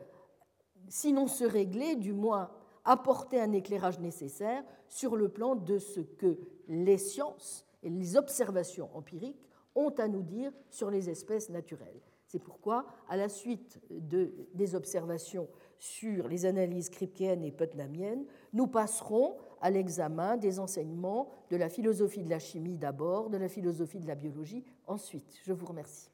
sinon 0.89 1.27
se 1.27 1.45
régler, 1.45 1.97
du 1.97 2.15
moins 2.15 2.51
apporter 2.85 3.41
un 3.41 3.53
éclairage 3.53 3.99
nécessaire 4.01 4.63
sur 4.89 5.17
le 5.17 5.29
plan 5.29 5.57
de 5.57 5.79
ce 5.79 6.01
que 6.01 6.39
les 6.69 6.99
sciences 6.99 7.67
et 7.83 7.91
les 7.91 8.17
observations 8.17 8.89
empiriques 8.95 9.49
ont 9.75 9.91
à 9.99 10.09
nous 10.09 10.23
dire 10.23 10.53
sur 10.71 10.91
les 10.91 11.11
espèces 11.11 11.51
naturelles. 11.51 12.01
C'est 12.27 12.43
pourquoi, 12.43 12.87
à 13.09 13.17
la 13.17 13.29
suite 13.29 13.81
de, 13.91 14.33
des 14.55 14.75
observations 14.75 15.49
sur 15.79 16.27
les 16.29 16.47
analyses 16.47 16.91
kripkeennes 16.91 17.45
et 17.45 17.53
putnamiennes, 17.53 18.25
nous 18.53 18.67
passerons 18.67 19.37
à 19.61 19.71
l'examen 19.71 20.37
des 20.37 20.59
enseignements 20.59 21.29
de 21.51 21.57
la 21.57 21.69
philosophie 21.69 22.23
de 22.23 22.31
la 22.31 22.39
chimie 22.39 22.77
d'abord, 22.77 23.31
de 23.31 23.37
la 23.37 23.49
philosophie 23.49 24.01
de 24.01 24.07
la 24.07 24.15
biologie 24.15 24.65
ensuite. 24.87 25.39
Je 25.43 25.53
vous 25.53 25.67
remercie. 25.67 26.14